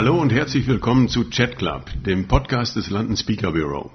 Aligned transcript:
Hallo 0.00 0.16
und 0.16 0.30
herzlich 0.30 0.68
willkommen 0.68 1.08
zu 1.08 1.28
Chat 1.28 1.58
Club, 1.58 1.90
dem 2.06 2.28
Podcast 2.28 2.76
des 2.76 2.88
London 2.88 3.16
Speaker 3.16 3.50
Bureau. 3.50 3.90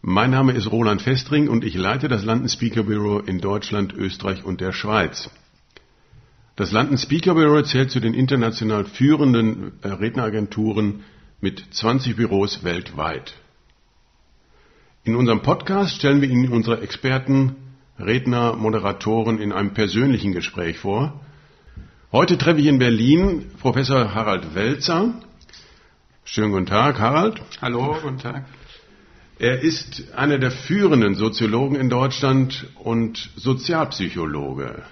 Mein 0.00 0.30
Name 0.30 0.52
ist 0.52 0.72
Roland 0.72 1.02
Festring 1.02 1.50
und 1.50 1.64
ich 1.64 1.74
leite 1.74 2.08
das 2.08 2.24
London 2.24 2.48
Speaker 2.48 2.84
Bureau 2.84 3.18
in 3.18 3.38
Deutschland, 3.38 3.92
Österreich 3.92 4.42
und 4.42 4.62
der 4.62 4.72
Schweiz. 4.72 5.28
Das 6.56 6.72
London 6.72 6.96
Speaker 6.96 7.34
Bureau 7.34 7.60
zählt 7.60 7.90
zu 7.90 8.00
den 8.00 8.14
international 8.14 8.86
führenden 8.86 9.72
äh, 9.82 9.88
Redneragenturen 9.88 11.04
mit 11.42 11.62
20 11.74 12.16
Büros 12.16 12.64
weltweit. 12.64 13.34
In 15.04 15.14
unserem 15.14 15.42
Podcast 15.42 15.96
stellen 15.96 16.22
wir 16.22 16.30
Ihnen 16.30 16.50
unsere 16.50 16.80
Experten, 16.80 17.56
Redner, 17.98 18.56
Moderatoren 18.56 19.38
in 19.42 19.52
einem 19.52 19.74
persönlichen 19.74 20.32
Gespräch 20.32 20.78
vor. 20.78 21.20
Heute 22.12 22.36
treffe 22.36 22.60
ich 22.60 22.66
in 22.66 22.78
Berlin 22.78 23.52
Professor 23.58 24.14
Harald 24.14 24.54
Welzer. 24.54 25.14
Schönen 26.26 26.52
guten 26.52 26.66
Tag, 26.66 27.00
Harald. 27.00 27.40
Hallo, 27.62 27.96
guten 28.02 28.18
Tag. 28.18 28.44
Er 29.38 29.62
ist 29.62 30.12
einer 30.14 30.36
der 30.36 30.50
führenden 30.50 31.14
Soziologen 31.14 31.74
in 31.74 31.88
Deutschland 31.88 32.66
und 32.84 33.30
Sozialpsychologe. 33.36 34.82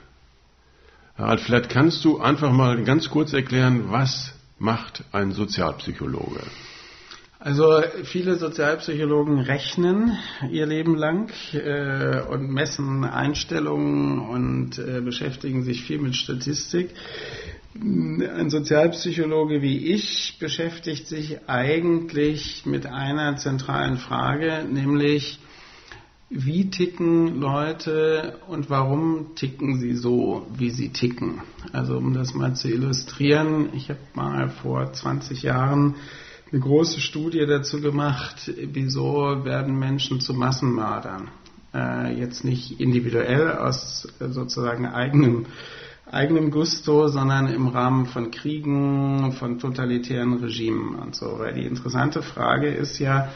Harald, 1.18 1.40
vielleicht 1.40 1.68
kannst 1.68 2.06
du 2.06 2.20
einfach 2.20 2.52
mal 2.52 2.82
ganz 2.84 3.10
kurz 3.10 3.34
erklären, 3.34 3.90
was 3.92 4.32
macht 4.58 5.04
ein 5.12 5.32
Sozialpsychologe? 5.32 6.40
Also 7.42 7.80
viele 8.04 8.36
Sozialpsychologen 8.36 9.38
rechnen 9.38 10.18
ihr 10.50 10.66
Leben 10.66 10.94
lang 10.94 11.32
äh, 11.54 12.20
und 12.20 12.50
messen 12.50 13.02
Einstellungen 13.02 14.18
und 14.18 14.78
äh, 14.78 15.00
beschäftigen 15.00 15.62
sich 15.62 15.82
viel 15.84 16.00
mit 16.00 16.16
Statistik. 16.16 16.90
Ein 17.74 18.50
Sozialpsychologe 18.50 19.62
wie 19.62 19.90
ich 19.90 20.36
beschäftigt 20.38 21.06
sich 21.06 21.48
eigentlich 21.48 22.66
mit 22.66 22.84
einer 22.84 23.38
zentralen 23.38 23.96
Frage, 23.96 24.66
nämlich 24.70 25.38
wie 26.28 26.68
ticken 26.68 27.40
Leute 27.40 28.38
und 28.48 28.68
warum 28.68 29.34
ticken 29.34 29.80
sie 29.80 29.94
so, 29.94 30.46
wie 30.58 30.68
sie 30.68 30.90
ticken. 30.90 31.40
Also 31.72 31.96
um 31.96 32.12
das 32.12 32.34
mal 32.34 32.54
zu 32.54 32.68
illustrieren, 32.68 33.70
ich 33.72 33.88
habe 33.88 34.00
mal 34.12 34.50
vor 34.50 34.92
20 34.92 35.42
Jahren 35.42 35.94
eine 36.52 36.60
große 36.60 37.00
Studie 37.00 37.46
dazu 37.46 37.80
gemacht, 37.80 38.52
wieso 38.56 39.44
werden 39.44 39.78
Menschen 39.78 40.20
zu 40.20 40.34
Massenmördern. 40.34 41.28
Äh, 41.72 42.18
jetzt 42.18 42.44
nicht 42.44 42.80
individuell 42.80 43.52
aus 43.52 44.08
äh, 44.18 44.28
sozusagen 44.28 44.86
eigenem, 44.86 45.46
eigenem 46.10 46.50
Gusto, 46.50 47.06
sondern 47.06 47.46
im 47.46 47.68
Rahmen 47.68 48.06
von 48.06 48.32
Kriegen, 48.32 49.32
von 49.32 49.60
totalitären 49.60 50.34
Regimen 50.38 50.96
und 50.96 51.14
so. 51.14 51.38
Weil 51.38 51.54
die 51.54 51.66
interessante 51.66 52.22
Frage 52.22 52.68
ist 52.68 52.98
ja, 52.98 53.28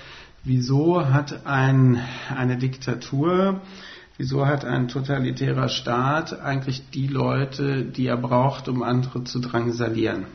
wieso 0.42 1.06
hat 1.08 1.46
ein, 1.46 2.00
eine 2.36 2.56
Diktatur, 2.56 3.60
wieso 4.16 4.46
hat 4.46 4.64
ein 4.64 4.88
totalitärer 4.88 5.68
Staat 5.68 6.40
eigentlich 6.40 6.90
die 6.90 7.06
Leute, 7.06 7.84
die 7.84 8.08
er 8.08 8.16
braucht, 8.16 8.68
um 8.68 8.82
andere 8.82 9.22
zu 9.22 9.38
drangsalieren? 9.38 10.26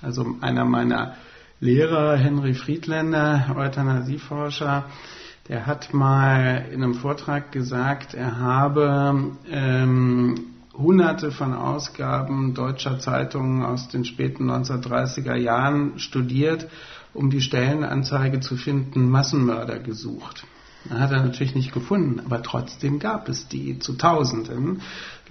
Also 0.00 0.36
einer 0.40 0.64
meiner 0.64 1.16
Lehrer 1.62 2.16
Henry 2.16 2.54
Friedländer, 2.54 3.54
Euthanasieforscher, 3.56 4.86
der 5.46 5.64
hat 5.64 5.94
mal 5.94 6.66
in 6.72 6.82
einem 6.82 6.94
Vortrag 6.94 7.52
gesagt, 7.52 8.14
er 8.14 8.40
habe 8.40 9.36
ähm, 9.48 10.34
hunderte 10.76 11.30
von 11.30 11.54
Ausgaben 11.54 12.54
deutscher 12.54 12.98
Zeitungen 12.98 13.62
aus 13.62 13.88
den 13.88 14.04
späten 14.04 14.50
1930er 14.50 15.36
Jahren 15.36 16.00
studiert, 16.00 16.66
um 17.14 17.30
die 17.30 17.40
Stellenanzeige 17.40 18.40
zu 18.40 18.56
finden, 18.56 19.08
Massenmörder 19.08 19.78
gesucht. 19.78 20.44
Hat 20.90 21.12
er 21.12 21.22
natürlich 21.22 21.54
nicht 21.54 21.72
gefunden, 21.72 22.22
aber 22.24 22.42
trotzdem 22.42 22.98
gab 22.98 23.28
es 23.28 23.46
die 23.46 23.78
zu 23.78 23.92
Tausenden. 23.92 24.82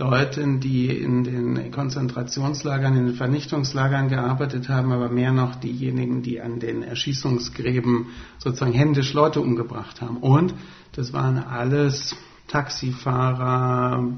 Leute, 0.01 0.44
die 0.57 0.88
in 0.88 1.23
den 1.23 1.72
Konzentrationslagern, 1.72 2.97
in 2.97 3.06
den 3.06 3.16
Vernichtungslagern 3.16 4.09
gearbeitet 4.09 4.67
haben, 4.67 4.91
aber 4.91 5.09
mehr 5.09 5.31
noch 5.31 5.56
diejenigen, 5.56 6.23
die 6.23 6.41
an 6.41 6.59
den 6.59 6.81
Erschießungsgräben 6.81 8.07
sozusagen 8.39 8.73
händisch 8.73 9.13
Leute 9.13 9.41
umgebracht 9.41 10.01
haben. 10.01 10.17
Und 10.17 10.56
das 10.94 11.13
waren 11.13 11.38
alles 11.38 12.16
Taxifahrer, 12.47 14.12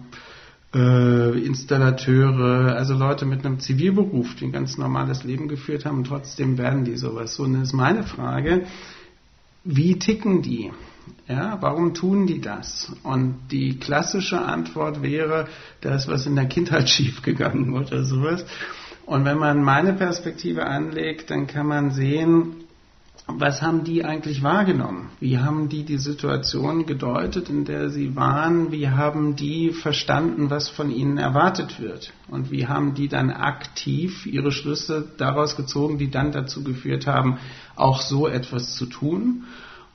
äh, 0.74 1.46
Installateure, 1.46 2.78
also 2.78 2.94
Leute 2.94 3.26
mit 3.26 3.46
einem 3.46 3.60
Zivilberuf, 3.60 4.36
die 4.36 4.46
ein 4.46 4.54
ganz 4.54 4.78
normales 4.78 5.26
Leben 5.26 5.50
geführt 5.50 5.84
haben 5.84 5.98
und 5.98 6.08
trotzdem 6.08 6.58
werden 6.58 6.86
die 6.86 6.96
sowas. 6.96 7.36
So, 7.36 7.44
und 7.44 7.56
das 7.56 7.64
ist 7.64 7.74
meine 7.74 8.04
Frage, 8.04 8.68
wie 9.66 10.00
ticken 10.00 10.42
die? 10.42 10.72
Ja, 11.28 11.58
warum 11.62 11.94
tun 11.94 12.28
die 12.28 12.42
das? 12.42 12.92
Und 13.04 13.36
die 13.52 13.80
klassische 13.80 14.42
Antwort 14.42 15.02
wäre, 15.02 15.48
da 15.82 15.98
was 16.08 16.26
in 16.26 16.36
der 16.36 16.46
Kindheit 16.46 16.90
schiefgegangen 16.90 17.74
oder 17.74 18.04
sowas. 18.04 18.46
Und 19.06 19.26
wenn 19.26 19.38
man 19.38 19.64
meine 19.64 19.94
Perspektive 19.94 20.66
anlegt, 20.66 21.30
dann 21.30 21.48
kann 21.48 21.68
man 21.68 21.92
sehen, 21.92 22.64
was 23.28 23.62
haben 23.62 23.86
die 23.86 24.04
eigentlich 24.04 24.44
wahrgenommen? 24.44 25.10
Wie 25.22 25.38
haben 25.38 25.70
die 25.70 25.84
die 25.84 25.98
Situation 25.98 26.86
gedeutet, 26.86 27.50
in 27.50 27.64
der 27.64 27.90
sie 27.90 28.18
waren? 28.18 28.74
Wie 28.74 28.90
haben 28.90 29.38
die 29.38 29.72
verstanden, 29.72 30.50
was 30.50 30.68
von 30.68 30.92
ihnen 30.92 31.18
erwartet 31.18 31.80
wird? 31.80 32.12
Und 32.28 32.52
wie 32.52 32.68
haben 32.68 32.96
die 32.96 33.08
dann 33.08 33.30
aktiv 33.30 34.26
ihre 34.26 34.52
Schlüsse 34.52 35.10
daraus 35.18 35.56
gezogen, 35.56 35.98
die 35.98 36.12
dann 36.12 36.34
dazu 36.34 36.64
geführt 36.64 37.08
haben, 37.08 37.38
auch 37.78 38.02
so 38.02 38.28
etwas 38.28 38.76
zu 38.76 38.88
tun? 38.88 39.46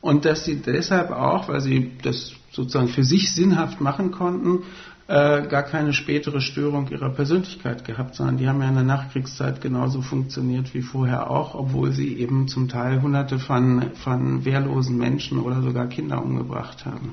Und 0.00 0.24
dass 0.24 0.44
sie 0.44 0.56
deshalb 0.56 1.10
auch, 1.10 1.48
weil 1.48 1.60
sie 1.60 1.92
das 2.02 2.32
sozusagen 2.50 2.88
für 2.88 3.04
sich 3.04 3.32
sinnhaft 3.32 3.80
machen 3.80 4.10
konnten, 4.10 4.64
äh, 5.08 5.46
gar 5.48 5.62
keine 5.62 5.94
spätere 5.94 6.40
Störung 6.40 6.88
ihrer 6.90 7.08
Persönlichkeit 7.08 7.84
gehabt, 7.84 8.14
sondern 8.14 8.36
die 8.36 8.46
haben 8.46 8.60
ja 8.60 8.68
in 8.68 8.74
der 8.74 8.84
Nachkriegszeit 8.84 9.60
genauso 9.60 10.02
funktioniert 10.02 10.74
wie 10.74 10.82
vorher 10.82 11.30
auch, 11.30 11.54
obwohl 11.54 11.92
sie 11.92 12.18
eben 12.18 12.46
zum 12.46 12.68
Teil 12.68 13.00
hunderte 13.00 13.38
von, 13.38 13.92
von 14.04 14.44
wehrlosen 14.44 14.98
Menschen 14.98 15.38
oder 15.38 15.62
sogar 15.62 15.86
Kinder 15.86 16.22
umgebracht 16.22 16.84
haben. 16.84 17.12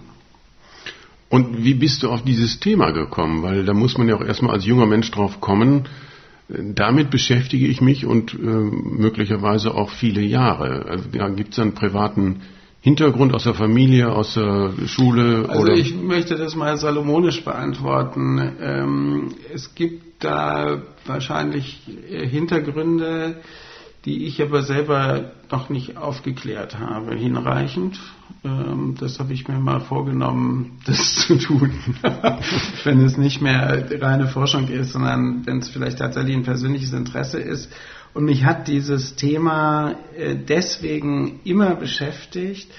Und 1.30 1.64
wie 1.64 1.74
bist 1.74 2.04
du 2.04 2.10
auf 2.10 2.24
dieses 2.24 2.60
Thema 2.60 2.92
gekommen? 2.92 3.44
Weil 3.44 3.66
da 3.66 3.74
muss 3.74 3.98
man 3.98 4.10
ja 4.10 4.16
auch 4.16 4.24
erstmal 4.24 4.56
als 4.56 4.66
junger 4.66 4.86
Mensch 4.86 5.10
drauf 5.12 5.40
kommen, 5.40 5.88
damit 6.48 7.10
beschäftige 7.10 7.66
ich 7.66 7.82
mich 7.82 8.06
und 8.06 8.34
äh, 8.34 8.38
möglicherweise 8.38 9.74
auch 9.74 9.90
viele 9.90 10.22
Jahre. 10.22 10.86
Also, 10.88 11.10
ja, 11.14 11.28
Gibt 11.30 11.54
es 11.54 11.60
einen 11.60 11.74
privaten 11.74 12.42
Hintergrund 12.86 13.34
aus 13.34 13.46
der 13.46 13.56
Familie, 13.56 14.12
aus 14.12 14.36
der 14.36 14.74
Schule? 14.86 15.50
Also 15.50 15.64
oder? 15.64 15.74
ich 15.74 15.96
möchte 15.96 16.36
das 16.36 16.54
mal 16.54 16.78
salomonisch 16.78 17.44
beantworten. 17.44 18.38
Ähm, 18.62 19.34
es 19.52 19.74
gibt 19.74 20.24
da 20.24 20.84
wahrscheinlich 21.04 21.82
Hintergründe, 22.08 23.38
die 24.06 24.28
ich 24.28 24.40
aber 24.40 24.62
selber 24.62 25.32
noch 25.50 25.70
nicht 25.70 25.98
aufgeklärt 25.98 26.78
habe, 26.78 27.16
hinreichend. 27.16 28.00
Ähm, 28.44 28.94
das 29.00 29.18
habe 29.18 29.34
ich 29.34 29.48
mir 29.48 29.58
mal 29.58 29.80
vorgenommen, 29.80 30.78
das 30.86 31.26
zu 31.26 31.40
tun. 31.40 31.72
wenn 32.84 33.02
es 33.02 33.18
nicht 33.18 33.42
mehr 33.42 33.84
reine 34.00 34.28
Forschung 34.28 34.68
ist, 34.68 34.92
sondern 34.92 35.44
wenn 35.48 35.58
es 35.58 35.70
vielleicht 35.70 35.98
tatsächlich 35.98 36.36
ein 36.36 36.44
persönliches 36.44 36.94
Interesse 36.94 37.40
ist. 37.40 37.68
Und 38.16 38.24
mich 38.24 38.46
hat 38.46 38.70
dieses 38.70 39.18
Thema 39.18 39.96
äh, 40.18 40.36
deswegen 40.36 41.42
immer 41.44 41.76
beschäftigt, 41.76 42.72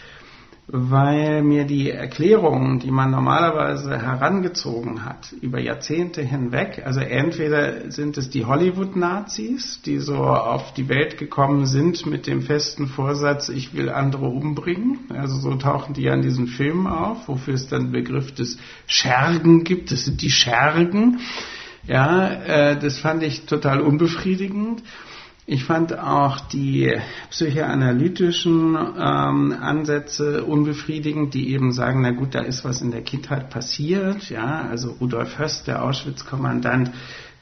weil 0.66 1.42
mir 1.42 1.64
die 1.64 1.90
Erklärungen, 1.90 2.78
die 2.78 2.90
man 2.90 3.10
normalerweise 3.10 4.00
herangezogen 4.00 5.04
hat 5.04 5.34
über 5.42 5.60
Jahrzehnte 5.60 6.22
hinweg, 6.22 6.82
also 6.86 7.00
entweder 7.00 7.90
sind 7.90 8.16
es 8.16 8.30
die 8.30 8.46
Hollywood-Nazis, 8.46 9.82
die 9.84 9.98
so 9.98 10.16
auf 10.16 10.72
die 10.72 10.88
Welt 10.88 11.18
gekommen 11.18 11.66
sind 11.66 12.06
mit 12.06 12.26
dem 12.26 12.40
festen 12.40 12.86
Vorsatz, 12.86 13.50
ich 13.50 13.74
will 13.74 13.90
andere 13.90 14.28
umbringen, 14.28 15.00
also 15.10 15.36
so 15.36 15.54
tauchen 15.56 15.92
die 15.92 16.04
ja 16.04 16.14
in 16.14 16.22
diesen 16.22 16.46
Filmen 16.46 16.86
auf, 16.86 17.28
wofür 17.28 17.52
es 17.52 17.68
dann 17.68 17.88
den 17.88 17.92
Begriff 17.92 18.34
des 18.34 18.58
Schergen 18.86 19.64
gibt, 19.64 19.92
das 19.92 20.06
sind 20.06 20.22
die 20.22 20.30
Schergen, 20.30 21.20
ja, 21.86 22.26
äh, 22.26 22.78
das 22.78 22.98
fand 22.98 23.22
ich 23.22 23.44
total 23.44 23.82
unbefriedigend. 23.82 24.82
Ich 25.48 25.62
fand 25.62 25.96
auch 25.96 26.40
die 26.40 26.92
psychoanalytischen 27.30 28.76
ähm, 28.76 29.56
Ansätze 29.60 30.44
unbefriedigend, 30.44 31.34
die 31.34 31.52
eben 31.52 31.70
sagen, 31.70 32.02
na 32.02 32.10
gut, 32.10 32.34
da 32.34 32.40
ist 32.40 32.64
was 32.64 32.82
in 32.82 32.90
der 32.90 33.02
Kindheit 33.02 33.48
passiert. 33.48 34.28
Ja, 34.28 34.66
also 34.68 34.96
Rudolf 35.00 35.38
Höst, 35.38 35.68
der 35.68 35.84
Auschwitz-Kommandant, 35.84 36.90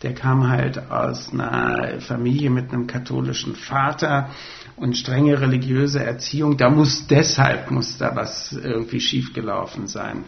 der 0.03 0.12
kam 0.12 0.51
halt 0.51 0.91
aus 0.91 1.33
einer 1.33 1.99
Familie 2.01 2.51
mit 2.51 2.75
einem 2.75 2.87
katholischen 2.87 3.56
Vater 3.56 4.29
und 4.77 4.99
strenge 4.99 5.41
religiöse 5.41 6.05
Erziehung. 6.05 6.59
Da 6.59 6.69
muss 6.69 7.06
deshalb 7.06 7.71
muss 7.71 7.97
da 7.97 8.15
was 8.15 8.53
irgendwie 8.53 9.01
schiefgelaufen 9.01 9.87
sein. 9.87 10.25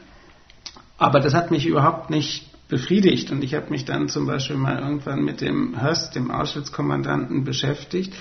Aber 0.97 1.21
das 1.21 1.35
hat 1.35 1.51
mich 1.51 1.67
überhaupt 1.67 2.09
nicht 2.09 2.46
befriedigt. 2.69 3.31
Und 3.31 3.45
ich 3.45 3.55
habe 3.55 3.71
mich 3.71 3.85
dann 3.85 4.09
zum 4.09 4.27
Beispiel 4.27 4.57
mal 4.57 4.79
irgendwann 4.79 5.23
mit 5.23 5.41
dem 5.41 5.81
Höst, 5.81 6.15
dem 6.15 6.31
Auschwitz-Kommandanten, 6.31 7.45
beschäftigt 7.45 8.15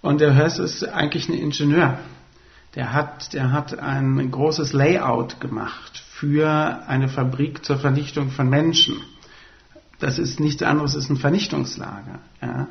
Und 0.00 0.20
der 0.20 0.36
Höss 0.36 0.58
ist 0.58 0.84
eigentlich 0.84 1.28
ein 1.28 1.34
Ingenieur. 1.34 1.98
Der 2.74 2.92
hat, 2.92 3.32
der 3.32 3.50
hat 3.52 3.78
ein 3.78 4.30
großes 4.30 4.72
Layout 4.72 5.40
gemacht 5.40 6.04
für 6.10 6.48
eine 6.86 7.08
Fabrik 7.08 7.64
zur 7.64 7.78
Vernichtung 7.78 8.30
von 8.30 8.48
Menschen. 8.48 9.00
Das 9.98 10.18
ist 10.18 10.38
nichts 10.38 10.62
anderes, 10.62 10.94
ist 10.94 11.10
ein 11.10 11.16
Vernichtungslager. 11.16 12.20
Ja. 12.40 12.68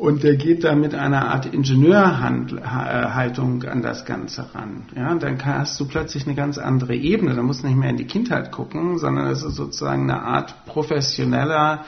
Und 0.00 0.22
der 0.22 0.36
geht 0.36 0.64
da 0.64 0.74
mit 0.74 0.94
einer 0.94 1.28
Art 1.28 1.44
Ingenieurhaltung 1.44 3.62
an 3.64 3.82
das 3.82 4.06
Ganze 4.06 4.54
ran. 4.54 4.84
Ja, 4.96 5.14
dann 5.14 5.44
hast 5.44 5.78
du 5.78 5.86
plötzlich 5.86 6.26
eine 6.26 6.34
ganz 6.34 6.56
andere 6.56 6.94
Ebene. 6.94 7.34
Da 7.34 7.42
musst 7.42 7.62
du 7.62 7.66
nicht 7.66 7.76
mehr 7.76 7.90
in 7.90 7.98
die 7.98 8.06
Kindheit 8.06 8.50
gucken, 8.50 8.96
sondern 8.96 9.26
es 9.26 9.42
ist 9.42 9.56
sozusagen 9.56 10.10
eine 10.10 10.22
Art 10.22 10.64
professioneller 10.64 11.84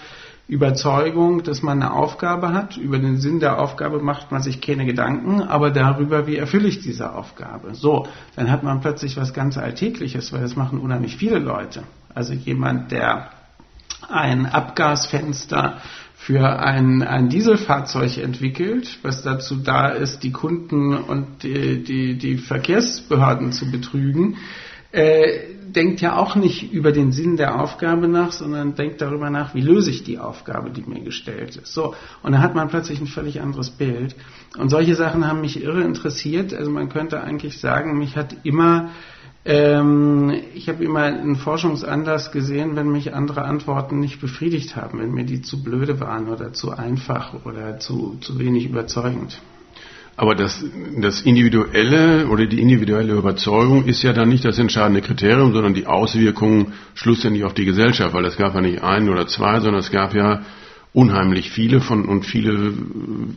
Überzeugung, 0.47 1.43
dass 1.43 1.62
man 1.62 1.81
eine 1.81 1.94
Aufgabe 1.94 2.53
hat. 2.53 2.76
Über 2.76 2.99
den 2.99 3.17
Sinn 3.17 3.41
der 3.41 3.59
Aufgabe 3.59 4.03
macht 4.03 4.31
man 4.31 4.43
sich 4.43 4.61
keine 4.61 4.85
Gedanken, 4.85 5.41
aber 5.41 5.70
darüber, 5.70 6.26
wie 6.26 6.37
erfülle 6.37 6.69
ich 6.69 6.81
diese 6.81 7.14
Aufgabe. 7.14 7.75
So, 7.75 8.06
dann 8.37 8.50
hat 8.50 8.62
man 8.62 8.82
plötzlich 8.82 9.17
was 9.17 9.32
ganz 9.32 9.56
Alltägliches, 9.56 10.35
weil 10.35 10.43
das 10.43 10.55
machen 10.55 10.81
unheimlich 10.81 11.17
viele 11.17 11.38
Leute. 11.38 11.85
Also 12.14 12.35
jemand, 12.35 12.93
der 12.93 13.31
ein 14.11 14.44
Abgasfenster 14.44 15.79
für 16.25 16.61
ein, 16.61 17.03
ein 17.03 17.29
Dieselfahrzeug 17.29 18.19
entwickelt, 18.19 19.01
was 19.03 19.23
dazu 19.23 19.57
da 19.57 19.89
ist, 19.89 20.23
die 20.23 20.31
Kunden 20.31 20.95
und 20.95 21.43
die, 21.43 21.83
die, 21.83 22.17
die 22.17 22.39
Verkehrsbehörden 22.39 23.51
zu 23.51 23.69
betrügen, 23.73 24.37
äh, 24.93 25.41
denkt 25.73 26.01
ja 26.01 26.17
auch 26.17 26.37
nicht 26.37 26.73
über 26.73 26.93
den 26.93 27.11
Sinn 27.11 27.37
der 27.37 27.61
Aufgabe 27.61 28.07
nach, 28.07 28.31
sondern 28.31 28.77
denkt 28.77 29.01
darüber 29.01 29.31
nach, 29.31 29.55
wie 29.57 29.63
löse 29.63 29.91
ich 29.91 30.05
die 30.05 30.21
Aufgabe, 30.21 30.71
die 30.71 30.83
mir 30.83 31.01
gestellt 31.01 31.57
ist. 31.57 31.75
So, 31.75 31.95
und 32.23 32.33
da 32.33 32.39
hat 32.39 32.55
man 32.55 32.69
plötzlich 32.69 33.01
ein 33.01 33.09
völlig 33.09 33.41
anderes 33.41 33.71
Bild. 33.71 34.15
Und 34.57 34.69
solche 34.69 34.95
Sachen 34.95 35.27
haben 35.27 35.41
mich 35.41 35.61
irre 35.61 35.83
interessiert. 35.83 36.55
Also 36.55 36.71
man 36.71 36.89
könnte 36.89 37.21
eigentlich 37.21 37.59
sagen, 37.59 37.99
mich 37.99 38.17
hat 38.17 38.37
immer 38.45 38.91
ähm, 39.44 40.33
ich 40.55 40.69
habe 40.69 40.85
immer 40.85 41.03
einen 41.03 41.37
Forschungsanlass 41.37 42.31
gesehen, 42.31 42.77
wenn 42.77 42.91
mich 42.91 43.15
andere 43.15 43.44
Antworten 43.44 43.99
nicht 43.99 44.21
befriedigt 44.21 44.77
haben, 44.77 45.00
wenn 45.00 45.12
mir 45.12 45.25
die 45.25 45.43
zu 45.43 45.62
blöde 45.62 45.99
waren 46.00 46.29
oder 46.29 46.53
zu 46.53 46.71
einfach 46.71 47.44
oder 47.44 47.79
zu, 47.79 48.19
zu 48.21 48.39
wenig 48.39 48.67
überzeugend. 48.67 49.41
Aber 50.17 50.35
das, 50.35 50.62
das 51.00 51.23
individuelle 51.23 52.29
oder 52.29 52.47
die 52.47 52.61
individuelle 52.61 53.15
Überzeugung 53.15 53.87
ist 53.87 54.03
ja 54.03 54.12
dann 54.12 54.29
nicht 54.29 54.44
das 54.44 54.59
entscheidende 54.59 55.00
Kriterium, 55.00 55.53
sondern 55.53 55.75
die 55.75 55.87
Auswirkungen 55.87 56.75
schlussendlich 56.95 57.45
auf 57.45 57.55
die 57.55 57.65
Gesellschaft, 57.65 58.15
weil 58.15 58.27
es 58.27 58.37
gab 58.37 58.55
ja 58.55 58.61
nicht 58.61 58.83
einen 58.83 59.09
oder 59.09 59.27
zwei, 59.27 59.59
sondern 59.61 59.81
es 59.81 59.91
gab 59.91 60.15
ja 60.15 60.43
unheimlich 60.93 61.50
viele 61.50 61.81
von 61.81 62.05
und 62.05 62.27
viele 62.27 62.75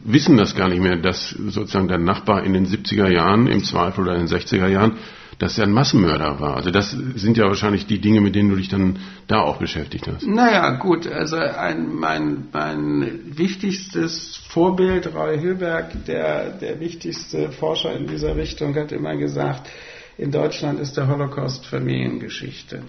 wissen 0.04 0.36
das 0.36 0.56
gar 0.56 0.68
nicht 0.68 0.82
mehr, 0.82 0.98
dass 0.98 1.30
sozusagen 1.30 1.88
der 1.88 1.98
Nachbar 1.98 2.44
in 2.44 2.54
den 2.54 2.66
70er 2.66 3.10
Jahren 3.10 3.48
im 3.48 3.64
Zweifel 3.64 4.02
oder 4.02 4.16
in 4.16 4.28
den 4.28 4.38
60er 4.38 4.68
Jahren 4.68 4.98
dass 5.40 5.58
er 5.58 5.66
ein 5.66 5.72
Massenmörder 5.72 6.40
war. 6.40 6.56
Also 6.56 6.72
das 6.72 6.92
sind 6.92 7.38
ja 7.38 7.46
wahrscheinlich 7.46 7.86
die 7.88 8.00
Dinge, 8.00 8.22
mit 8.22 8.36
denen 8.36 8.50
du 8.50 8.56
dich 8.56 8.70
dann 8.70 9.00
da 9.28 9.42
auch 9.42 9.58
beschäftigt 9.58 10.08
hast. 10.08 10.26
Naja, 10.26 10.70
gut, 10.78 11.08
also 11.08 11.38
ein, 11.38 11.94
mein, 11.94 12.48
mein 12.52 13.22
wichtigstes 13.38 14.42
Vorbild, 14.50 15.14
Roy 15.14 15.38
Hilberg, 15.38 16.06
der, 16.06 16.52
der 16.52 16.80
wichtigste 16.80 17.52
Forscher 17.52 17.94
in 17.96 18.08
dieser 18.08 18.36
Richtung, 18.36 18.76
hat 18.76 18.92
immer 18.92 19.16
gesagt, 19.18 19.70
in 20.18 20.32
Deutschland 20.32 20.80
ist 20.80 20.96
der 20.96 21.08
Holocaust 21.08 21.66
Familiengeschichte. 21.66 22.84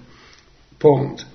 Punkt. 0.79 1.27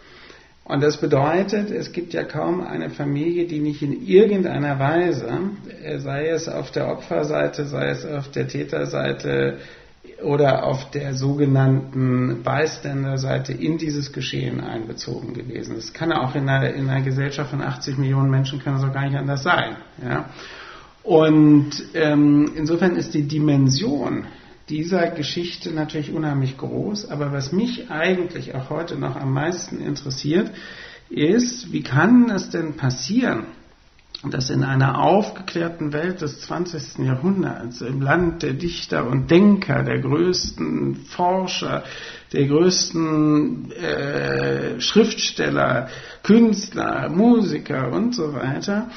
Und 0.64 0.82
das 0.82 0.98
bedeutet, 0.98 1.70
es 1.70 1.92
gibt 1.92 2.14
ja 2.14 2.24
kaum 2.24 2.62
eine 2.62 2.90
Familie, 2.90 3.46
die 3.46 3.60
nicht 3.60 3.82
in 3.82 4.08
irgendeiner 4.08 4.80
Weise, 4.80 5.28
sei 5.98 6.30
es 6.30 6.48
auf 6.48 6.72
der 6.72 6.88
Opferseite, 6.88 7.66
sei 7.66 7.90
es 7.90 8.06
auf 8.06 8.32
der 8.32 8.48
Täterseite, 8.48 9.58
oder 10.24 10.66
auf 10.66 10.92
der 10.92 11.14
sogenannten 11.14 12.44
Bystander-Seite 12.44 13.54
in 13.54 13.78
dieses 13.78 14.12
Geschehen 14.14 14.62
einbezogen 14.62 15.34
gewesen. 15.34 15.76
Das 15.76 15.94
kann 15.94 16.12
auch 16.12 16.36
in 16.36 16.48
einer, 16.48 16.74
in 16.74 16.90
einer 16.90 17.04
Gesellschaft 17.04 17.50
von 17.50 17.62
80 17.62 17.98
Millionen 17.98 18.30
Menschen 18.30 18.60
kann 18.60 18.76
es 18.76 18.84
auch 18.84 18.94
gar 18.94 19.06
nicht 19.06 19.18
anders 19.18 19.44
sein. 19.44 19.78
Ja? 20.04 20.30
Und 21.04 21.72
ähm, 21.94 22.52
insofern 22.56 22.96
ist 22.96 23.14
die 23.14 23.28
Dimension 23.28 24.26
dieser 24.70 25.10
Geschichte 25.10 25.72
natürlich 25.72 26.14
unheimlich 26.14 26.58
groß. 26.58 27.10
Aber 27.10 27.32
was 27.32 27.52
mich 27.52 27.90
eigentlich 27.90 28.56
auch 28.56 28.70
heute 28.70 28.96
noch 28.96 29.16
am 29.16 29.34
meisten 29.34 29.80
interessiert, 29.80 30.52
ist, 31.10 31.72
wie 31.74 31.84
kann 31.84 32.30
es 32.30 32.50
denn 32.50 32.78
passieren, 32.78 33.48
dass 34.30 34.52
in 34.52 34.64
einer 34.64 35.02
aufgeklärten 35.02 35.94
Welt 35.94 36.22
des 36.22 36.42
20. 36.42 37.00
Jahrhunderts, 37.00 37.82
im 37.82 38.02
Land 38.02 38.44
der 38.44 38.54
Dichter 38.54 39.08
und 39.08 39.32
Denker, 39.32 39.84
der 39.84 40.00
größten 40.00 40.96
Forscher, 41.08 41.84
der 42.32 42.46
größten 42.46 43.72
äh, 43.72 44.80
Schriftsteller, 44.80 45.88
Künstler, 46.22 47.10
Musiker 47.10 47.92
und 47.92 48.14
so 48.14 48.34
weiter, 48.34 48.90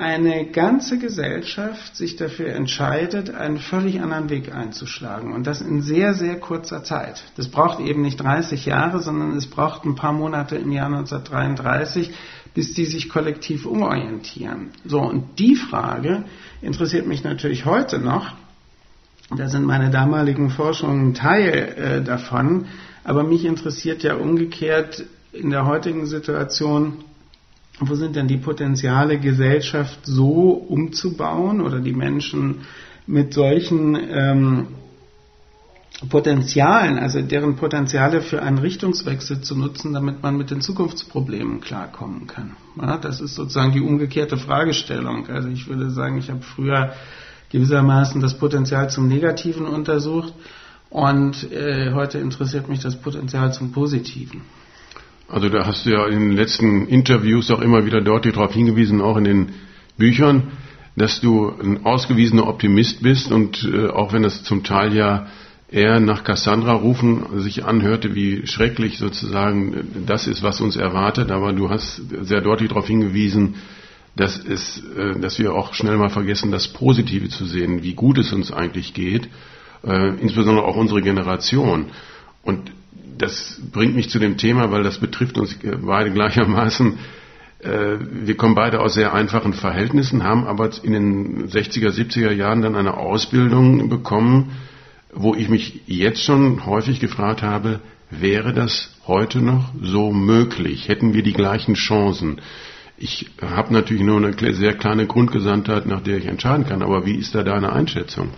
eine 0.00 0.46
ganze 0.46 0.98
Gesellschaft 0.98 1.94
sich 1.94 2.16
dafür 2.16 2.54
entscheidet, 2.54 3.34
einen 3.34 3.58
völlig 3.58 4.00
anderen 4.00 4.30
Weg 4.30 4.50
einzuschlagen. 4.54 5.34
Und 5.34 5.46
das 5.46 5.60
in 5.60 5.82
sehr, 5.82 6.14
sehr 6.14 6.40
kurzer 6.40 6.82
Zeit. 6.82 7.22
Das 7.36 7.48
braucht 7.48 7.80
eben 7.80 8.00
nicht 8.00 8.18
30 8.18 8.64
Jahre, 8.64 9.00
sondern 9.00 9.36
es 9.36 9.46
braucht 9.46 9.84
ein 9.84 9.96
paar 9.96 10.14
Monate 10.14 10.56
im 10.56 10.72
Jahr 10.72 10.86
1933, 10.86 12.14
bis 12.54 12.74
die 12.74 12.84
sich 12.84 13.08
kollektiv 13.08 13.66
umorientieren. 13.66 14.70
So, 14.84 15.00
und 15.00 15.38
die 15.38 15.56
Frage 15.56 16.24
interessiert 16.62 17.06
mich 17.06 17.22
natürlich 17.22 17.64
heute 17.64 17.98
noch. 17.98 18.32
Da 19.36 19.48
sind 19.48 19.64
meine 19.64 19.90
damaligen 19.90 20.50
Forschungen 20.50 21.14
Teil 21.14 21.54
äh, 21.76 22.02
davon. 22.02 22.66
Aber 23.04 23.22
mich 23.22 23.44
interessiert 23.44 24.02
ja 24.02 24.14
umgekehrt 24.14 25.04
in 25.32 25.50
der 25.50 25.66
heutigen 25.66 26.06
Situation, 26.06 27.04
wo 27.78 27.94
sind 27.94 28.16
denn 28.16 28.26
die 28.26 28.36
Potenziale, 28.36 29.18
Gesellschaft 29.18 30.00
so 30.04 30.50
umzubauen 30.50 31.60
oder 31.60 31.80
die 31.80 31.94
Menschen 31.94 32.62
mit 33.06 33.32
solchen 33.32 33.96
ähm, 33.96 34.66
Potenzialen, 36.08 36.98
also 36.98 37.20
deren 37.20 37.56
Potenziale 37.56 38.22
für 38.22 38.42
einen 38.42 38.58
Richtungswechsel 38.58 39.42
zu 39.42 39.56
nutzen, 39.56 39.92
damit 39.92 40.22
man 40.22 40.36
mit 40.36 40.50
den 40.50 40.62
Zukunftsproblemen 40.62 41.60
klarkommen 41.60 42.26
kann. 42.26 42.56
Ja, 42.80 42.96
das 42.96 43.20
ist 43.20 43.34
sozusagen 43.34 43.72
die 43.72 43.82
umgekehrte 43.82 44.38
Fragestellung. 44.38 45.28
Also 45.28 45.48
ich 45.48 45.68
würde 45.68 45.90
sagen, 45.90 46.16
ich 46.16 46.30
habe 46.30 46.40
früher 46.40 46.92
gewissermaßen 47.50 48.20
das 48.22 48.38
Potenzial 48.38 48.88
zum 48.88 49.08
Negativen 49.08 49.66
untersucht 49.66 50.32
und 50.88 51.52
äh, 51.52 51.92
heute 51.92 52.18
interessiert 52.18 52.68
mich 52.68 52.80
das 52.80 53.00
Potenzial 53.00 53.52
zum 53.52 53.72
Positiven. 53.72 54.40
Also 55.28 55.48
da 55.48 55.66
hast 55.66 55.84
du 55.84 55.90
ja 55.90 56.06
in 56.06 56.18
den 56.18 56.32
letzten 56.32 56.86
Interviews 56.86 57.50
auch 57.50 57.60
immer 57.60 57.84
wieder 57.84 58.00
dort 58.00 58.24
darauf 58.24 58.54
hingewiesen, 58.54 59.00
auch 59.00 59.16
in 59.16 59.24
den 59.24 59.48
Büchern, 59.98 60.48
dass 60.96 61.20
du 61.20 61.50
ein 61.50 61.84
ausgewiesener 61.84 62.48
Optimist 62.48 63.02
bist 63.02 63.30
und 63.30 63.62
äh, 63.64 63.88
auch 63.88 64.12
wenn 64.12 64.22
das 64.22 64.42
zum 64.44 64.64
Teil 64.64 64.94
ja 64.94 65.26
eher 65.70 66.00
nach 66.00 66.24
Cassandra 66.24 66.72
rufen 66.72 67.40
sich 67.40 67.64
anhörte, 67.64 68.14
wie 68.14 68.46
schrecklich 68.46 68.98
sozusagen 68.98 70.04
das 70.06 70.26
ist, 70.26 70.42
was 70.42 70.60
uns 70.60 70.76
erwartet. 70.76 71.30
Aber 71.30 71.52
du 71.52 71.70
hast 71.70 72.02
sehr 72.22 72.40
deutlich 72.40 72.68
darauf 72.70 72.86
hingewiesen, 72.86 73.54
dass, 74.16 74.44
es, 74.44 74.82
äh, 74.96 75.18
dass 75.20 75.38
wir 75.38 75.54
auch 75.54 75.74
schnell 75.74 75.96
mal 75.96 76.10
vergessen, 76.10 76.50
das 76.50 76.68
Positive 76.68 77.28
zu 77.28 77.44
sehen, 77.44 77.82
wie 77.82 77.94
gut 77.94 78.18
es 78.18 78.32
uns 78.32 78.52
eigentlich 78.52 78.94
geht, 78.94 79.28
äh, 79.86 80.08
insbesondere 80.20 80.64
auch 80.66 80.76
unsere 80.76 81.02
Generation. 81.02 81.86
Und 82.42 82.72
das 83.16 83.60
bringt 83.72 83.94
mich 83.94 84.10
zu 84.10 84.18
dem 84.18 84.36
Thema, 84.36 84.70
weil 84.72 84.82
das 84.82 84.98
betrifft 84.98 85.38
uns 85.38 85.56
beide 85.82 86.10
gleichermaßen. 86.10 86.98
Äh, 87.60 87.98
wir 88.00 88.36
kommen 88.36 88.56
beide 88.56 88.80
aus 88.80 88.94
sehr 88.94 89.14
einfachen 89.14 89.52
Verhältnissen, 89.52 90.24
haben 90.24 90.46
aber 90.46 90.70
in 90.82 90.92
den 90.92 91.48
60er, 91.48 91.90
70er 91.90 92.32
Jahren 92.32 92.62
dann 92.62 92.74
eine 92.74 92.96
Ausbildung 92.96 93.88
bekommen, 93.88 94.52
wo 95.12 95.34
ich 95.34 95.48
mich 95.48 95.80
jetzt 95.86 96.22
schon 96.22 96.66
häufig 96.66 97.00
gefragt 97.00 97.42
habe, 97.42 97.80
wäre 98.10 98.52
das 98.52 98.90
heute 99.06 99.40
noch 99.40 99.72
so 99.80 100.12
möglich? 100.12 100.88
Hätten 100.88 101.14
wir 101.14 101.22
die 101.22 101.32
gleichen 101.32 101.74
Chancen? 101.74 102.40
Ich 103.02 103.30
habe 103.40 103.72
natürlich 103.72 104.02
nur 104.02 104.18
eine 104.18 104.34
sehr 104.52 104.74
kleine 104.74 105.06
Grundgesandtheit, 105.06 105.86
nach 105.86 106.02
der 106.02 106.18
ich 106.18 106.26
entscheiden 106.26 106.66
kann, 106.66 106.82
aber 106.82 107.06
wie 107.06 107.14
ist 107.14 107.34
da 107.34 107.42
deine 107.42 107.72
Einschätzung? 107.72 108.28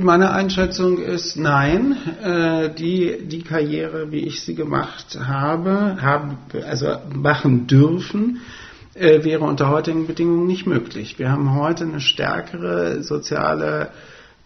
Meine 0.00 0.30
Einschätzung 0.30 0.98
ist 0.98 1.36
nein. 1.36 1.96
Äh, 2.22 2.70
die, 2.72 3.26
die 3.26 3.42
Karriere, 3.42 4.12
wie 4.12 4.20
ich 4.20 4.42
sie 4.42 4.54
gemacht 4.54 5.18
habe, 5.20 5.96
haben, 6.00 6.38
also 6.64 6.98
machen 7.12 7.66
dürfen, 7.66 8.38
äh, 8.94 9.24
wäre 9.24 9.42
unter 9.42 9.70
heutigen 9.70 10.06
Bedingungen 10.06 10.46
nicht 10.46 10.68
möglich. 10.68 11.18
Wir 11.18 11.28
haben 11.28 11.56
heute 11.56 11.82
eine 11.82 12.00
stärkere 12.00 13.02
soziale 13.02 13.90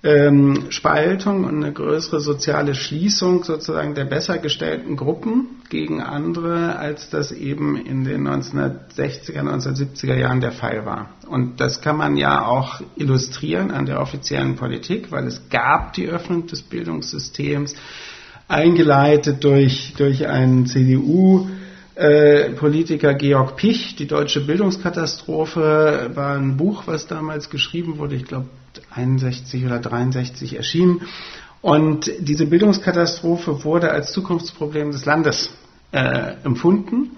ähm, 0.03 0.67
Spaltung 0.71 1.45
und 1.45 1.57
eine 1.57 1.73
größere 1.73 2.21
soziale 2.21 2.75
Schließung 2.75 3.45
sozusagen 3.45 3.95
der 3.95 4.05
besser 4.05 4.39
gestellten 4.39 4.97
Gruppen 4.97 5.63
gegen 5.69 6.01
andere, 6.01 6.77
als 6.79 7.11
das 7.11 7.33
eben 7.33 7.77
in 7.77 8.05
den 8.05 8.29
1960er, 8.29 9.41
1970er 9.41 10.15
Jahren 10.15 10.41
der 10.41 10.53
Fall 10.53 10.87
war. 10.87 11.11
Und 11.29 11.61
das 11.61 11.81
kann 11.81 11.97
man 11.97 12.17
ja 12.17 12.47
auch 12.47 12.81
illustrieren 12.97 13.71
an 13.71 13.87
der 13.87 14.01
offiziellen 14.01 14.57
Politik, 14.57 15.11
weil 15.11 15.27
es 15.27 15.49
gab 15.49 15.95
die 15.95 16.07
Öffnung 16.07 16.47
des 16.47 16.63
Bildungssystems, 16.63 17.75
eingeleitet 18.49 19.43
durch, 19.43 19.95
durch 19.97 20.29
einen 20.29 20.67
CDU, 20.67 21.49
Politiker 21.97 23.15
Georg 23.15 23.57
Pich, 23.57 23.97
die 23.97 24.07
deutsche 24.07 24.43
Bildungskatastrophe, 24.43 26.11
war 26.15 26.37
ein 26.37 26.59
Buch, 26.59 26.83
was 26.87 27.07
damals 27.07 27.49
geschrieben 27.49 27.97
wurde, 27.97 28.17
ich 28.17 28.27
glaube 28.27 28.47
61 28.91 29.65
oder 29.65 29.79
63 29.79 30.57
erschienen. 30.57 31.03
Und 31.63 32.13
diese 32.19 32.47
Bildungskatastrophe 32.47 33.65
wurde 33.65 33.91
als 33.91 34.13
Zukunftsproblem 34.13 34.93
des 34.93 35.07
Landes 35.07 35.51
äh, 35.93 36.35
empfunden 36.45 37.17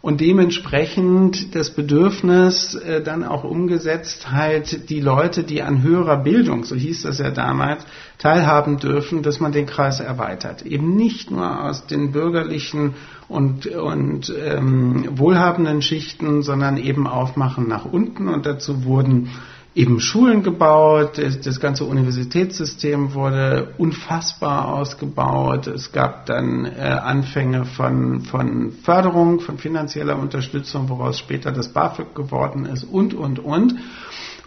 und 0.00 0.20
dementsprechend 0.20 1.54
das 1.54 1.70
Bedürfnis 1.70 2.74
äh, 2.74 3.02
dann 3.02 3.24
auch 3.24 3.44
umgesetzt, 3.44 4.30
halt 4.30 4.88
die 4.90 5.00
Leute, 5.00 5.42
die 5.42 5.62
an 5.62 5.82
höherer 5.82 6.18
Bildung, 6.18 6.64
so 6.64 6.76
hieß 6.76 7.02
das 7.02 7.18
ja 7.18 7.30
damals, 7.30 7.84
teilhaben 8.18 8.78
dürfen, 8.78 9.22
dass 9.22 9.40
man 9.40 9.52
den 9.52 9.66
Kreis 9.66 10.00
erweitert. 10.00 10.62
Eben 10.62 10.94
nicht 10.94 11.30
nur 11.30 11.64
aus 11.64 11.86
den 11.86 12.12
bürgerlichen 12.12 12.94
und, 13.28 13.66
und 13.66 14.32
ähm, 14.38 15.08
wohlhabenden 15.18 15.82
Schichten, 15.82 16.42
sondern 16.42 16.76
eben 16.76 17.06
aufmachen 17.06 17.68
nach 17.68 17.84
unten 17.84 18.28
und 18.28 18.46
dazu 18.46 18.84
wurden 18.84 19.30
eben 19.78 20.00
Schulen 20.00 20.42
gebaut, 20.42 21.18
das 21.18 21.60
ganze 21.60 21.84
Universitätssystem 21.84 23.14
wurde 23.14 23.74
unfassbar 23.78 24.74
ausgebaut. 24.74 25.68
Es 25.68 25.92
gab 25.92 26.26
dann 26.26 26.64
äh, 26.64 26.80
Anfänge 26.80 27.64
von, 27.64 28.22
von 28.22 28.72
Förderung, 28.82 29.38
von 29.38 29.56
finanzieller 29.56 30.18
Unterstützung, 30.18 30.88
woraus 30.88 31.20
später 31.20 31.52
das 31.52 31.68
BAföG 31.72 32.12
geworden 32.12 32.66
ist 32.66 32.82
und, 32.82 33.14
und, 33.14 33.38
und. 33.38 33.76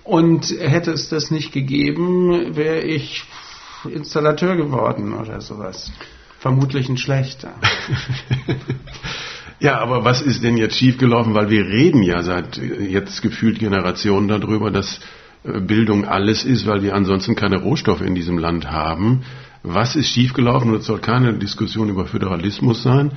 Und 0.04 0.52
hätte 0.60 0.92
es 0.92 1.08
das 1.08 1.32
nicht 1.32 1.54
gegeben, 1.54 2.58
wäre 2.58 2.82
ich 2.82 3.24
Installateur 3.90 4.58
geworden 4.58 5.14
oder 5.14 5.40
sowas. 5.40 5.94
Vermutlich 6.40 6.90
ein 6.90 6.98
schlechter. 6.98 7.54
Ja, 9.64 9.78
aber 9.78 10.04
was 10.04 10.24
ist 10.24 10.44
denn 10.44 10.58
jetzt 10.58 10.78
schiefgelaufen? 10.78 11.36
Weil 11.36 11.52
wir 11.52 11.68
reden 11.68 12.02
ja 12.02 12.24
seit 12.24 12.58
jetzt 12.58 13.22
gefühlt 13.22 13.60
Generationen 13.60 14.28
darüber, 14.28 14.72
dass 14.72 14.98
äh, 14.98 15.21
Bildung 15.44 16.06
alles 16.06 16.44
ist, 16.44 16.68
weil 16.68 16.84
wir 16.84 16.94
ansonsten 16.96 17.36
keine 17.36 17.58
Rohstoffe 17.58 18.02
in 18.02 18.16
diesem 18.16 18.38
Land 18.38 18.70
haben. 18.70 19.24
Was 19.64 19.96
ist 19.96 20.08
schiefgelaufen? 20.08 20.74
Es 20.76 20.86
soll 20.86 21.00
keine 21.00 21.34
Diskussion 21.34 21.90
über 21.90 22.06
Föderalismus 22.06 22.84
sein. 22.84 23.12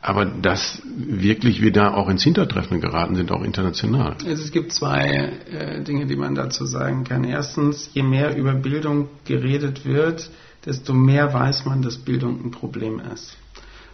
Aber 0.00 0.24
dass 0.24 0.80
wirklich 0.84 1.60
wir 1.60 1.72
da 1.72 1.92
auch 1.92 2.08
ins 2.08 2.22
Hintertreffen 2.22 2.80
geraten 2.80 3.16
sind, 3.16 3.32
auch 3.32 3.42
international. 3.42 4.16
Also 4.24 4.44
es 4.44 4.52
gibt 4.52 4.72
zwei 4.72 5.32
äh, 5.50 5.82
Dinge, 5.82 6.06
die 6.06 6.14
man 6.14 6.36
dazu 6.36 6.66
sagen 6.66 7.02
kann. 7.02 7.24
Erstens, 7.24 7.90
je 7.94 8.04
mehr 8.04 8.36
über 8.36 8.54
Bildung 8.54 9.08
geredet 9.24 9.84
wird, 9.84 10.30
desto 10.64 10.94
mehr 10.94 11.32
weiß 11.34 11.64
man, 11.64 11.82
dass 11.82 11.96
Bildung 11.96 12.44
ein 12.44 12.50
Problem 12.52 13.00
ist. 13.12 13.36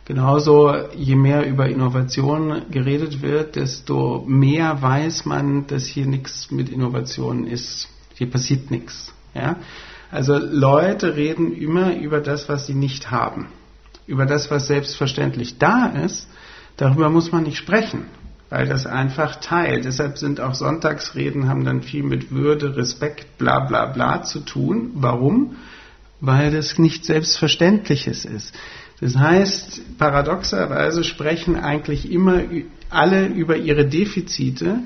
Genauso, 0.07 0.75
je 0.95 1.17
mehr 1.17 1.47
über 1.47 1.67
Innovation 1.67 2.63
geredet 2.71 3.23
wird, 3.23 3.57
desto 3.57 4.23
mehr 4.27 4.83
weiß 4.83 5.25
man, 5.25 5.67
dass 5.67 5.87
hier 5.87 6.05
nichts 6.07 6.51
mit 6.51 6.69
Innovation 6.69 7.47
ist. 7.47 7.89
Hier 8.15 8.31
passiert 8.31 8.71
nichts. 8.71 9.15
Ja? 9.35 9.57
Also 10.11 10.37
Leute 10.37 11.17
reden 11.17 11.57
immer 11.57 11.97
über 11.97 12.21
das, 12.21 12.51
was 12.51 12.67
sie 12.67 12.75
nicht 12.75 13.11
haben. 13.11 13.49
Über 14.07 14.27
das, 14.27 14.51
was 14.51 14.67
selbstverständlich 14.67 15.57
da 15.57 15.87
ist, 15.87 16.29
darüber 16.77 17.09
muss 17.09 17.33
man 17.33 17.45
nicht 17.45 17.57
sprechen, 17.57 18.05
weil 18.51 18.67
das 18.67 18.87
einfach 18.87 19.41
Teil. 19.41 19.81
Deshalb 19.81 20.19
sind 20.19 20.39
auch 20.39 20.55
Sonntagsreden, 20.55 21.49
haben 21.49 21.65
dann 21.65 21.81
viel 21.81 22.03
mit 22.03 22.31
Würde, 22.31 22.77
Respekt, 22.77 23.39
bla 23.39 23.61
bla 23.61 23.87
bla 23.87 24.23
zu 24.23 24.41
tun. 24.41 24.91
Warum? 24.97 25.57
Weil 26.21 26.53
das 26.53 26.79
nicht 26.79 27.07
Selbstverständliches 27.07 28.27
ist. 28.27 28.55
Das 29.01 29.17
heißt, 29.17 29.99
paradoxerweise 29.99 31.05
sprechen 31.05 31.57
eigentlich 31.57 32.11
immer 32.11 32.43
alle 32.91 33.27
über 33.27 33.57
ihre 33.57 33.87
Defizite, 33.87 34.79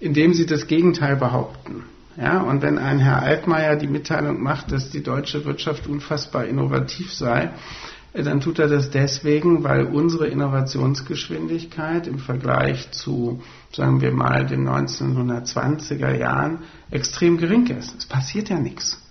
indem 0.00 0.34
sie 0.34 0.46
das 0.46 0.66
Gegenteil 0.66 1.16
behaupten. 1.16 1.84
Ja, 2.16 2.42
und 2.42 2.62
wenn 2.62 2.78
ein 2.78 3.00
Herr 3.00 3.22
Altmaier 3.22 3.76
die 3.76 3.88
Mitteilung 3.88 4.40
macht, 4.40 4.70
dass 4.70 4.90
die 4.90 5.02
deutsche 5.02 5.44
Wirtschaft 5.44 5.88
unfassbar 5.88 6.44
innovativ 6.44 7.12
sei, 7.12 7.50
dann 8.12 8.40
tut 8.40 8.60
er 8.60 8.68
das 8.68 8.90
deswegen, 8.90 9.64
weil 9.64 9.86
unsere 9.86 10.28
Innovationsgeschwindigkeit 10.28 12.06
im 12.06 12.20
Vergleich 12.20 12.92
zu, 12.92 13.42
sagen 13.72 14.00
wir 14.00 14.12
mal, 14.12 14.46
den 14.46 14.68
1920er 14.68 16.14
Jahren 16.16 16.60
extrem 16.92 17.38
gering 17.38 17.66
ist. 17.66 17.96
Es 17.98 18.06
passiert 18.06 18.50
ja 18.50 18.60
nichts. 18.60 19.03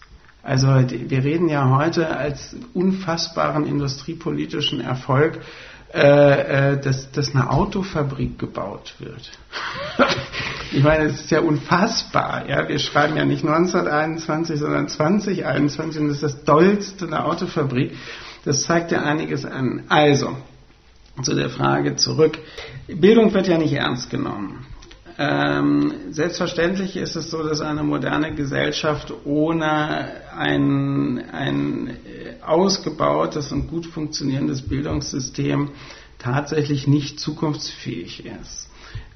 Also 0.44 0.68
wir 0.68 1.24
reden 1.24 1.48
ja 1.48 1.70
heute 1.70 2.16
als 2.16 2.54
unfassbaren 2.74 3.66
industriepolitischen 3.66 4.82
Erfolg, 4.82 5.40
äh, 5.94 6.74
äh, 6.74 6.82
dass, 6.82 7.12
dass 7.12 7.34
eine 7.34 7.50
Autofabrik 7.50 8.40
gebaut 8.40 8.96
wird. 9.00 9.32
ich 10.72 10.84
meine, 10.84 11.06
es 11.06 11.22
ist 11.22 11.32
ja 11.32 11.40
unfassbar. 11.40 12.50
Ja? 12.50 12.68
Wir 12.68 12.80
schreiben 12.80 13.16
ja 13.16 13.24
nicht 13.24 13.46
1921, 13.46 14.60
sondern 14.60 14.90
2021 14.90 16.02
und 16.02 16.08
das 16.10 16.18
ist 16.18 16.24
das 16.24 16.44
Dollste 16.44 17.06
eine 17.06 17.24
Autofabrik. 17.24 17.96
Das 18.44 18.64
zeigt 18.64 18.92
ja 18.92 19.02
einiges 19.04 19.46
an. 19.46 19.84
Also, 19.88 20.36
zu 21.22 21.36
der 21.36 21.52
Frage 21.52 21.96
zurück. 21.96 22.38
Bildung 22.88 23.34
wird 23.34 23.48
ja 23.48 23.58
nicht 23.58 23.74
ernst 23.74 24.10
genommen. 24.10 24.66
Ähm, 25.18 25.94
selbstverständlich 26.10 26.98
ist 26.98 27.16
es 27.16 27.30
so, 27.30 27.44
dass 27.44 27.62
eine 27.62 27.84
moderne 27.84 28.34
Gesellschaft 28.34 29.14
ohne 29.26 30.08
ein, 30.36 31.24
ein 31.32 31.88
äh, 31.88 32.44
ausgebautes 32.44 33.52
und 33.52 33.68
gut 33.68 33.86
funktionierendes 33.86 34.64
Bildungssystem 34.64 35.70
tatsächlich 36.18 36.88
nicht 36.88 37.20
zukunftsfähig 37.20 38.26
ist. 38.26 38.70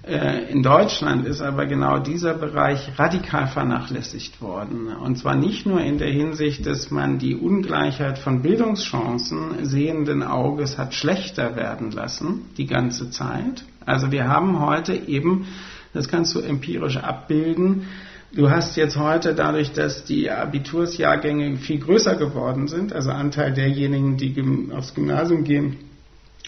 Äh, 0.04 0.52
in 0.52 0.64
Deutschland 0.64 1.26
ist 1.26 1.42
aber 1.42 1.66
genau 1.66 2.00
dieser 2.00 2.34
Bereich 2.34 2.98
radikal 2.98 3.48
vernachlässigt 3.48 4.42
worden. 4.42 4.88
Und 4.96 5.18
zwar 5.18 5.36
nicht 5.36 5.66
nur 5.66 5.82
in 5.82 5.98
der 5.98 6.12
Hinsicht, 6.12 6.66
dass 6.66 6.92
man 6.92 7.18
die 7.18 7.36
Ungleichheit 7.36 8.20
von 8.20 8.42
Bildungschancen 8.42 9.66
sehenden 9.66 10.24
Auges 10.24 10.78
hat 10.78 10.94
schlechter 10.94 11.56
werden 11.56 11.92
lassen, 11.92 12.46
die 12.58 12.68
ganze 12.68 13.10
Zeit. 13.10 13.66
Also 13.86 14.12
wir 14.12 14.28
haben 14.28 14.60
heute 14.60 14.94
eben 14.94 15.48
das 15.94 16.08
kannst 16.08 16.36
du 16.36 16.40
empirisch 16.40 16.98
abbilden. 16.98 17.88
Du 18.34 18.50
hast 18.50 18.76
jetzt 18.76 18.98
heute 18.98 19.34
dadurch, 19.34 19.72
dass 19.72 20.04
die 20.04 20.30
Abitursjahrgänge 20.30 21.58
viel 21.58 21.80
größer 21.80 22.16
geworden 22.16 22.68
sind, 22.68 22.92
also 22.94 23.12
Anteil 23.12 23.54
derjenigen, 23.54 24.18
die 24.18 24.36
aufs 24.74 24.94
Gymnasium 24.94 25.44
gehen 25.44 25.78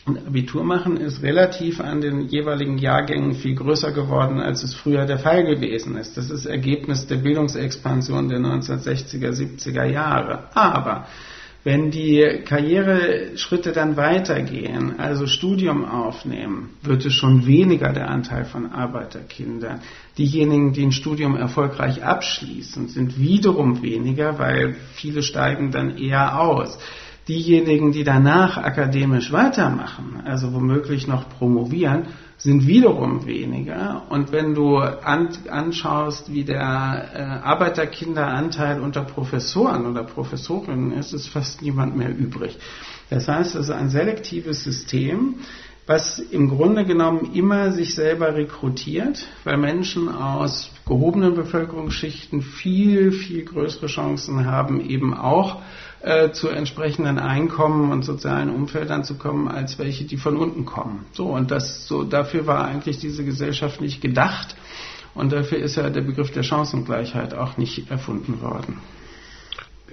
und 0.06 0.28
Abitur 0.28 0.64
machen, 0.64 0.98
ist 0.98 1.24
relativ 1.24 1.80
an 1.80 2.02
den 2.02 2.28
jeweiligen 2.28 2.78
Jahrgängen 2.78 3.34
viel 3.34 3.56
größer 3.56 3.92
geworden, 3.92 4.40
als 4.40 4.64
es 4.64 4.74
früher 4.74 5.06
der 5.06 5.20
Fall 5.20 5.46
gewesen 5.46 5.98
ist. 5.98 6.18
Das 6.18 6.30
ist 6.30 6.46
Ergebnis 6.46 7.08
der 7.08 7.18
Bildungsexpansion 7.18 8.28
der 8.28 8.40
1960er, 8.40 9.32
70er 9.32 9.86
Jahre. 9.86 10.50
Aber 10.56 11.08
wenn 11.70 11.92
die 11.92 12.42
Karriereschritte 12.46 13.74
dann 13.74 13.96
weitergehen, 13.96 15.00
also 15.00 15.28
Studium 15.28 15.86
aufnehmen, 15.86 16.72
wird 16.82 17.06
es 17.06 17.14
schon 17.14 17.46
weniger 17.46 17.94
der 17.94 18.10
Anteil 18.10 18.46
von 18.46 18.72
Arbeiterkindern. 18.72 19.82
Diejenigen, 20.18 20.74
die 20.74 20.82
ein 20.82 20.92
Studium 20.92 21.36
erfolgreich 21.36 22.04
abschließen, 22.04 22.88
sind 22.88 23.20
wiederum 23.20 23.84
weniger, 23.84 24.40
weil 24.40 24.78
viele 24.96 25.22
steigen 25.22 25.70
dann 25.70 25.96
eher 25.96 26.42
aus. 26.42 26.80
Diejenigen, 27.30 27.92
die 27.92 28.04
danach 28.04 28.58
akademisch 28.58 29.32
weitermachen, 29.32 30.24
also 30.26 30.52
womöglich 30.52 31.08
noch 31.08 31.30
promovieren, 31.30 32.08
sind 32.38 32.66
wiederum 32.66 33.28
weniger. 33.28 34.08
Und 34.10 34.32
wenn 34.32 34.56
du 34.56 34.78
an, 34.78 35.30
anschaust, 35.48 36.34
wie 36.34 36.44
der 36.44 36.58
äh, 36.58 37.22
Arbeiterkinderanteil 37.48 38.82
unter 38.82 39.04
Professoren 39.04 39.86
oder 39.86 40.04
Professorinnen 40.04 40.92
ist, 40.92 41.14
ist 41.14 41.28
fast 41.28 41.62
niemand 41.62 41.96
mehr 41.96 42.10
übrig. 42.10 42.58
Das 43.12 43.28
heißt, 43.28 43.54
es 43.54 43.66
ist 43.66 43.72
ein 43.72 43.92
selektives 43.92 44.64
System, 44.64 45.36
was 45.86 46.18
im 46.20 46.50
Grunde 46.50 46.86
genommen 46.86 47.34
immer 47.34 47.72
sich 47.72 47.94
selber 47.94 48.36
rekrutiert, 48.36 49.28
weil 49.44 49.58
Menschen 49.58 50.10
aus 50.10 50.72
gehobenen 50.88 51.36
Bevölkerungsschichten 51.36 52.42
viel, 52.42 53.12
viel 53.12 53.44
größere 53.46 53.88
Chancen 53.88 54.46
haben, 54.46 54.82
eben 54.82 55.14
auch 55.14 55.62
äh, 56.02 56.32
zu 56.32 56.50
entsprechenden 56.50 57.20
Einkommen 57.20 57.92
und 57.92 58.04
sozialen 58.04 58.50
Umfeldern 58.50 59.04
zu 59.04 59.16
kommen, 59.16 59.48
als 59.48 59.78
welche, 59.80 60.06
die 60.06 60.18
von 60.18 60.38
unten 60.38 60.66
kommen. 60.66 61.06
So, 61.12 61.28
und 61.28 61.52
das, 61.52 61.88
so, 61.88 62.04
dafür 62.04 62.48
war 62.48 62.66
eigentlich 62.66 63.00
diese 63.00 63.24
Gesellschaft 63.24 63.82
nicht 63.82 64.02
gedacht. 64.02 64.56
Und 65.14 65.32
dafür 65.34 65.58
ist 65.58 65.76
ja 65.76 65.90
der 65.90 66.02
Begriff 66.02 66.32
der 66.32 66.44
Chancengleichheit 66.44 67.34
auch 67.34 67.58
nicht 67.58 67.90
erfunden 67.92 68.42
worden. 68.42 68.78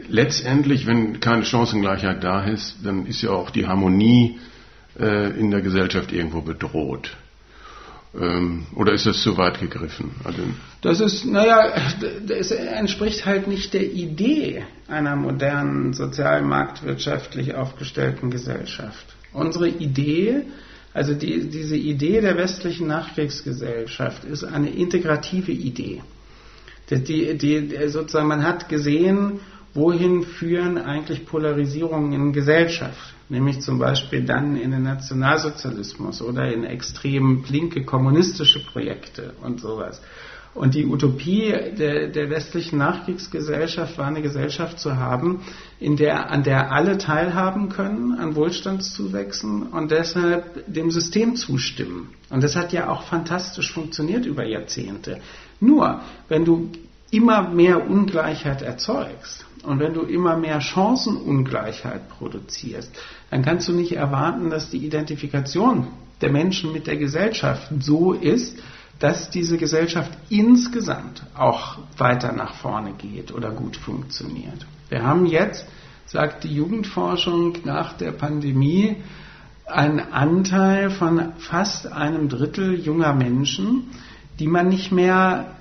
letztendlich, 0.08 0.86
wenn 0.86 1.20
keine 1.20 1.44
Chancengleichheit 1.44 2.22
da 2.22 2.44
ist, 2.44 2.76
dann 2.84 3.06
ist 3.06 3.22
ja 3.22 3.30
auch 3.30 3.50
die 3.50 3.66
Harmonie 3.66 4.38
äh, 4.98 5.38
in 5.38 5.50
der 5.50 5.62
Gesellschaft 5.62 6.12
irgendwo 6.12 6.42
bedroht. 6.42 7.16
Ähm, 8.18 8.66
oder 8.74 8.92
ist 8.92 9.06
das 9.06 9.20
zu 9.20 9.36
weit 9.36 9.60
gegriffen? 9.60 10.12
Also 10.24 10.42
das 10.80 11.00
ist, 11.00 11.26
naja, 11.26 11.72
das 12.26 12.50
entspricht 12.50 13.26
halt 13.26 13.46
nicht 13.46 13.74
der 13.74 13.92
Idee 13.92 14.64
einer 14.88 15.16
modernen, 15.16 15.92
sozial 15.92 16.42
marktwirtschaftlich 16.42 17.54
aufgestellten 17.54 18.30
Gesellschaft. 18.30 19.04
Unsere 19.32 19.68
Idee, 19.68 20.42
also 20.94 21.12
die, 21.12 21.48
diese 21.50 21.76
Idee 21.76 22.20
der 22.20 22.38
westlichen 22.38 22.86
Nachkriegsgesellschaft, 22.86 24.24
ist 24.24 24.44
eine 24.44 24.70
integrative 24.70 25.52
Idee. 25.52 26.02
Die, 26.88 27.36
die, 27.36 27.88
sozusagen, 27.88 28.28
man 28.28 28.44
hat 28.44 28.68
gesehen, 28.68 29.40
wohin 29.74 30.22
führen 30.22 30.78
eigentlich 30.78 31.26
Polarisierungen 31.26 32.12
in 32.12 32.32
Gesellschaft, 32.32 33.15
nämlich 33.28 33.60
zum 33.60 33.78
Beispiel 33.78 34.24
dann 34.24 34.56
in 34.56 34.70
den 34.70 34.82
Nationalsozialismus 34.82 36.22
oder 36.22 36.52
in 36.52 36.64
extrem 36.64 37.44
linke 37.48 37.84
kommunistische 37.84 38.64
Projekte 38.64 39.34
und 39.42 39.60
sowas. 39.60 40.00
Und 40.56 40.74
die 40.74 40.86
Utopie 40.86 41.52
der, 41.78 42.08
der, 42.08 42.30
westlichen 42.30 42.78
Nachkriegsgesellschaft 42.78 43.98
war 43.98 44.06
eine 44.06 44.22
Gesellschaft 44.22 44.80
zu 44.80 44.96
haben, 44.96 45.42
in 45.78 45.96
der, 45.96 46.30
an 46.30 46.44
der 46.44 46.72
alle 46.72 46.96
teilhaben 46.96 47.68
können, 47.68 48.18
an 48.18 48.34
Wohlstandszuwächsen 48.34 49.64
und 49.64 49.90
deshalb 49.90 50.64
dem 50.66 50.90
System 50.90 51.36
zustimmen. 51.36 52.08
Und 52.30 52.42
das 52.42 52.56
hat 52.56 52.72
ja 52.72 52.88
auch 52.88 53.02
fantastisch 53.02 53.70
funktioniert 53.70 54.24
über 54.24 54.46
Jahrzehnte. 54.46 55.20
Nur, 55.60 56.00
wenn 56.28 56.46
du 56.46 56.70
immer 57.10 57.50
mehr 57.50 57.88
Ungleichheit 57.88 58.62
erzeugst, 58.62 59.45
und 59.66 59.80
wenn 59.80 59.94
du 59.94 60.02
immer 60.02 60.36
mehr 60.36 60.60
Chancenungleichheit 60.60 62.08
produzierst, 62.08 62.90
dann 63.30 63.42
kannst 63.42 63.68
du 63.68 63.72
nicht 63.72 63.92
erwarten, 63.92 64.50
dass 64.50 64.70
die 64.70 64.78
Identifikation 64.78 65.88
der 66.20 66.30
Menschen 66.30 66.72
mit 66.72 66.86
der 66.86 66.96
Gesellschaft 66.96 67.68
so 67.80 68.12
ist, 68.12 68.58
dass 68.98 69.30
diese 69.30 69.58
Gesellschaft 69.58 70.10
insgesamt 70.30 71.22
auch 71.34 71.78
weiter 71.98 72.32
nach 72.32 72.54
vorne 72.54 72.92
geht 72.92 73.32
oder 73.32 73.50
gut 73.50 73.76
funktioniert. 73.76 74.66
Wir 74.88 75.02
haben 75.02 75.26
jetzt, 75.26 75.66
sagt 76.06 76.44
die 76.44 76.54
Jugendforschung, 76.54 77.58
nach 77.64 77.92
der 77.94 78.12
Pandemie 78.12 78.96
einen 79.66 80.00
Anteil 80.00 80.90
von 80.90 81.32
fast 81.38 81.92
einem 81.92 82.28
Drittel 82.28 82.78
junger 82.78 83.12
Menschen, 83.12 83.88
die 84.38 84.46
man 84.46 84.68
nicht 84.68 84.92
mehr 84.92 85.56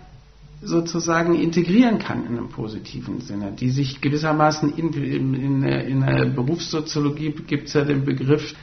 sozusagen 0.65 1.35
integrieren 1.35 1.99
kann 1.99 2.25
in 2.25 2.37
einem 2.37 2.49
positiven 2.49 3.21
Sinne, 3.21 3.51
die 3.51 3.69
sich 3.69 4.01
gewissermaßen 4.01 4.75
in, 4.75 4.93
in, 4.93 5.63
in, 5.63 6.01
der 6.01 6.25
Berufssoziologie 6.25 7.31
gibt 7.47 7.67
es 7.67 7.73
ja 7.73 7.83
den 7.83 8.03
Begriff 8.05 8.53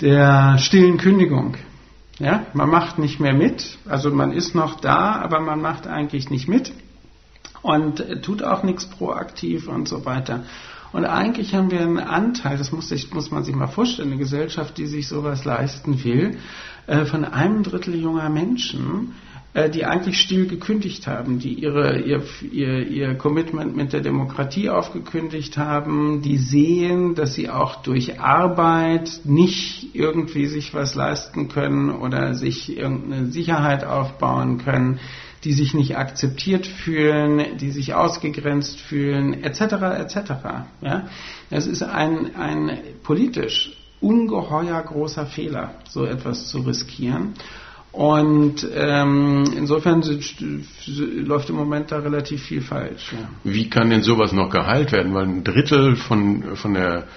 der 0.00 0.58
stillen 0.58 0.96
Kündigung. 0.96 1.56
Ja, 2.18 2.46
man 2.52 2.68
macht 2.68 2.98
nicht 2.98 3.20
mehr 3.20 3.34
mit, 3.34 3.78
also 3.88 4.10
man 4.10 4.32
ist 4.32 4.54
noch 4.54 4.80
da, 4.80 5.20
aber 5.22 5.40
man 5.40 5.60
macht 5.60 5.86
eigentlich 5.86 6.28
nicht 6.28 6.48
mit 6.48 6.72
und 7.62 8.04
tut 8.22 8.42
auch 8.42 8.62
nichts 8.62 8.86
proaktiv 8.86 9.68
und 9.68 9.88
so 9.88 10.04
weiter. 10.04 10.44
Und 10.92 11.04
eigentlich 11.04 11.54
haben 11.54 11.70
wir 11.70 11.80
einen 11.80 11.98
Anteil, 11.98 12.58
das 12.58 12.72
muss, 12.72 12.88
sich, 12.88 13.12
muss 13.14 13.30
man 13.30 13.44
sich 13.44 13.54
mal 13.54 13.68
vorstellen, 13.68 14.08
eine 14.08 14.18
Gesellschaft, 14.18 14.76
die 14.76 14.86
sich 14.86 15.08
sowas 15.08 15.44
leisten 15.44 16.02
will, 16.02 16.38
äh, 16.86 17.04
von 17.04 17.24
einem 17.24 17.62
Drittel 17.62 17.94
junger 17.94 18.28
Menschen, 18.28 19.14
die 19.52 19.84
eigentlich 19.84 20.20
still 20.20 20.46
gekündigt 20.46 21.08
haben, 21.08 21.40
die 21.40 21.54
ihre, 21.54 21.98
ihr, 21.98 22.22
ihr, 22.52 22.86
ihr 22.86 23.14
Commitment 23.16 23.76
mit 23.76 23.92
der 23.92 24.00
Demokratie 24.00 24.70
aufgekündigt 24.70 25.58
haben, 25.58 26.22
die 26.22 26.38
sehen, 26.38 27.16
dass 27.16 27.34
sie 27.34 27.50
auch 27.50 27.82
durch 27.82 28.20
Arbeit 28.20 29.20
nicht 29.24 29.94
irgendwie 29.94 30.46
sich 30.46 30.72
was 30.72 30.94
leisten 30.94 31.48
können 31.48 31.90
oder 31.90 32.34
sich 32.34 32.76
irgendeine 32.76 33.26
Sicherheit 33.26 33.82
aufbauen 33.82 34.58
können, 34.58 35.00
die 35.42 35.52
sich 35.52 35.74
nicht 35.74 35.96
akzeptiert 35.96 36.66
fühlen, 36.66 37.56
die 37.58 37.70
sich 37.70 37.94
ausgegrenzt 37.94 38.78
fühlen, 38.78 39.42
etc. 39.42 39.60
etc. 39.98 40.16
Ja? 40.80 41.08
Es 41.50 41.66
ist 41.66 41.82
ein, 41.82 42.36
ein 42.36 42.78
politisch 43.02 43.76
ungeheuer 44.00 44.80
großer 44.80 45.26
Fehler, 45.26 45.74
so 45.88 46.04
etwas 46.04 46.48
zu 46.48 46.60
riskieren. 46.60 47.34
Und 47.92 48.66
ähm, 48.72 49.44
insofern 49.56 50.04
läuft 50.86 51.50
im 51.50 51.56
Moment 51.56 51.90
da 51.90 51.98
relativ 51.98 52.42
viel 52.42 52.60
falsch. 52.60 53.12
Ja. 53.12 53.28
Wie 53.42 53.68
kann 53.68 53.90
denn 53.90 54.02
sowas 54.02 54.32
noch 54.32 54.48
geheilt 54.48 54.92
werden? 54.92 55.12
Weil 55.12 55.26
ein 55.26 55.44
Drittel 55.44 55.96
von, 55.96 56.54
von 56.54 56.74
der 56.74 57.08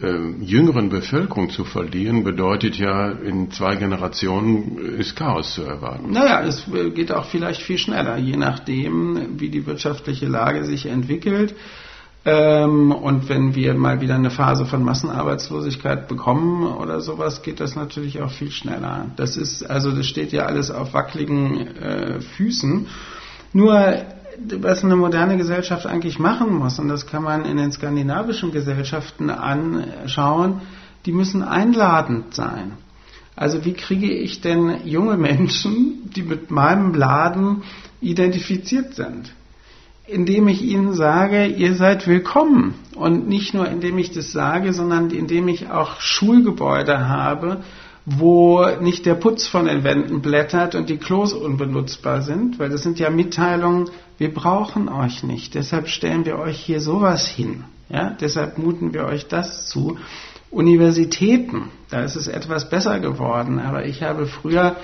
äh, 0.00 0.30
jüngeren 0.40 0.88
Bevölkerung 0.88 1.50
zu 1.50 1.64
verlieren, 1.64 2.24
bedeutet 2.24 2.76
ja, 2.78 3.10
in 3.10 3.50
zwei 3.50 3.76
Generationen 3.76 4.78
ist 4.98 5.14
Chaos 5.14 5.54
zu 5.54 5.62
erwarten. 5.62 6.10
Naja, 6.10 6.42
es 6.42 6.64
geht 6.94 7.12
auch 7.12 7.26
vielleicht 7.26 7.60
viel 7.60 7.78
schneller, 7.78 8.16
je 8.16 8.36
nachdem, 8.36 9.38
wie 9.38 9.50
die 9.50 9.66
wirtschaftliche 9.66 10.26
Lage 10.26 10.64
sich 10.64 10.86
entwickelt. 10.86 11.54
Ähm, 12.26 12.90
und 12.90 13.28
wenn 13.28 13.54
wir 13.54 13.74
mal 13.74 14.00
wieder 14.00 14.14
eine 14.14 14.30
Phase 14.30 14.64
von 14.64 14.82
Massenarbeitslosigkeit 14.82 16.08
bekommen 16.08 16.66
oder 16.66 17.00
sowas, 17.00 17.42
geht 17.42 17.60
das 17.60 17.76
natürlich 17.76 18.22
auch 18.22 18.30
viel 18.30 18.50
schneller. 18.50 19.06
Das 19.16 19.36
ist, 19.36 19.62
also 19.68 19.90
das 19.90 20.06
steht 20.06 20.32
ja 20.32 20.46
alles 20.46 20.70
auf 20.70 20.94
wackeligen 20.94 21.76
äh, 21.76 22.20
Füßen. 22.20 22.86
Nur 23.52 24.06
was 24.60 24.84
eine 24.84 24.96
moderne 24.96 25.36
Gesellschaft 25.36 25.86
eigentlich 25.86 26.18
machen 26.18 26.54
muss, 26.54 26.78
und 26.78 26.88
das 26.88 27.06
kann 27.06 27.22
man 27.22 27.44
in 27.44 27.56
den 27.56 27.72
skandinavischen 27.72 28.52
Gesellschaften 28.52 29.30
anschauen, 29.30 30.62
die 31.06 31.12
müssen 31.12 31.42
einladend 31.42 32.34
sein. 32.34 32.72
Also 33.36 33.64
wie 33.64 33.74
kriege 33.74 34.10
ich 34.10 34.40
denn 34.40 34.86
junge 34.86 35.16
Menschen, 35.16 36.10
die 36.14 36.22
mit 36.22 36.50
meinem 36.50 36.94
Laden 36.94 37.62
identifiziert 38.00 38.94
sind? 38.94 39.32
Indem 40.06 40.48
ich 40.48 40.62
ihnen 40.62 40.92
sage, 40.92 41.46
ihr 41.46 41.74
seid 41.74 42.06
willkommen. 42.06 42.74
Und 42.94 43.26
nicht 43.28 43.54
nur 43.54 43.68
indem 43.68 43.98
ich 43.98 44.12
das 44.12 44.32
sage, 44.32 44.72
sondern 44.72 45.10
indem 45.10 45.48
ich 45.48 45.70
auch 45.70 46.00
Schulgebäude 46.00 47.08
habe, 47.08 47.62
wo 48.06 48.66
nicht 48.80 49.06
der 49.06 49.14
Putz 49.14 49.46
von 49.46 49.64
den 49.64 49.82
Wänden 49.82 50.20
blättert 50.20 50.74
und 50.74 50.90
die 50.90 50.98
Klos 50.98 51.32
unbenutzbar 51.32 52.20
sind, 52.20 52.58
weil 52.58 52.68
das 52.68 52.82
sind 52.82 52.98
ja 52.98 53.08
Mitteilungen, 53.08 53.88
wir 54.18 54.32
brauchen 54.32 54.88
euch 54.90 55.22
nicht, 55.22 55.54
deshalb 55.54 55.88
stellen 55.88 56.26
wir 56.26 56.38
euch 56.38 56.60
hier 56.60 56.80
sowas 56.80 57.26
hin. 57.26 57.64
Ja? 57.88 58.10
Deshalb 58.20 58.58
muten 58.58 58.92
wir 58.92 59.06
euch 59.06 59.26
das 59.26 59.68
zu. 59.68 59.96
Universitäten, 60.50 61.70
da 61.90 62.02
ist 62.02 62.14
es 62.14 62.28
etwas 62.28 62.68
besser 62.68 63.00
geworden, 63.00 63.58
aber 63.58 63.86
ich 63.86 64.02
habe 64.02 64.26
früher 64.26 64.76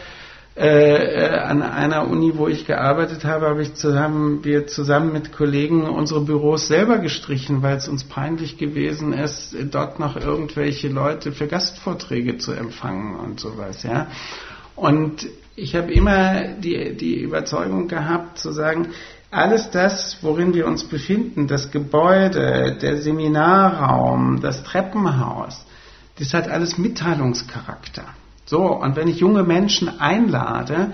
äh, 0.61 0.66
äh, 0.66 1.38
an 1.38 1.62
einer 1.62 2.07
Uni, 2.07 2.37
wo 2.37 2.46
ich 2.46 2.66
gearbeitet 2.66 3.25
habe, 3.25 3.46
habe 3.49 3.62
ich 3.62 3.73
zusammen, 3.73 4.44
wir 4.44 4.66
zusammen 4.66 5.11
mit 5.11 5.33
Kollegen 5.33 5.88
unsere 5.88 6.20
Büros 6.20 6.68
selber 6.68 6.99
gestrichen, 6.99 7.62
weil 7.62 7.79
es 7.79 7.88
uns 7.88 8.05
peinlich 8.05 8.59
gewesen 8.59 9.14
ist, 9.14 9.57
dort 9.70 9.99
noch 9.99 10.16
irgendwelche 10.16 10.88
Leute 10.88 11.33
für 11.33 11.46
Gastvorträge 11.46 12.37
zu 12.37 12.53
empfangen 12.53 13.16
und 13.16 13.40
sowas, 13.40 13.85
ja. 13.85 14.09
Und 14.77 15.27
ich 15.57 15.75
habe 15.75 15.90
immer 15.92 16.49
die, 16.59 16.94
die 16.94 17.23
Überzeugung 17.23 17.88
gehabt, 17.88 18.37
zu 18.37 18.53
sagen, 18.53 18.88
alles 19.31 19.70
das, 19.70 20.18
worin 20.20 20.53
wir 20.53 20.66
uns 20.66 20.85
befinden, 20.85 21.46
das 21.46 21.70
Gebäude, 21.70 22.77
der 22.83 22.99
Seminarraum, 22.99 24.42
das 24.42 24.62
Treppenhaus, 24.62 25.64
das 26.18 26.35
hat 26.35 26.49
alles 26.49 26.77
Mitteilungscharakter. 26.77 28.05
So, 28.50 28.62
und 28.64 28.96
wenn 28.96 29.06
ich 29.06 29.20
junge 29.20 29.44
Menschen 29.44 30.00
einlade, 30.00 30.90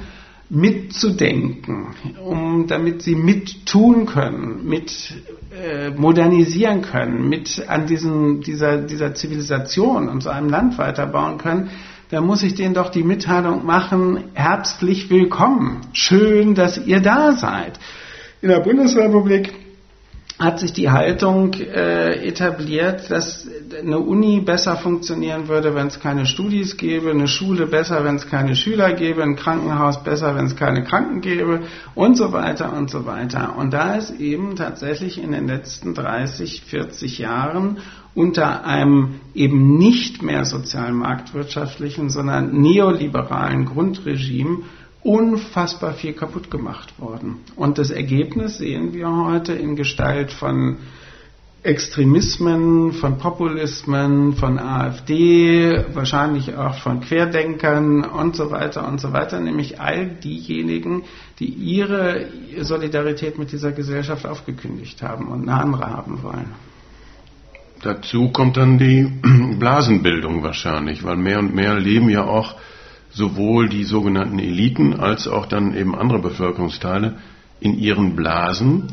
mitzudenken, 0.50 1.86
um, 2.22 2.66
damit 2.66 3.00
sie 3.00 3.14
mittun 3.14 4.04
können, 4.04 4.68
mit 4.68 5.14
äh, 5.58 5.88
modernisieren 5.88 6.82
können, 6.82 7.30
mit 7.30 7.66
an 7.66 7.86
diesen, 7.86 8.42
dieser, 8.42 8.76
dieser 8.76 9.14
Zivilisation 9.14 10.10
und 10.10 10.22
so 10.22 10.28
einem 10.28 10.50
Land 10.50 10.76
weiterbauen 10.76 11.38
können, 11.38 11.70
dann 12.10 12.26
muss 12.26 12.42
ich 12.42 12.56
denen 12.56 12.74
doch 12.74 12.90
die 12.90 13.02
Mitteilung 13.02 13.64
machen, 13.64 14.24
herzlich 14.34 15.08
willkommen, 15.08 15.80
schön, 15.94 16.54
dass 16.54 16.76
ihr 16.76 17.00
da 17.00 17.32
seid. 17.32 17.80
In 18.42 18.50
der 18.50 18.60
Bundesrepublik 18.60 19.54
hat 20.38 20.60
sich 20.60 20.74
die 20.74 20.90
Haltung 20.90 21.54
äh, 21.54 22.26
etabliert, 22.28 23.10
dass 23.10 23.48
eine 23.80 23.98
Uni 23.98 24.40
besser 24.40 24.76
funktionieren 24.76 25.48
würde, 25.48 25.74
wenn 25.74 25.86
es 25.86 25.98
keine 25.98 26.26
Studis 26.26 26.76
gäbe, 26.76 27.10
eine 27.10 27.26
Schule 27.26 27.66
besser, 27.66 28.04
wenn 28.04 28.16
es 28.16 28.28
keine 28.28 28.54
Schüler 28.54 28.92
gäbe, 28.92 29.22
ein 29.22 29.36
Krankenhaus 29.36 30.04
besser, 30.04 30.36
wenn 30.36 30.44
es 30.44 30.56
keine 30.56 30.84
Kranken 30.84 31.22
gäbe 31.22 31.62
und 31.94 32.18
so 32.18 32.32
weiter 32.32 32.74
und 32.74 32.90
so 32.90 33.06
weiter. 33.06 33.56
Und 33.56 33.72
da 33.72 33.94
ist 33.94 34.20
eben 34.20 34.56
tatsächlich 34.56 35.22
in 35.22 35.32
den 35.32 35.46
letzten 35.46 35.94
30, 35.94 36.64
40 36.66 37.18
Jahren 37.18 37.78
unter 38.14 38.64
einem 38.66 39.20
eben 39.34 39.78
nicht 39.78 40.22
mehr 40.22 40.44
sozialmarktwirtschaftlichen, 40.44 42.10
sondern 42.10 42.60
neoliberalen 42.60 43.64
Grundregime 43.64 44.64
unfassbar 45.06 45.94
viel 45.94 46.14
kaputt 46.14 46.50
gemacht 46.50 46.98
worden. 46.98 47.36
Und 47.54 47.78
das 47.78 47.90
Ergebnis 47.90 48.58
sehen 48.58 48.92
wir 48.92 49.08
heute 49.08 49.52
in 49.52 49.76
Gestalt 49.76 50.32
von 50.32 50.78
Extremismen, 51.62 52.92
von 52.92 53.18
Populismen, 53.18 54.34
von 54.34 54.58
AfD, 54.58 55.84
wahrscheinlich 55.94 56.56
auch 56.56 56.74
von 56.78 57.00
Querdenkern 57.00 58.04
und 58.04 58.34
so 58.34 58.50
weiter 58.50 58.86
und 58.86 59.00
so 59.00 59.12
weiter, 59.12 59.38
nämlich 59.38 59.80
all 59.80 60.06
diejenigen, 60.06 61.04
die 61.38 61.46
ihre 61.46 62.26
Solidarität 62.60 63.38
mit 63.38 63.52
dieser 63.52 63.72
Gesellschaft 63.72 64.26
aufgekündigt 64.26 65.02
haben 65.02 65.28
und 65.28 65.48
eine 65.48 65.60
andere 65.60 65.86
haben 65.86 66.22
wollen. 66.22 66.52
Dazu 67.82 68.30
kommt 68.30 68.56
dann 68.56 68.78
die 68.78 69.12
Blasenbildung 69.58 70.42
wahrscheinlich, 70.42 71.04
weil 71.04 71.16
mehr 71.16 71.38
und 71.38 71.54
mehr 71.54 71.78
leben 71.78 72.08
ja 72.08 72.24
auch 72.24 72.56
sowohl 73.16 73.70
die 73.70 73.84
sogenannten 73.84 74.38
Eliten 74.38 74.92
als 74.92 75.26
auch 75.26 75.46
dann 75.46 75.74
eben 75.74 75.94
andere 75.94 76.18
Bevölkerungsteile 76.18 77.16
in 77.60 77.78
ihren 77.78 78.14
Blasen 78.14 78.88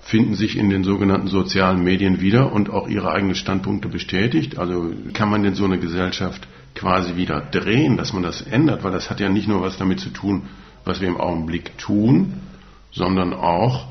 finden 0.00 0.34
sich 0.34 0.58
in 0.58 0.68
den 0.68 0.82
sogenannten 0.82 1.28
sozialen 1.28 1.84
Medien 1.84 2.20
wieder 2.20 2.52
und 2.52 2.70
auch 2.70 2.88
ihre 2.88 3.12
eigenen 3.12 3.36
Standpunkte 3.36 3.88
bestätigt. 3.88 4.58
Also 4.58 4.92
kann 5.12 5.30
man 5.30 5.44
denn 5.44 5.54
so 5.54 5.64
eine 5.64 5.78
Gesellschaft 5.78 6.48
quasi 6.74 7.14
wieder 7.14 7.40
drehen, 7.40 7.96
dass 7.96 8.12
man 8.12 8.24
das 8.24 8.42
ändert, 8.42 8.82
weil 8.82 8.92
das 8.92 9.10
hat 9.10 9.20
ja 9.20 9.28
nicht 9.28 9.46
nur 9.46 9.62
was 9.62 9.76
damit 9.76 10.00
zu 10.00 10.10
tun, 10.10 10.48
was 10.84 11.00
wir 11.00 11.06
im 11.06 11.16
Augenblick 11.16 11.78
tun, 11.78 12.34
sondern 12.90 13.32
auch, 13.32 13.86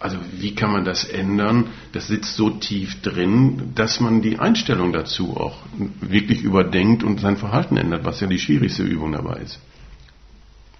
also 0.00 0.16
wie 0.32 0.54
kann 0.54 0.72
man 0.72 0.84
das 0.84 1.04
ändern? 1.04 1.68
Das 1.92 2.08
sitzt 2.08 2.36
so 2.36 2.50
tief 2.50 3.00
drin, 3.02 3.72
dass 3.74 4.00
man 4.00 4.22
die 4.22 4.38
Einstellung 4.38 4.92
dazu 4.92 5.36
auch 5.36 5.58
wirklich 6.00 6.42
überdenkt 6.42 7.04
und 7.04 7.20
sein 7.20 7.36
Verhalten 7.36 7.76
ändert, 7.76 8.04
was 8.04 8.20
ja 8.20 8.26
die 8.26 8.40
schwierigste 8.40 8.82
Übung 8.82 9.12
dabei 9.12 9.40
ist. 9.40 9.60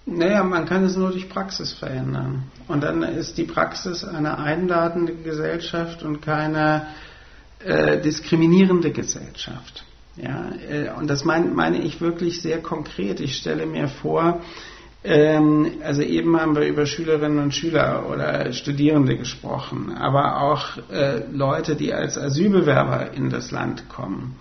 Naja, 0.05 0.43
man 0.43 0.65
kann 0.65 0.83
es 0.83 0.97
nur 0.97 1.11
durch 1.11 1.29
Praxis 1.29 1.73
verändern. 1.73 2.43
Und 2.67 2.83
dann 2.83 3.03
ist 3.03 3.37
die 3.37 3.43
Praxis 3.43 4.03
eine 4.03 4.39
einladende 4.39 5.15
Gesellschaft 5.15 6.03
und 6.03 6.21
keine 6.21 6.87
äh, 7.63 8.01
diskriminierende 8.01 8.91
Gesellschaft. 8.91 9.85
Ja, 10.17 10.51
äh, 10.69 10.89
und 10.97 11.07
das 11.07 11.23
mein, 11.23 11.53
meine 11.53 11.81
ich 11.81 12.01
wirklich 12.01 12.41
sehr 12.41 12.61
konkret. 12.61 13.19
Ich 13.19 13.37
stelle 13.37 13.65
mir 13.65 13.87
vor, 13.87 14.41
also 15.03 16.03
eben 16.03 16.39
haben 16.39 16.55
wir 16.55 16.67
über 16.67 16.85
Schülerinnen 16.85 17.39
und 17.39 17.55
Schüler 17.55 18.05
oder 18.07 18.53
Studierende 18.53 19.17
gesprochen, 19.17 19.95
aber 19.97 20.41
auch 20.41 20.77
äh, 20.91 21.23
Leute, 21.31 21.75
die 21.75 21.91
als 21.91 22.19
Asylbewerber 22.19 23.11
in 23.13 23.31
das 23.31 23.49
Land 23.49 23.89
kommen 23.89 24.35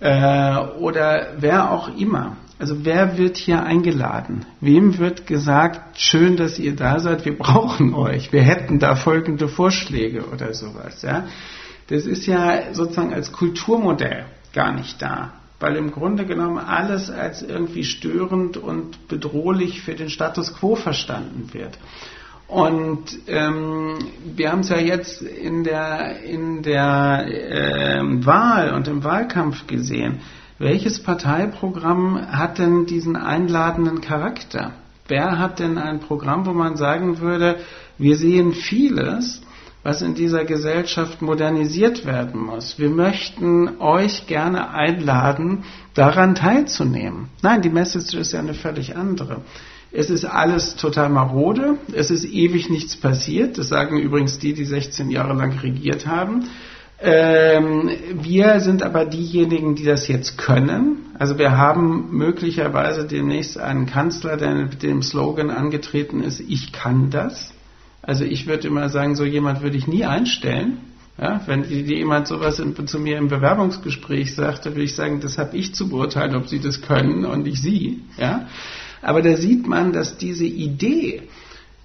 äh, 0.00 0.56
oder 0.80 1.34
wer 1.38 1.70
auch 1.70 1.96
immer. 1.96 2.36
Also 2.58 2.84
wer 2.84 3.18
wird 3.18 3.36
hier 3.36 3.62
eingeladen? 3.62 4.46
Wem 4.60 4.98
wird 4.98 5.26
gesagt, 5.26 6.00
schön, 6.00 6.36
dass 6.36 6.58
ihr 6.58 6.74
da 6.74 6.98
seid, 6.98 7.24
wir 7.24 7.36
brauchen 7.36 7.94
euch, 7.94 8.32
wir 8.32 8.42
hätten 8.42 8.78
da 8.78 8.96
folgende 8.96 9.48
Vorschläge 9.48 10.24
oder 10.26 10.54
sowas. 10.54 11.02
Ja? 11.02 11.26
Das 11.88 12.06
ist 12.06 12.26
ja 12.26 12.72
sozusagen 12.72 13.12
als 13.12 13.32
Kulturmodell 13.32 14.26
gar 14.52 14.72
nicht 14.72 15.00
da, 15.02 15.32
weil 15.60 15.76
im 15.76 15.90
Grunde 15.90 16.26
genommen 16.26 16.58
alles 16.58 17.10
als 17.10 17.42
irgendwie 17.42 17.84
störend 17.84 18.56
und 18.56 19.08
bedrohlich 19.08 19.82
für 19.82 19.94
den 19.94 20.10
Status 20.10 20.54
quo 20.54 20.76
verstanden 20.76 21.50
wird. 21.52 21.78
Und 22.46 23.18
ähm, 23.26 23.96
wir 24.36 24.52
haben 24.52 24.60
es 24.60 24.68
ja 24.68 24.78
jetzt 24.78 25.22
in 25.22 25.64
der, 25.64 26.22
in 26.22 26.62
der 26.62 27.26
äh, 27.26 28.02
Wahl 28.26 28.74
und 28.74 28.86
im 28.88 29.02
Wahlkampf 29.02 29.66
gesehen 29.66 30.20
welches 30.58 31.02
Parteiprogramm 31.02 32.28
hat 32.30 32.58
denn 32.58 32.86
diesen 32.86 33.16
einladenden 33.16 34.00
Charakter? 34.00 34.72
Wer 35.08 35.38
hat 35.38 35.58
denn 35.58 35.78
ein 35.78 36.00
Programm, 36.00 36.46
wo 36.46 36.52
man 36.52 36.76
sagen 36.76 37.18
würde, 37.18 37.58
wir 37.98 38.16
sehen 38.16 38.52
vieles, 38.52 39.42
was 39.84 40.02
in 40.02 40.14
dieser 40.14 40.44
Gesellschaft 40.44 41.22
modernisiert 41.22 42.06
werden 42.06 42.40
muss. 42.40 42.78
Wir 42.78 42.88
möchten 42.88 43.80
euch 43.80 44.26
gerne 44.26 44.70
einladen, 44.70 45.64
daran 45.92 46.34
teilzunehmen. 46.34 47.28
Nein, 47.42 47.62
die 47.62 47.68
Message 47.68 48.14
ist 48.14 48.32
ja 48.32 48.40
eine 48.40 48.54
völlig 48.54 48.96
andere. 48.96 49.42
Es 49.92 50.10
ist 50.10 50.24
alles 50.24 50.74
total 50.74 51.08
marode, 51.10 51.78
es 51.92 52.10
ist 52.10 52.24
ewig 52.24 52.68
nichts 52.68 52.96
passiert, 52.96 53.58
das 53.58 53.68
sagen 53.68 53.98
übrigens 53.98 54.40
die, 54.40 54.52
die 54.52 54.64
16 54.64 55.08
Jahre 55.10 55.34
lang 55.34 55.56
regiert 55.60 56.06
haben. 56.06 56.48
Ähm, 57.00 57.90
wir 58.22 58.58
sind 58.60 58.82
aber 58.82 59.04
diejenigen, 59.04 59.76
die 59.76 59.84
das 59.84 60.08
jetzt 60.08 60.38
können. 60.38 61.10
Also 61.18 61.38
wir 61.38 61.56
haben 61.56 62.08
möglicherweise 62.10 63.06
demnächst 63.06 63.58
einen 63.58 63.86
Kanzler, 63.86 64.36
der 64.36 64.54
mit 64.54 64.82
dem 64.82 65.02
Slogan 65.02 65.50
angetreten 65.50 66.20
ist, 66.20 66.40
ich 66.40 66.72
kann 66.72 67.10
das. 67.10 67.53
Also 68.06 68.24
ich 68.24 68.46
würde 68.46 68.68
immer 68.68 68.88
sagen, 68.88 69.14
so 69.14 69.24
jemand 69.24 69.62
würde 69.62 69.76
ich 69.76 69.86
nie 69.86 70.04
einstellen. 70.04 70.78
Ja, 71.16 71.40
wenn 71.46 71.62
jemand 71.64 72.26
sowas 72.26 72.58
in, 72.58 72.74
zu 72.88 72.98
mir 72.98 73.18
im 73.18 73.28
Bewerbungsgespräch 73.28 74.34
sagt, 74.34 74.66
dann 74.66 74.72
würde 74.72 74.82
ich 74.82 74.96
sagen, 74.96 75.20
das 75.20 75.38
habe 75.38 75.56
ich 75.56 75.72
zu 75.72 75.88
beurteilen, 75.88 76.34
ob 76.34 76.48
sie 76.48 76.58
das 76.58 76.82
können 76.82 77.24
und 77.24 77.44
nicht 77.44 77.62
sie. 77.62 78.00
Ja? 78.18 78.48
Aber 79.00 79.22
da 79.22 79.36
sieht 79.36 79.68
man, 79.68 79.92
dass 79.92 80.16
diese 80.16 80.44
Idee, 80.44 81.22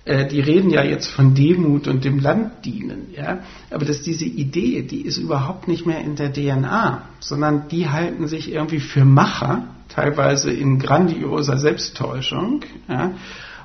äh, 0.06 0.26
die 0.26 0.40
reden 0.40 0.72
ja 0.72 0.84
jetzt 0.84 1.08
von 1.08 1.36
Demut 1.36 1.88
und 1.88 2.06
dem 2.06 2.18
Land 2.18 2.66
dienen, 2.66 3.10
ja, 3.16 3.44
aber 3.70 3.86
dass 3.86 4.02
diese 4.02 4.26
Idee, 4.26 4.82
die 4.82 5.02
ist 5.02 5.18
überhaupt 5.18 5.68
nicht 5.68 5.86
mehr 5.86 6.00
in 6.00 6.16
der 6.16 6.34
DNA, 6.34 7.04
sondern 7.20 7.68
die 7.68 7.90
halten 7.90 8.28
sich 8.28 8.52
irgendwie 8.52 8.80
für 8.80 9.06
Macher, 9.06 9.68
teilweise 9.90 10.52
in 10.52 10.80
grandioser 10.80 11.58
Selbsttäuschung, 11.58 12.62
ja, 12.88 13.14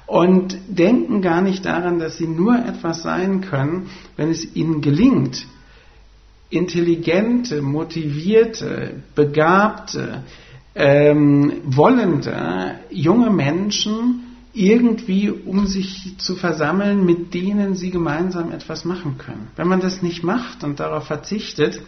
und 0.07 0.57
denken 0.69 1.23
gar 1.23 1.41
nicht 1.41 1.65
daran, 1.65 1.99
dass 1.99 2.17
sie 2.17 2.27
nur 2.27 2.57
etwas 2.57 3.03
sein 3.03 3.41
können, 3.41 3.89
wenn 4.17 4.31
es 4.31 4.55
ihnen 4.55 4.81
gelingt, 4.81 5.47
intelligente, 6.51 7.63
motivierte, 7.63 9.03
begabte, 9.15 10.23
ähm, 10.75 11.53
wollende 11.65 12.77
junge 12.91 13.31
Menschen 13.31 14.21
irgendwie, 14.53 15.31
um 15.31 15.67
sich 15.67 16.17
zu 16.19 16.37
versammeln, 16.37 17.05
mit 17.05 17.35
denen 17.35 17.75
sie 17.75 17.91
gemeinsam 17.91 18.53
etwas 18.53 18.85
machen 18.85 19.19
können. 19.19 19.49
Wenn 19.57 19.69
man 19.69 19.81
das 19.81 20.01
nicht 20.01 20.23
macht 20.23 20.63
und 20.63 20.79
darauf 20.79 21.07
verzichtet, 21.07 21.81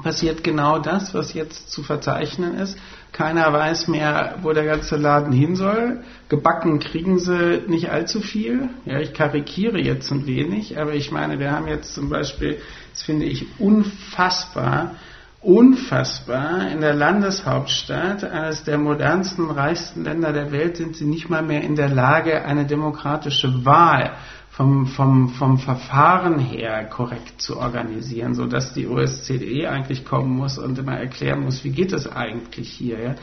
passiert 0.00 0.42
genau 0.42 0.78
das, 0.78 1.14
was 1.14 1.34
jetzt 1.34 1.70
zu 1.70 1.82
verzeichnen 1.82 2.54
ist. 2.58 2.78
Keiner 3.12 3.52
weiß 3.52 3.88
mehr, 3.88 4.36
wo 4.42 4.52
der 4.52 4.64
ganze 4.64 4.96
Laden 4.96 5.32
hin 5.32 5.54
soll. 5.54 6.02
Gebacken 6.28 6.78
kriegen 6.78 7.18
sie 7.18 7.62
nicht 7.66 7.90
allzu 7.90 8.20
viel. 8.20 8.70
Ja, 8.86 9.00
ich 9.00 9.12
karikiere 9.12 9.78
jetzt 9.78 10.10
ein 10.10 10.26
wenig, 10.26 10.78
aber 10.80 10.94
ich 10.94 11.10
meine, 11.10 11.38
wir 11.38 11.52
haben 11.52 11.68
jetzt 11.68 11.94
zum 11.94 12.08
Beispiel, 12.08 12.58
das 12.92 13.02
finde 13.02 13.26
ich 13.26 13.46
unfassbar, 13.58 14.94
unfassbar. 15.42 16.70
In 16.70 16.80
der 16.80 16.94
Landeshauptstadt, 16.94 18.24
eines 18.24 18.64
der 18.64 18.78
modernsten, 18.78 19.50
reichsten 19.50 20.04
Länder 20.04 20.32
der 20.32 20.50
Welt, 20.50 20.78
sind 20.78 20.96
sie 20.96 21.04
nicht 21.04 21.28
mal 21.28 21.42
mehr 21.42 21.62
in 21.62 21.76
der 21.76 21.90
Lage, 21.90 22.46
eine 22.46 22.64
demokratische 22.64 23.66
Wahl 23.66 24.12
vom, 24.52 24.86
vom, 24.86 25.30
vom 25.30 25.58
Verfahren 25.58 26.38
her 26.38 26.84
korrekt 26.84 27.40
zu 27.40 27.56
organisieren, 27.56 28.34
sodass 28.34 28.74
die 28.74 28.86
OSZE 28.86 29.68
eigentlich 29.68 30.04
kommen 30.04 30.36
muss 30.36 30.58
und 30.58 30.78
immer 30.78 30.98
erklären 30.98 31.40
muss, 31.40 31.64
wie 31.64 31.70
geht 31.70 31.92
es 31.92 32.06
eigentlich 32.06 32.68
hier. 32.68 33.00
Ja? 33.00 33.14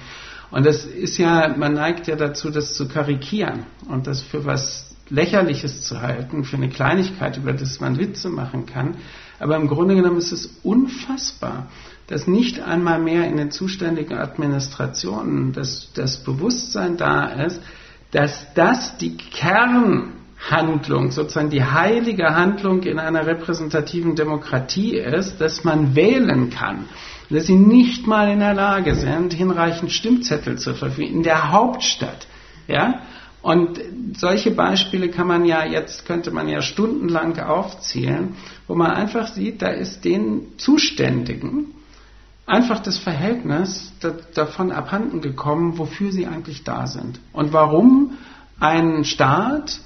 Und 0.50 0.66
das 0.66 0.86
ist 0.86 1.20
ja, 1.20 1.56
man 1.56 1.74
neigt 1.74 2.08
ja 2.08 2.16
dazu, 2.16 2.50
das 2.50 2.74
zu 2.74 2.88
karikieren 2.88 3.68
und 3.88 4.08
das 4.08 4.22
für 4.22 4.46
was 4.46 4.96
Lächerliches 5.10 5.84
zu 5.84 6.02
halten, 6.02 6.44
für 6.44 6.58
eine 6.58 6.70
Kleinigkeit, 6.70 7.38
über 7.38 7.54
das 7.54 7.80
man 7.80 8.00
Witze 8.00 8.30
machen 8.30 8.66
kann. 8.66 8.98
Aber 9.40 9.56
im 9.56 9.68
Grunde 9.68 9.96
genommen 9.96 10.18
ist 10.18 10.32
es 10.32 10.60
unfassbar, 10.64 11.68
dass 12.08 12.26
nicht 12.26 12.60
einmal 12.60 13.00
mehr 13.00 13.28
in 13.28 13.38
den 13.38 13.52
zuständigen 13.52 14.18
Administrationen 14.18 15.54
das, 15.54 15.92
das 15.94 16.24
Bewusstsein 16.24 16.98
da 16.98 17.26
ist, 17.28 17.62
dass 18.12 18.52
das 18.56 18.98
die 18.98 19.16
Kernhandlung, 20.40 21.12
sozusagen 21.12 21.50
die 21.50 21.64
heilige 21.64 22.36
Handlung 22.36 22.84
in 22.84 23.00
einer 23.00 23.26
repräsentativen 23.26 24.16
Demokratie 24.16 24.98
ist, 24.98 25.40
dass 25.40 25.64
man 25.64 25.96
wählen 25.96 26.50
kann. 26.50 26.86
Dass 27.30 27.46
sie 27.46 27.56
nicht 27.56 28.08
mal 28.08 28.32
in 28.32 28.40
der 28.40 28.54
Lage 28.54 28.96
sind, 28.96 29.34
hinreichend 29.34 29.92
Stimmzettel 29.92 30.58
zu 30.58 30.74
verfügen, 30.74 31.18
in 31.18 31.24
der 31.24 31.52
Hauptstadt. 31.52 32.28
Ja? 32.68 33.02
Und 33.42 33.80
solche 34.18 34.52
Beispiele 34.52 35.10
kann 35.10 35.28
man 35.28 35.46
ja 35.46 35.64
jetzt, 35.64 36.06
könnte 36.06 36.32
man 36.32 36.50
ja 36.50 36.62
stundenlang 36.62 37.38
aufzählen, 37.40 38.36
wo 38.68 38.76
man 38.76 38.92
einfach 38.92 39.28
sieht, 39.28 39.62
da 39.62 39.68
ist 39.68 40.04
den 40.04 40.58
Zuständigen 40.58 41.76
einfach 42.48 42.80
das 42.80 42.98
Verhältnis 42.98 43.94
davon 44.34 44.72
abhanden 44.72 45.22
gekommen, 45.22 45.78
wofür 45.78 46.12
sie 46.12 46.26
eigentlich 46.26 46.64
da 46.64 46.88
sind. 46.88 47.20
Und 47.32 47.54
warum 47.54 48.18
ein 48.60 49.04
Staat, 49.04 49.80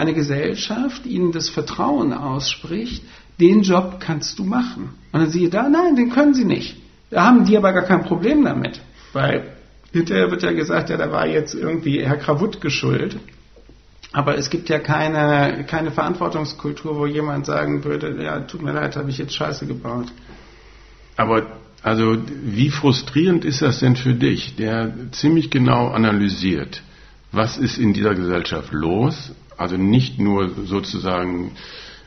eine 0.00 0.14
Gesellschaft 0.14 1.06
ihnen 1.06 1.32
das 1.32 1.48
Vertrauen 1.48 2.12
ausspricht, 2.12 3.04
den 3.38 3.62
Job 3.62 4.00
kannst 4.00 4.38
du 4.38 4.44
machen. 4.44 4.90
Und 5.12 5.20
dann 5.20 5.30
siehe 5.30 5.48
da, 5.48 5.68
nein, 5.68 5.96
den 5.96 6.10
können 6.10 6.34
sie 6.34 6.44
nicht. 6.44 6.76
Da 7.10 7.24
haben 7.24 7.44
die 7.44 7.56
aber 7.56 7.72
gar 7.72 7.84
kein 7.84 8.04
Problem 8.04 8.44
damit, 8.44 8.80
weil 9.12 9.56
Hinterher 9.92 10.30
wird 10.30 10.42
ja 10.42 10.52
gesagt, 10.52 10.90
ja, 10.90 10.96
da 10.96 11.10
war 11.10 11.26
jetzt 11.26 11.54
irgendwie 11.54 12.04
Herr 12.04 12.16
Krawut 12.16 12.60
geschuld. 12.60 13.18
Aber 14.12 14.36
es 14.36 14.50
gibt 14.50 14.68
ja 14.68 14.78
keine, 14.78 15.64
keine 15.64 15.90
Verantwortungskultur, 15.90 16.96
wo 16.96 17.06
jemand 17.06 17.46
sagen 17.46 17.84
würde, 17.84 18.22
ja, 18.22 18.40
tut 18.40 18.62
mir 18.62 18.72
leid, 18.72 18.96
habe 18.96 19.10
ich 19.10 19.18
jetzt 19.18 19.34
Scheiße 19.34 19.66
gebaut. 19.66 20.06
Aber 21.16 21.46
also 21.82 22.16
wie 22.44 22.70
frustrierend 22.70 23.44
ist 23.44 23.62
das 23.62 23.80
denn 23.80 23.96
für 23.96 24.14
dich, 24.14 24.56
der 24.56 24.92
ziemlich 25.12 25.50
genau 25.50 25.88
analysiert, 25.88 26.82
was 27.32 27.56
ist 27.56 27.78
in 27.78 27.92
dieser 27.92 28.14
Gesellschaft 28.14 28.72
los? 28.72 29.32
Also 29.60 29.76
nicht 29.76 30.18
nur 30.18 30.50
sozusagen, 30.64 31.52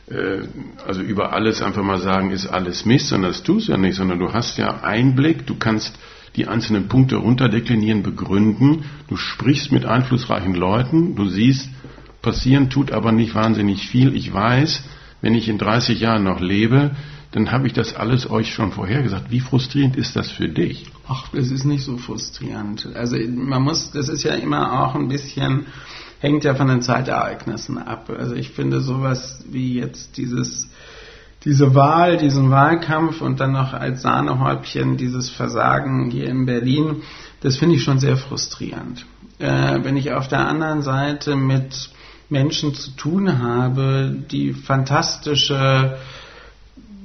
äh, 0.08 0.40
also 0.86 1.02
über 1.02 1.32
alles 1.32 1.62
einfach 1.62 1.84
mal 1.84 2.00
sagen, 2.00 2.32
ist 2.32 2.48
alles 2.48 2.84
Mist, 2.84 3.08
sondern 3.08 3.30
das 3.30 3.44
tust 3.44 3.68
du 3.68 3.72
ja 3.72 3.78
nicht, 3.78 3.94
sondern 3.94 4.18
du 4.18 4.32
hast 4.32 4.58
ja 4.58 4.82
Einblick, 4.82 5.46
du 5.46 5.54
kannst 5.54 5.96
die 6.34 6.48
einzelnen 6.48 6.88
Punkte 6.88 7.14
runterdeklinieren, 7.16 8.02
begründen, 8.02 8.86
du 9.08 9.16
sprichst 9.16 9.70
mit 9.70 9.86
einflussreichen 9.86 10.54
Leuten, 10.54 11.14
du 11.14 11.28
siehst, 11.28 11.68
passieren 12.22 12.70
tut 12.70 12.90
aber 12.90 13.12
nicht 13.12 13.36
wahnsinnig 13.36 13.86
viel. 13.86 14.16
Ich 14.16 14.34
weiß, 14.34 14.82
wenn 15.20 15.34
ich 15.34 15.48
in 15.48 15.58
30 15.58 16.00
Jahren 16.00 16.24
noch 16.24 16.40
lebe, 16.40 16.90
dann 17.30 17.52
habe 17.52 17.68
ich 17.68 17.72
das 17.72 17.94
alles 17.94 18.28
euch 18.28 18.52
schon 18.52 18.72
vorhergesagt. 18.72 19.30
Wie 19.30 19.40
frustrierend 19.40 19.96
ist 19.96 20.16
das 20.16 20.30
für 20.30 20.48
dich? 20.48 20.86
Ach, 21.06 21.28
das 21.32 21.50
ist 21.50 21.64
nicht 21.64 21.84
so 21.84 21.98
frustrierend. 21.98 22.88
Also 22.94 23.16
man 23.16 23.62
muss, 23.62 23.92
das 23.92 24.08
ist 24.08 24.24
ja 24.24 24.34
immer 24.34 24.82
auch 24.82 24.96
ein 24.96 25.08
bisschen, 25.08 25.66
hängt 26.24 26.44
ja 26.44 26.54
von 26.54 26.68
den 26.68 26.80
Zeitereignissen 26.80 27.76
ab. 27.76 28.08
Also 28.08 28.34
ich 28.34 28.50
finde 28.50 28.80
sowas 28.80 29.44
wie 29.46 29.74
jetzt 29.78 30.16
dieses, 30.16 30.70
diese 31.44 31.74
Wahl, 31.74 32.16
diesen 32.16 32.50
Wahlkampf 32.50 33.20
und 33.20 33.40
dann 33.40 33.52
noch 33.52 33.74
als 33.74 34.00
Sahnehäubchen 34.00 34.96
dieses 34.96 35.28
Versagen 35.28 36.10
hier 36.10 36.28
in 36.30 36.46
Berlin, 36.46 37.02
das 37.42 37.58
finde 37.58 37.76
ich 37.76 37.82
schon 37.82 37.98
sehr 37.98 38.16
frustrierend. 38.16 39.04
Äh, 39.38 39.80
wenn 39.82 39.98
ich 39.98 40.12
auf 40.12 40.26
der 40.26 40.48
anderen 40.48 40.80
Seite 40.80 41.36
mit 41.36 41.90
Menschen 42.30 42.72
zu 42.74 42.92
tun 42.92 43.42
habe, 43.42 44.16
die 44.30 44.54
fantastische 44.54 45.98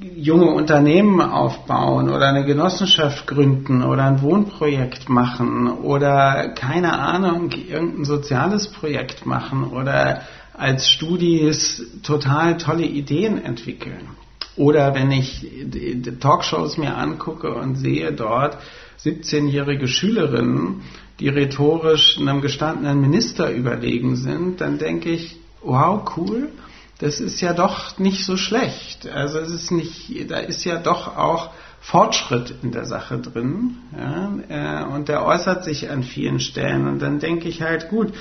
junge 0.00 0.46
Unternehmen 0.46 1.20
aufbauen 1.20 2.08
oder 2.08 2.28
eine 2.28 2.44
Genossenschaft 2.44 3.26
gründen 3.26 3.82
oder 3.82 4.04
ein 4.04 4.22
Wohnprojekt 4.22 5.08
machen 5.08 5.68
oder 5.68 6.48
keine 6.54 6.98
Ahnung, 6.98 7.50
irgendein 7.50 8.04
soziales 8.04 8.68
Projekt 8.68 9.26
machen 9.26 9.64
oder 9.64 10.22
als 10.54 10.90
Studis 10.90 12.00
total 12.02 12.56
tolle 12.56 12.84
Ideen 12.84 13.42
entwickeln. 13.42 14.08
Oder 14.56 14.94
wenn 14.94 15.10
ich 15.10 15.46
Talkshows 16.20 16.76
mir 16.76 16.96
angucke 16.96 17.54
und 17.54 17.76
sehe 17.76 18.12
dort 18.12 18.58
17-jährige 19.02 19.88
Schülerinnen, 19.88 20.82
die 21.18 21.28
rhetorisch 21.28 22.18
einem 22.18 22.40
gestandenen 22.40 23.00
Minister 23.00 23.50
überlegen 23.50 24.16
sind, 24.16 24.60
dann 24.60 24.78
denke 24.78 25.10
ich, 25.10 25.36
wow, 25.62 26.02
cool 26.16 26.48
das 27.00 27.18
ist 27.18 27.40
ja 27.40 27.54
doch 27.54 27.98
nicht 27.98 28.24
so 28.24 28.36
schlecht. 28.36 29.08
Also 29.08 29.38
es 29.38 29.50
ist 29.50 29.70
nicht, 29.70 30.30
da 30.30 30.36
ist 30.36 30.64
ja 30.64 30.76
doch 30.76 31.16
auch 31.16 31.50
Fortschritt 31.80 32.54
in 32.62 32.72
der 32.72 32.84
Sache 32.84 33.18
drin. 33.18 33.78
Ja, 33.96 34.84
äh, 34.84 34.84
und 34.84 35.08
der 35.08 35.24
äußert 35.24 35.64
sich 35.64 35.90
an 35.90 36.02
vielen 36.02 36.40
Stellen. 36.40 36.86
Und 36.86 37.00
dann 37.00 37.18
denke 37.18 37.48
ich 37.48 37.62
halt, 37.62 37.88
gut, 37.88 38.12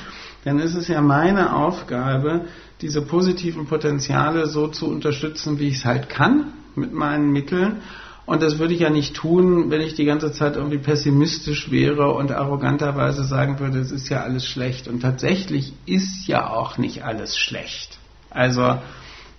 dann 0.45 0.59
ist 0.59 0.75
es 0.75 0.87
ja 0.87 1.01
meine 1.01 1.55
Aufgabe, 1.55 2.45
diese 2.81 3.01
positiven 3.01 3.65
Potenziale 3.65 4.47
so 4.47 4.69
zu 4.69 4.87
unterstützen, 4.87 5.59
wie 5.59 5.67
ich 5.67 5.79
es 5.79 5.85
halt 5.85 6.07
kann, 6.07 6.53
mit 6.75 6.93
meinen 6.93 7.31
Mitteln. 7.31 7.81
Und 8.25 8.41
das 8.41 8.59
würde 8.59 8.75
ich 8.75 8.79
ja 8.79 8.89
nicht 8.89 9.13
tun, 9.13 9.69
wenn 9.71 9.81
ich 9.81 9.95
die 9.95 10.05
ganze 10.05 10.31
Zeit 10.31 10.55
irgendwie 10.55 10.77
pessimistisch 10.77 11.69
wäre 11.69 12.13
und 12.13 12.31
arroganterweise 12.31 13.25
sagen 13.25 13.59
würde, 13.59 13.79
es 13.79 13.91
ist 13.91 14.07
ja 14.07 14.23
alles 14.23 14.45
schlecht. 14.45 14.87
Und 14.87 15.01
tatsächlich 15.01 15.73
ist 15.85 16.27
ja 16.27 16.49
auch 16.49 16.77
nicht 16.77 17.03
alles 17.03 17.37
schlecht. 17.37 17.98
Also 18.29 18.79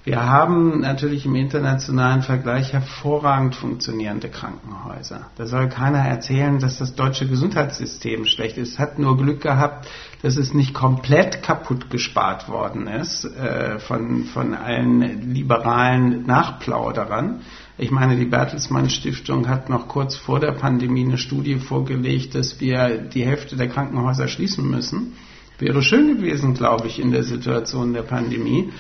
wir 0.03 0.25
haben 0.25 0.81
natürlich 0.81 1.27
im 1.27 1.35
internationalen 1.35 2.23
Vergleich 2.23 2.73
hervorragend 2.73 3.55
funktionierende 3.55 4.31
Krankenhäuser. 4.31 5.27
Da 5.37 5.47
soll 5.47 5.69
keiner 5.69 5.99
erzählen, 5.99 6.59
dass 6.59 6.79
das 6.79 6.95
deutsche 6.95 7.29
Gesundheitssystem 7.29 8.25
schlecht 8.25 8.57
ist. 8.57 8.73
Es 8.73 8.79
hat 8.79 8.99
nur 8.99 9.19
Glück 9.19 9.43
gehabt, 9.43 9.87
dass 10.23 10.39
es 10.39 10.55
nicht 10.55 10.73
komplett 10.73 11.43
kaputt 11.43 11.91
gespart 11.91 12.49
worden 12.49 12.87
ist 12.87 13.27
äh, 13.27 13.79
von, 13.79 14.25
von 14.25 14.55
allen 14.55 15.35
liberalen 15.35 16.25
Nachplauderern. 16.25 17.43
Ich 17.77 17.91
meine, 17.91 18.17
die 18.17 18.25
Bertelsmann 18.25 18.89
Stiftung 18.89 19.49
hat 19.49 19.69
noch 19.69 19.87
kurz 19.87 20.17
vor 20.17 20.41
der 20.41 20.53
Pandemie 20.53 21.05
eine 21.05 21.19
Studie 21.19 21.57
vorgelegt, 21.57 22.35
dass 22.35 22.59
wir 22.59 22.97
die 22.97 23.27
Hälfte 23.27 23.55
der 23.55 23.69
Krankenhäuser 23.69 24.29
schließen 24.29 24.67
müssen 24.67 25.13
Wäre 25.61 25.83
schön 25.83 26.17
gewesen, 26.17 26.55
glaube 26.55 26.87
ich, 26.87 26.99
in 26.99 27.11
der 27.11 27.23
Situation 27.23 27.93
der 27.93 28.03
Pandemie. 28.03 28.73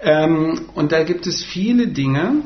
Ähm, 0.00 0.60
und 0.74 0.92
da 0.92 1.02
gibt 1.02 1.26
es 1.26 1.42
viele 1.42 1.88
Dinge, 1.88 2.42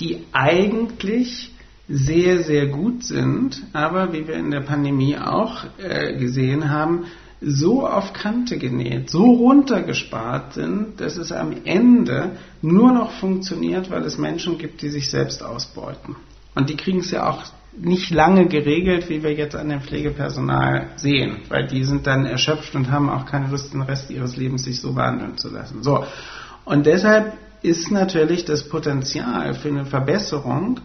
die 0.00 0.24
eigentlich 0.32 1.52
sehr, 1.88 2.42
sehr 2.42 2.66
gut 2.66 3.04
sind, 3.04 3.62
aber 3.72 4.12
wie 4.12 4.26
wir 4.26 4.34
in 4.34 4.50
der 4.50 4.60
Pandemie 4.60 5.16
auch 5.16 5.64
äh, 5.78 6.16
gesehen 6.18 6.68
haben, 6.68 7.04
so 7.40 7.86
auf 7.86 8.12
Kante 8.12 8.58
genäht, 8.58 9.08
so 9.08 9.24
runtergespart 9.24 10.54
sind, 10.54 11.00
dass 11.00 11.16
es 11.16 11.32
am 11.32 11.54
Ende 11.64 12.32
nur 12.60 12.92
noch 12.92 13.12
funktioniert, 13.12 13.90
weil 13.90 14.02
es 14.02 14.18
Menschen 14.18 14.58
gibt, 14.58 14.82
die 14.82 14.90
sich 14.90 15.10
selbst 15.10 15.42
ausbeuten. 15.42 16.16
Und 16.54 16.68
die 16.68 16.76
kriegen 16.76 16.98
es 16.98 17.10
ja 17.12 17.30
auch 17.30 17.44
nicht 17.72 18.10
lange 18.10 18.46
geregelt, 18.46 19.08
wie 19.08 19.22
wir 19.22 19.32
jetzt 19.32 19.54
an 19.54 19.68
dem 19.68 19.80
Pflegepersonal 19.80 20.88
sehen, 20.96 21.38
weil 21.48 21.66
die 21.66 21.84
sind 21.84 22.06
dann 22.06 22.26
erschöpft 22.26 22.74
und 22.74 22.90
haben 22.90 23.08
auch 23.08 23.26
keine 23.26 23.48
Lust, 23.48 23.72
den 23.72 23.82
Rest 23.82 24.10
ihres 24.10 24.36
Lebens 24.36 24.64
sich 24.64 24.80
so 24.80 24.92
behandeln 24.92 25.38
zu 25.38 25.50
lassen. 25.50 25.82
So. 25.82 26.04
Und 26.64 26.86
deshalb 26.86 27.32
ist 27.62 27.90
natürlich 27.90 28.44
das 28.44 28.68
Potenzial 28.68 29.54
für 29.54 29.68
eine 29.68 29.84
Verbesserung 29.84 30.80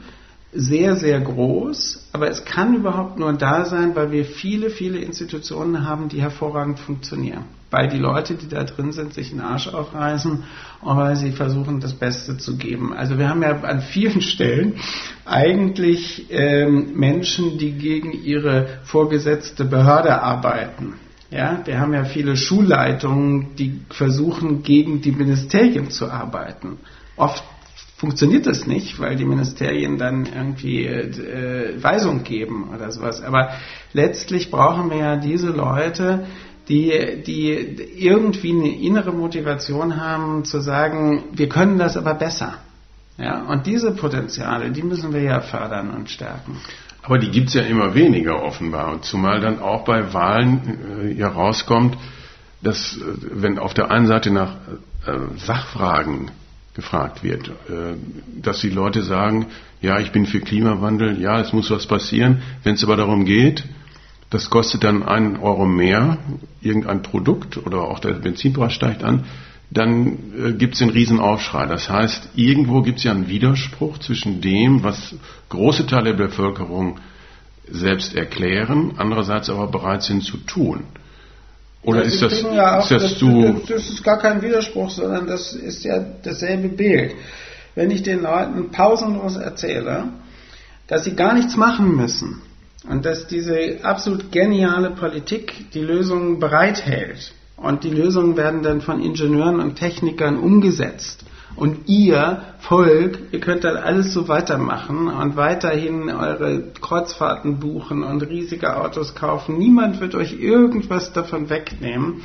sehr, 0.54 0.96
sehr 0.96 1.20
groß, 1.20 2.10
aber 2.14 2.30
es 2.30 2.46
kann 2.46 2.76
überhaupt 2.76 3.20
nur 3.20 3.34
da 3.34 3.66
sein, 3.66 3.96
weil 3.96 4.12
wir 4.12 4.26
viele, 4.26 4.70
viele 4.70 5.00
Institutionen 5.00 5.86
haben, 5.86 6.08
die 6.08 6.22
hervorragend 6.22 6.80
funktionieren. 6.80 7.44
Weil 7.76 7.90
die 7.90 7.98
Leute, 7.98 8.36
die 8.36 8.48
da 8.48 8.64
drin 8.64 8.94
sind, 8.94 9.14
sich 9.14 9.32
den 9.32 9.42
Arsch 9.42 9.68
aufreißen 9.68 10.44
und 10.82 10.98
weil 10.98 11.18
sie 11.18 11.34
versuchen, 11.34 11.82
das 11.82 11.94
Beste 11.94 12.38
zu 12.38 12.56
geben. 12.56 12.94
Also 12.94 13.18
wir 13.18 13.28
haben 13.28 13.42
ja 13.42 13.52
an 13.64 13.82
vielen 13.82 14.22
Stellen 14.22 14.76
eigentlich 15.26 16.28
ähm, 16.30 16.94
Menschen, 16.96 17.58
die 17.58 17.74
gegen 17.74 18.14
ihre 18.14 18.80
vorgesetzte 18.86 19.66
Behörde 19.66 20.22
arbeiten. 20.22 20.94
Ja, 21.30 21.60
wir 21.66 21.78
haben 21.82 21.94
ja 21.94 22.06
viele 22.06 22.38
Schulleitungen, 22.38 23.58
die 23.58 23.82
versuchen, 23.90 24.64
gegen 24.64 25.02
die 25.02 25.12
Ministerien 25.12 25.90
zu 25.90 26.10
arbeiten. 26.10 26.78
Oft 27.18 27.44
funktioniert 27.98 28.46
das 28.46 28.68
nicht, 28.68 29.00
weil 29.02 29.18
die 29.18 29.26
Ministerien 29.26 29.98
dann 29.98 30.28
irgendwie 30.28 30.86
äh, 30.86 31.82
Weisung 31.82 32.24
geben 32.24 32.70
oder 32.74 32.92
sowas. 32.92 33.22
Aber 33.22 33.50
letztlich 33.92 34.52
brauchen 34.52 34.90
wir 34.92 34.98
ja 34.98 35.16
diese 35.18 35.50
Leute, 35.50 36.26
die, 36.68 37.24
die 37.26 37.50
irgendwie 37.98 38.52
eine 38.52 38.70
innere 38.70 39.12
Motivation 39.12 40.00
haben 40.00 40.46
zu 40.46 40.60
sagen, 40.60 41.26
wir 41.34 41.50
können 41.50 41.78
das 41.78 41.98
aber 41.98 42.14
besser. 42.16 42.56
Ja, 43.18 43.44
und 43.44 43.66
diese 43.66 43.92
Potenziale, 43.92 44.72
die 44.72 44.84
müssen 44.84 45.14
wir 45.14 45.22
ja 45.22 45.40
fördern 45.40 45.92
und 45.92 46.10
stärken. 46.10 46.58
Aber 47.02 47.18
die 47.18 47.30
gibt 47.30 47.50
es 47.50 47.54
ja 47.54 47.62
immer 47.62 47.94
weniger 47.94 48.42
offenbar. 48.44 48.92
Und 48.92 49.06
zumal 49.06 49.40
dann 49.40 49.60
auch 49.60 49.86
bei 49.86 50.14
Wahlen 50.14 50.80
äh, 51.02 51.14
ja 51.14 51.30
rauskommt, 51.30 51.98
dass 52.62 52.98
äh, 52.98 53.02
wenn 53.32 53.60
auf 53.60 53.74
der 53.74 53.92
einen 53.92 54.08
Seite 54.08 54.32
nach 54.32 54.56
äh, 55.06 55.38
Sachfragen 55.38 56.32
gefragt 56.76 57.24
wird. 57.24 57.48
Äh, 57.48 57.96
dass 58.42 58.60
die 58.60 58.70
Leute 58.70 59.02
sagen, 59.04 59.48
ja, 59.82 60.00
ich 60.00 60.12
bin 60.12 60.26
für 60.26 60.42
Klimawandel, 60.42 61.20
ja, 61.22 61.40
es 61.40 61.54
muss 61.54 61.72
was 61.72 61.88
passieren. 61.88 62.42
Wenn 62.64 62.76
es 62.76 62.84
aber 62.84 62.98
darum 62.98 63.26
geht, 63.26 63.64
das 64.36 64.50
kostet 64.50 64.84
dann 64.84 65.02
einen 65.02 65.38
Euro 65.38 65.66
mehr, 65.66 66.18
irgendein 66.62 67.02
Produkt 67.02 67.56
oder 67.56 67.84
auch 67.84 68.00
der 68.00 68.12
Benzinpreis 68.16 68.74
steigt 68.74 69.02
an, 69.02 69.24
dann 69.72 70.18
äh, 70.38 70.52
gibt 70.52 70.76
es 70.76 70.82
einen 70.82 70.92
Riesenaufschrei. 70.92 71.66
Das 71.68 71.90
heißt, 71.90 72.32
irgendwo 72.36 72.82
gibt 72.82 72.98
es 72.98 73.06
ja 73.06 73.12
einen 73.12 73.30
Widerspruch 73.30 73.98
zwischen 74.00 74.42
dem, 74.42 74.84
was 74.84 75.16
große 75.48 75.88
Teile 75.88 76.16
der 76.16 76.26
Bevölkerung 76.26 77.00
selbst 77.72 78.14
erklären, 78.14 78.96
andererseits 78.98 79.50
aber 79.50 79.68
bereit 79.68 80.04
sind 80.04 80.22
zu 80.22 80.36
tun. 80.38 80.84
Oder 81.82 82.04
ist 82.04 82.22
das, 82.22 82.42
ja 82.42 82.80
auch, 82.80 82.84
ist 82.84 82.92
das, 82.92 83.02
das 83.04 83.18
zu. 83.18 83.62
Das 83.70 83.90
ist 83.90 84.04
gar 84.04 84.20
kein 84.20 84.42
Widerspruch, 84.42 84.90
sondern 84.90 85.28
das 85.28 85.54
ist 85.54 85.86
ja 85.86 85.98
dasselbe 86.24 86.68
Bild. 86.68 87.16
Wenn 87.74 87.90
ich 87.90 88.04
den 88.04 88.22
Leuten 88.22 88.70
pausenlos 88.72 89.38
erzähle, 89.38 90.10
dass 90.88 91.06
sie 91.06 91.16
gar 91.16 91.34
nichts 91.34 91.56
machen 91.56 91.96
müssen 91.96 92.42
und 92.90 93.06
dass 93.06 93.28
diese 93.28 93.80
absolut 93.84 94.32
geniale 94.32 94.92
Politik 94.92 95.72
die 95.74 95.82
Lösungen 95.82 96.40
bereithält 96.40 97.34
und 97.58 97.84
die 97.84 97.90
Lösungen 97.90 98.38
werden 98.38 98.64
dann 98.64 98.82
von 98.82 99.02
Ingenieuren 99.02 99.60
und 99.60 99.76
Technikern 99.76 100.38
umgesetzt 100.38 101.26
und 101.56 101.88
ihr 101.88 102.42
Volk, 102.60 103.20
ihr 103.32 103.40
könnt 103.40 103.64
dann 103.64 103.78
alles 103.78 104.14
so 104.14 104.28
weitermachen 104.28 105.08
und 105.08 105.38
weiterhin 105.38 106.10
eure 106.10 106.64
Kreuzfahrten 106.82 107.60
buchen 107.60 108.04
und 108.04 108.22
riesige 108.24 108.76
Autos 108.76 109.16
kaufen. 109.16 109.58
Niemand 109.58 110.02
wird 110.02 110.16
euch 110.16 110.34
irgendwas 110.40 111.14
davon 111.14 111.50
wegnehmen. 111.50 112.24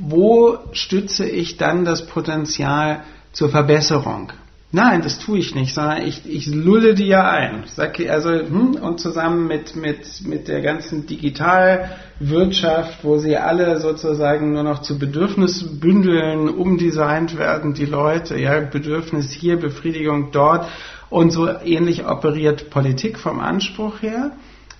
wo 0.00 0.58
stütze 0.72 1.28
ich 1.28 1.56
dann 1.56 1.84
das 1.84 2.06
Potenzial 2.06 3.02
zur 3.32 3.48
Verbesserung? 3.48 4.32
Nein, 4.70 5.00
das 5.00 5.18
tue 5.18 5.38
ich 5.38 5.54
nicht, 5.54 5.74
sondern 5.74 6.02
ich, 6.02 6.26
ich 6.26 6.46
lulle 6.46 6.94
die 6.94 7.06
ja 7.06 7.30
ein. 7.30 7.64
Sag, 7.68 7.98
also, 8.00 8.28
hm, 8.28 8.74
und 8.74 9.00
zusammen 9.00 9.46
mit, 9.46 9.76
mit, 9.76 10.26
mit 10.26 10.46
der 10.46 10.60
ganzen 10.60 11.06
Digitalwirtschaft, 11.06 13.02
wo 13.02 13.16
sie 13.16 13.38
alle 13.38 13.80
sozusagen 13.80 14.52
nur 14.52 14.64
noch 14.64 14.82
zu 14.82 14.98
Bedürfnisbündeln 14.98 16.50
umdesignt 16.50 17.38
werden, 17.38 17.72
die 17.72 17.86
Leute, 17.86 18.38
ja, 18.38 18.60
Bedürfnis 18.60 19.32
hier, 19.32 19.56
Befriedigung 19.56 20.32
dort. 20.32 20.68
Und 21.08 21.30
so 21.30 21.48
ähnlich 21.48 22.06
operiert 22.06 22.68
Politik 22.68 23.18
vom 23.18 23.40
Anspruch 23.40 24.02
her. 24.02 24.32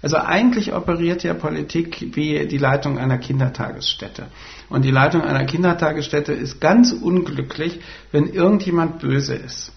Also 0.02 0.18
eigentlich 0.18 0.74
operiert 0.74 1.22
ja 1.22 1.32
Politik 1.32 2.14
wie 2.14 2.46
die 2.46 2.58
Leitung 2.58 2.98
einer 2.98 3.16
Kindertagesstätte. 3.16 4.26
Und 4.68 4.84
die 4.84 4.90
Leitung 4.90 5.22
einer 5.22 5.46
Kindertagesstätte 5.46 6.34
ist 6.34 6.60
ganz 6.60 6.92
unglücklich, 6.92 7.80
wenn 8.12 8.26
irgendjemand 8.26 8.98
böse 8.98 9.34
ist. 9.34 9.72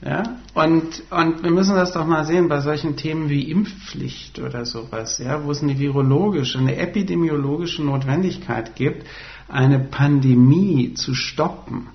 Ja? 0.00 0.22
Und, 0.54 1.02
und 1.10 1.42
wir 1.42 1.50
müssen 1.50 1.74
das 1.74 1.92
doch 1.92 2.06
mal 2.06 2.24
sehen 2.24 2.48
bei 2.48 2.60
solchen 2.60 2.96
Themen 2.96 3.28
wie 3.28 3.50
Impfpflicht 3.50 4.38
oder 4.38 4.64
sowas, 4.64 5.18
ja, 5.18 5.44
wo 5.44 5.50
es 5.50 5.62
eine 5.62 5.78
virologische, 5.78 6.58
eine 6.58 6.76
epidemiologische 6.76 7.82
Notwendigkeit 7.82 8.76
gibt, 8.76 9.06
eine 9.48 9.80
Pandemie 9.80 10.94
zu 10.94 11.14
stoppen. 11.14 11.88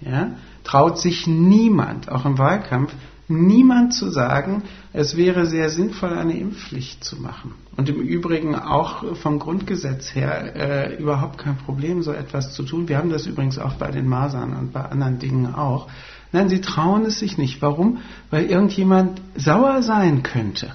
Ja? 0.00 0.32
Traut 0.62 0.98
sich 0.98 1.26
niemand, 1.26 2.10
auch 2.10 2.24
im 2.24 2.38
Wahlkampf, 2.38 2.92
niemand 3.28 3.92
zu 3.92 4.08
sagen, 4.10 4.62
es 4.92 5.16
wäre 5.16 5.46
sehr 5.46 5.68
sinnvoll, 5.68 6.14
eine 6.14 6.38
Impfpflicht 6.38 7.04
zu 7.04 7.20
machen. 7.20 7.54
Und 7.76 7.88
im 7.88 8.00
Übrigen 8.00 8.54
auch 8.54 9.16
vom 9.16 9.38
Grundgesetz 9.38 10.14
her 10.14 10.56
äh, 10.56 10.96
überhaupt 10.96 11.38
kein 11.38 11.56
Problem, 11.56 12.02
so 12.02 12.12
etwas 12.12 12.54
zu 12.54 12.62
tun. 12.62 12.88
Wir 12.88 12.98
haben 12.98 13.10
das 13.10 13.26
übrigens 13.26 13.58
auch 13.58 13.74
bei 13.74 13.90
den 13.90 14.08
Masern 14.08 14.54
und 14.54 14.72
bei 14.72 14.82
anderen 14.82 15.18
Dingen 15.18 15.54
auch. 15.54 15.88
Nein, 16.32 16.48
sie 16.48 16.60
trauen 16.60 17.04
es 17.06 17.18
sich 17.18 17.38
nicht. 17.38 17.62
Warum? 17.62 17.98
Weil 18.30 18.46
irgendjemand 18.46 19.20
sauer 19.36 19.82
sein 19.82 20.22
könnte. 20.22 20.72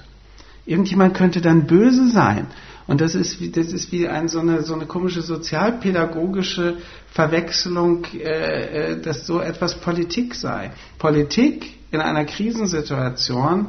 Irgendjemand 0.66 1.14
könnte 1.14 1.40
dann 1.40 1.66
böse 1.66 2.08
sein. 2.08 2.46
Und 2.86 3.00
das 3.00 3.14
ist 3.14 3.40
wie, 3.40 3.50
das 3.50 3.72
ist 3.72 3.92
wie 3.92 4.08
ein, 4.08 4.28
so, 4.28 4.40
eine, 4.40 4.62
so 4.62 4.74
eine 4.74 4.86
komische 4.86 5.22
sozialpädagogische 5.22 6.78
Verwechslung, 7.10 8.04
äh, 8.14 8.92
äh, 8.92 9.00
dass 9.00 9.26
so 9.26 9.40
etwas 9.40 9.80
Politik 9.80 10.34
sei. 10.34 10.72
Politik 10.98 11.74
in 11.90 12.00
einer 12.00 12.24
Krisensituation 12.24 13.68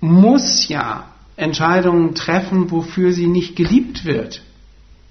muss 0.00 0.68
ja 0.68 1.10
Entscheidungen 1.36 2.14
treffen, 2.14 2.70
wofür 2.70 3.12
sie 3.12 3.26
nicht 3.26 3.56
geliebt 3.56 4.04
wird. 4.04 4.42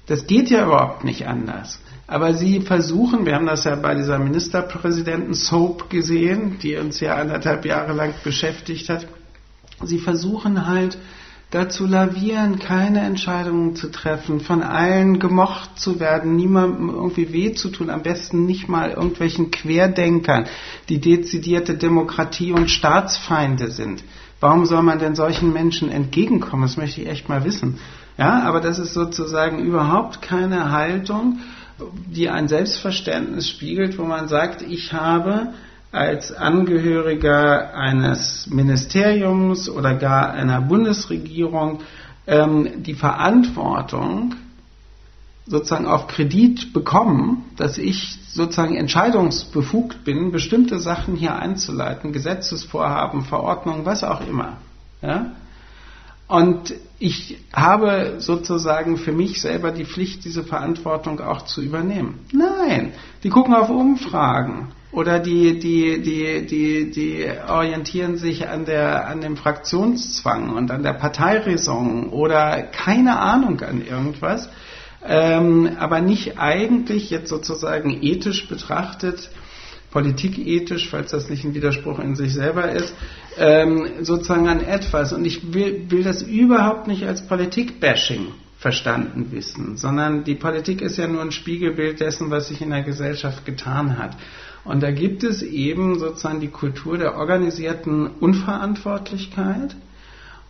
Das 0.07 0.25
geht 0.25 0.49
ja 0.49 0.65
überhaupt 0.65 1.03
nicht 1.03 1.27
anders. 1.27 1.79
Aber 2.09 2.33
sie 2.33 2.61
versuchen, 2.61 3.27
wir 3.27 3.35
haben 3.35 3.45
das 3.45 3.65
ja 3.65 3.75
bei 3.75 3.93
dieser 3.93 4.17
Ministerpräsidenten-Soap 4.17 5.91
gesehen, 5.91 6.57
die 6.57 6.75
uns 6.75 6.99
ja 6.99 7.15
anderthalb 7.15 7.65
Jahre 7.65 7.93
lang 7.93 8.15
beschäftigt 8.23 8.89
hat, 8.89 9.07
sie 9.83 9.99
versuchen 9.99 10.65
halt, 10.65 10.97
dazu 11.51 11.85
lavieren, 11.85 12.59
keine 12.59 13.01
Entscheidungen 13.01 13.75
zu 13.75 13.91
treffen, 13.91 14.39
von 14.39 14.63
allen 14.63 15.19
gemocht 15.19 15.79
zu 15.79 15.99
werden, 15.99 16.35
niemandem 16.35 16.89
irgendwie 16.89 17.31
weh 17.31 17.53
zu 17.53 17.69
tun, 17.69 17.91
am 17.91 18.01
besten 18.01 18.45
nicht 18.45 18.67
mal 18.67 18.89
irgendwelchen 18.89 19.51
Querdenkern, 19.51 20.45
die 20.89 20.99
dezidierte 20.99 21.75
Demokratie 21.75 22.51
und 22.51 22.71
Staatsfeinde 22.71 23.69
sind. 23.69 24.03
Warum 24.39 24.65
soll 24.65 24.81
man 24.81 24.99
denn 24.99 25.15
solchen 25.15 25.53
Menschen 25.53 25.91
entgegenkommen? 25.91 26.63
Das 26.63 26.77
möchte 26.77 27.01
ich 27.01 27.07
echt 27.07 27.29
mal 27.29 27.43
wissen. 27.43 27.77
Ja, 28.17 28.43
aber 28.43 28.61
das 28.61 28.79
ist 28.79 28.93
sozusagen 28.93 29.59
überhaupt 29.59 30.21
keine 30.21 30.71
Haltung 30.71 31.39
die 32.07 32.29
ein 32.29 32.47
Selbstverständnis 32.47 33.47
spiegelt, 33.49 33.97
wo 33.97 34.03
man 34.03 34.27
sagt, 34.27 34.61
ich 34.61 34.93
habe 34.93 35.53
als 35.91 36.31
Angehöriger 36.31 37.73
eines 37.73 38.47
Ministeriums 38.47 39.69
oder 39.69 39.95
gar 39.95 40.31
einer 40.31 40.61
Bundesregierung 40.61 41.79
ähm, 42.27 42.83
die 42.83 42.93
Verantwortung 42.93 44.35
sozusagen 45.47 45.87
auf 45.87 46.07
Kredit 46.07 46.73
bekommen, 46.73 47.45
dass 47.57 47.79
ich 47.79 48.19
sozusagen 48.27 48.75
entscheidungsbefugt 48.75 50.03
bin, 50.03 50.31
bestimmte 50.31 50.79
Sachen 50.79 51.15
hier 51.15 51.35
einzuleiten, 51.35 52.11
Gesetzesvorhaben, 52.11 53.23
Verordnungen, 53.23 53.83
was 53.83 54.03
auch 54.03 54.21
immer. 54.27 54.57
Ja? 55.01 55.31
Und 56.29 56.75
ich 56.99 57.39
habe 57.51 58.17
sozusagen 58.19 58.97
für 58.97 59.11
mich 59.11 59.41
selber 59.41 59.71
die 59.71 59.83
Pflicht, 59.83 60.23
diese 60.25 60.43
Verantwortung 60.43 61.19
auch 61.21 61.41
zu 61.41 61.59
übernehmen. 61.59 62.19
Nein, 62.31 62.93
die 63.23 63.29
gucken 63.29 63.55
auf 63.55 63.71
Umfragen 63.71 64.67
oder 64.91 65.17
die, 65.17 65.57
die, 65.57 66.03
die, 66.03 66.45
die, 66.45 66.91
die 66.91 67.27
orientieren 67.47 68.17
sich 68.17 68.47
an, 68.47 68.65
der, 68.65 69.07
an 69.07 69.21
dem 69.21 69.37
Fraktionszwang 69.37 70.51
und 70.51 70.69
an 70.69 70.83
der 70.83 70.93
Parteiräson 70.93 72.09
oder 72.09 72.61
keine 72.61 73.19
Ahnung 73.19 73.61
an 73.61 73.83
irgendwas, 73.83 74.49
ähm, 75.03 75.77
aber 75.79 75.99
nicht 75.99 76.37
eigentlich 76.37 77.09
jetzt 77.09 77.29
sozusagen 77.29 78.03
ethisch 78.03 78.47
betrachtet 78.47 79.31
politikethisch, 79.91 80.89
falls 80.89 81.11
das 81.11 81.29
nicht 81.29 81.43
ein 81.43 81.53
Widerspruch 81.53 81.99
in 81.99 82.15
sich 82.15 82.33
selber 82.33 82.71
ist, 82.71 82.93
ähm, 83.37 83.87
sozusagen 84.01 84.47
an 84.47 84.61
etwas. 84.61 85.13
Und 85.13 85.25
ich 85.25 85.53
will, 85.53 85.85
will 85.89 86.03
das 86.03 86.21
überhaupt 86.21 86.87
nicht 86.87 87.05
als 87.05 87.25
Politik-Bashing 87.27 88.27
verstanden 88.57 89.31
wissen, 89.31 89.77
sondern 89.77 90.25
die 90.25 90.35
Politik 90.35 90.81
ist 90.81 90.97
ja 90.97 91.07
nur 91.07 91.21
ein 91.21 91.31
Spiegelbild 91.31 92.01
dessen, 92.01 92.29
was 92.29 92.49
sich 92.49 92.61
in 92.61 92.71
der 92.71 92.83
Gesellschaft 92.83 93.45
getan 93.45 93.97
hat. 93.97 94.17
Und 94.65 94.83
da 94.83 94.91
gibt 94.91 95.23
es 95.23 95.41
eben 95.41 95.97
sozusagen 95.97 96.41
die 96.41 96.49
Kultur 96.49 96.97
der 96.97 97.15
organisierten 97.15 98.07
Unverantwortlichkeit 98.07 99.77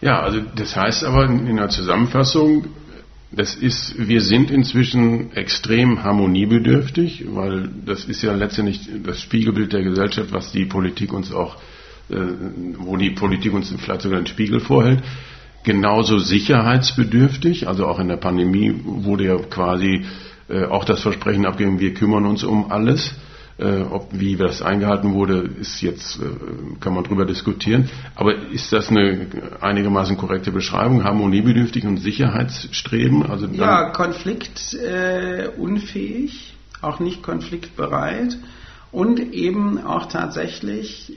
Ja, 0.00 0.20
also 0.20 0.40
das 0.54 0.76
heißt 0.76 1.04
aber 1.04 1.26
in 1.26 1.56
der 1.56 1.68
Zusammenfassung, 1.68 2.66
das 3.36 3.54
ist, 3.54 3.94
wir 3.98 4.22
sind 4.22 4.50
inzwischen 4.50 5.30
extrem 5.36 6.02
harmoniebedürftig, 6.02 7.26
weil 7.28 7.68
das 7.84 8.06
ist 8.06 8.22
ja 8.22 8.34
letztendlich 8.34 8.88
das 9.04 9.20
Spiegelbild 9.20 9.74
der 9.74 9.82
Gesellschaft, 9.82 10.32
was 10.32 10.52
die 10.52 10.64
Politik 10.64 11.12
uns 11.12 11.30
auch, 11.32 11.56
äh, 12.08 12.16
wo 12.78 12.96
die 12.96 13.10
Politik 13.10 13.52
uns 13.52 13.72
vielleicht 13.78 14.00
sogar 14.00 14.20
den 14.20 14.26
Spiegel 14.26 14.60
vorhält. 14.60 15.02
Genauso 15.64 16.18
sicherheitsbedürftig, 16.18 17.68
also 17.68 17.86
auch 17.86 17.98
in 17.98 18.08
der 18.08 18.16
Pandemie 18.16 18.74
wurde 18.84 19.24
ja 19.24 19.36
quasi 19.36 20.06
äh, 20.48 20.64
auch 20.64 20.86
das 20.86 21.02
Versprechen 21.02 21.44
abgegeben, 21.44 21.78
wir 21.78 21.92
kümmern 21.92 22.24
uns 22.24 22.42
um 22.42 22.72
alles. 22.72 23.14
Äh, 23.58 23.84
ob 23.84 24.08
wie 24.12 24.36
das 24.36 24.60
eingehalten 24.60 25.14
wurde, 25.14 25.48
ist 25.58 25.80
jetzt 25.80 26.20
äh, 26.20 26.24
kann 26.78 26.92
man 26.92 27.04
drüber 27.04 27.24
diskutieren. 27.24 27.88
Aber 28.14 28.36
ist 28.50 28.70
das 28.70 28.90
eine 28.90 29.28
einigermaßen 29.62 30.18
korrekte 30.18 30.52
Beschreibung? 30.52 31.04
Harmoniebedürftig 31.04 31.86
und 31.86 31.96
Sicherheitsstreben? 31.96 33.24
Also 33.24 33.46
ja, 33.46 33.92
konfliktunfähig, 33.92 36.54
äh, 36.82 36.84
auch 36.84 37.00
nicht 37.00 37.22
konfliktbereit 37.22 38.36
und 38.92 39.20
eben 39.20 39.82
auch 39.82 40.04
tatsächlich 40.04 41.14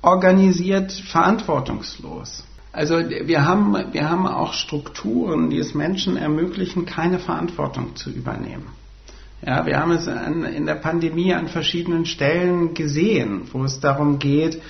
organisiert 0.00 0.92
verantwortungslos. 0.92 2.44
Also 2.70 2.98
wir 2.98 3.44
haben, 3.44 3.74
wir 3.92 4.08
haben 4.08 4.28
auch 4.28 4.52
Strukturen, 4.52 5.50
die 5.50 5.58
es 5.58 5.74
Menschen 5.74 6.16
ermöglichen, 6.16 6.86
keine 6.86 7.18
Verantwortung 7.18 7.96
zu 7.96 8.10
übernehmen. 8.10 8.68
Ja, 9.46 9.66
wir 9.66 9.78
haben 9.78 9.90
es 9.90 10.08
an, 10.08 10.44
in 10.44 10.64
der 10.64 10.76
Pandemie 10.76 11.34
an 11.34 11.48
verschiedenen 11.48 12.06
Stellen 12.06 12.72
gesehen, 12.72 13.42
wo 13.52 13.64
es 13.64 13.78
darum 13.78 14.18
geht, 14.18 14.62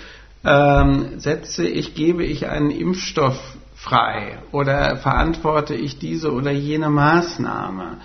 ähm, 0.45 1.21
setze 1.21 1.69
ich, 1.69 1.95
gebe 1.95 2.25
ich 2.25 2.49
einen 2.49 2.71
Impfstoff 2.71 3.39
frei 3.77 4.39
oder 4.51 4.97
verantworte 4.97 5.75
ich 5.75 5.99
diese 5.99 6.33
oder 6.33 6.51
jene 6.51 6.91
Maßnahme. 6.91 7.99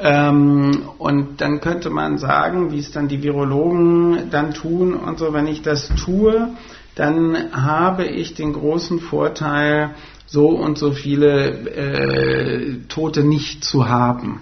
Ähm, 0.00 0.82
und 0.98 1.40
dann 1.40 1.60
könnte 1.60 1.88
man 1.90 2.18
sagen, 2.18 2.72
wie 2.72 2.80
es 2.80 2.90
dann 2.90 3.06
die 3.06 3.22
Virologen 3.22 4.28
dann 4.32 4.54
tun 4.54 4.94
und 4.94 5.20
so, 5.20 5.32
wenn 5.32 5.46
ich 5.46 5.62
das 5.62 5.88
tue, 6.04 6.48
dann 6.96 7.52
habe 7.52 8.06
ich 8.06 8.34
den 8.34 8.54
großen 8.54 8.98
Vorteil, 8.98 9.90
so 10.26 10.48
und 10.48 10.78
so 10.78 10.90
viele 10.90 11.50
äh, 11.70 12.76
Tote 12.88 13.22
nicht 13.22 13.62
zu 13.62 13.88
haben 13.88 14.40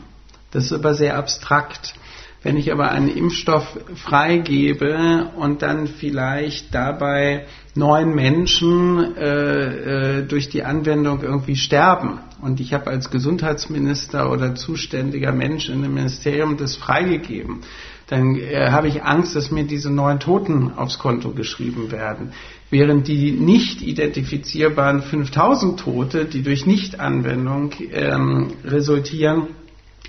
Das 0.51 0.65
ist 0.65 0.73
aber 0.73 0.95
sehr 0.95 1.17
abstrakt. 1.17 1.95
Wenn 2.43 2.57
ich 2.57 2.73
aber 2.73 2.91
einen 2.91 3.09
Impfstoff 3.09 3.79
freigebe 3.97 5.31
und 5.37 5.61
dann 5.61 5.87
vielleicht 5.87 6.75
dabei 6.75 7.45
neun 7.75 8.15
Menschen 8.15 9.15
äh, 9.15 10.21
äh, 10.21 10.27
durch 10.27 10.49
die 10.49 10.65
Anwendung 10.65 11.23
irgendwie 11.23 11.57
sterben 11.57 12.21
und 12.41 12.61
ich 12.61 12.73
habe 12.73 12.89
als 12.89 13.11
Gesundheitsminister 13.11 14.31
oder 14.31 14.55
zuständiger 14.55 15.33
Mensch 15.33 15.69
in 15.69 15.83
dem 15.83 15.93
Ministerium 15.93 16.57
das 16.57 16.77
freigegeben, 16.77 17.61
dann 18.07 18.37
äh, 18.37 18.71
habe 18.71 18.89
ich 18.89 19.03
Angst, 19.03 19.37
dass 19.37 19.51
mir 19.51 19.65
diese 19.65 19.91
neun 19.91 20.19
Toten 20.19 20.73
aufs 20.75 20.99
Konto 20.99 21.33
geschrieben 21.33 21.93
werden. 21.93 22.33
Während 22.71 23.07
die 23.07 23.33
nicht 23.33 23.83
identifizierbaren 23.83 25.03
5000 25.03 25.79
Tote, 25.79 26.25
die 26.25 26.43
durch 26.43 26.67
Nichtanwendung 26.67 27.73
ähm, 27.93 28.49
resultieren, 28.65 29.49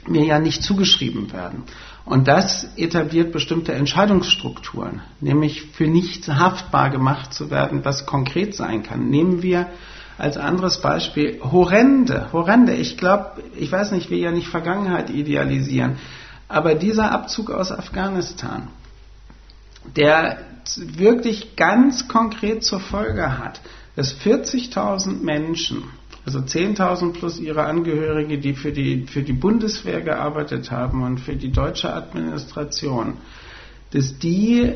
mir 0.07 0.25
ja 0.25 0.39
nicht 0.39 0.63
zugeschrieben 0.63 1.31
werden. 1.31 1.63
Und 2.05 2.27
das 2.27 2.67
etabliert 2.77 3.31
bestimmte 3.31 3.73
Entscheidungsstrukturen, 3.73 5.01
nämlich 5.19 5.63
für 5.73 5.87
nichts 5.87 6.27
haftbar 6.27 6.89
gemacht 6.89 7.33
zu 7.33 7.51
werden, 7.51 7.85
was 7.85 8.05
konkret 8.05 8.55
sein 8.55 8.83
kann. 8.83 9.09
Nehmen 9.09 9.43
wir 9.43 9.67
als 10.17 10.37
anderes 10.37 10.81
Beispiel 10.81 11.39
horrende, 11.41 12.31
horrende. 12.31 12.73
Ich 12.73 12.97
glaube, 12.97 13.43
ich 13.55 13.71
weiß 13.71 13.91
nicht, 13.91 14.09
wir 14.09 14.17
ja 14.17 14.31
nicht 14.31 14.47
Vergangenheit 14.47 15.09
idealisieren, 15.09 15.97
aber 16.47 16.75
dieser 16.75 17.11
Abzug 17.11 17.49
aus 17.49 17.71
Afghanistan, 17.71 18.67
der 19.95 20.39
wirklich 20.75 21.55
ganz 21.55 22.07
konkret 22.07 22.63
zur 22.63 22.79
Folge 22.79 23.37
hat, 23.39 23.61
dass 23.95 24.15
40.000 24.15 25.23
Menschen 25.23 25.83
also 26.25 26.39
10.000 26.39 27.13
plus 27.13 27.39
ihre 27.39 27.63
Angehörige, 27.65 28.37
die 28.37 28.53
für 28.53 28.71
die, 28.71 29.05
für 29.07 29.23
die 29.23 29.33
Bundeswehr 29.33 30.01
gearbeitet 30.01 30.71
haben 30.71 31.03
und 31.03 31.19
für 31.19 31.35
die 31.35 31.51
deutsche 31.51 31.93
Administration, 31.93 33.17
dass 33.91 34.17
die 34.19 34.73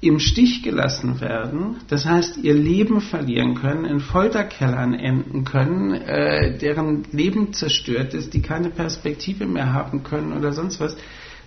im 0.00 0.18
Stich 0.20 0.62
gelassen 0.62 1.20
werden, 1.20 1.76
das 1.88 2.04
heißt 2.04 2.36
ihr 2.42 2.54
Leben 2.54 3.00
verlieren 3.00 3.54
können, 3.54 3.86
in 3.86 4.00
Folterkellern 4.00 4.92
enden 4.92 5.44
können, 5.44 5.92
äh, 5.94 6.58
deren 6.58 7.04
Leben 7.12 7.54
zerstört 7.54 8.12
ist, 8.12 8.34
die 8.34 8.42
keine 8.42 8.68
Perspektive 8.68 9.46
mehr 9.46 9.72
haben 9.72 10.02
können 10.02 10.34
oder 10.34 10.52
sonst 10.52 10.80
was, 10.80 10.96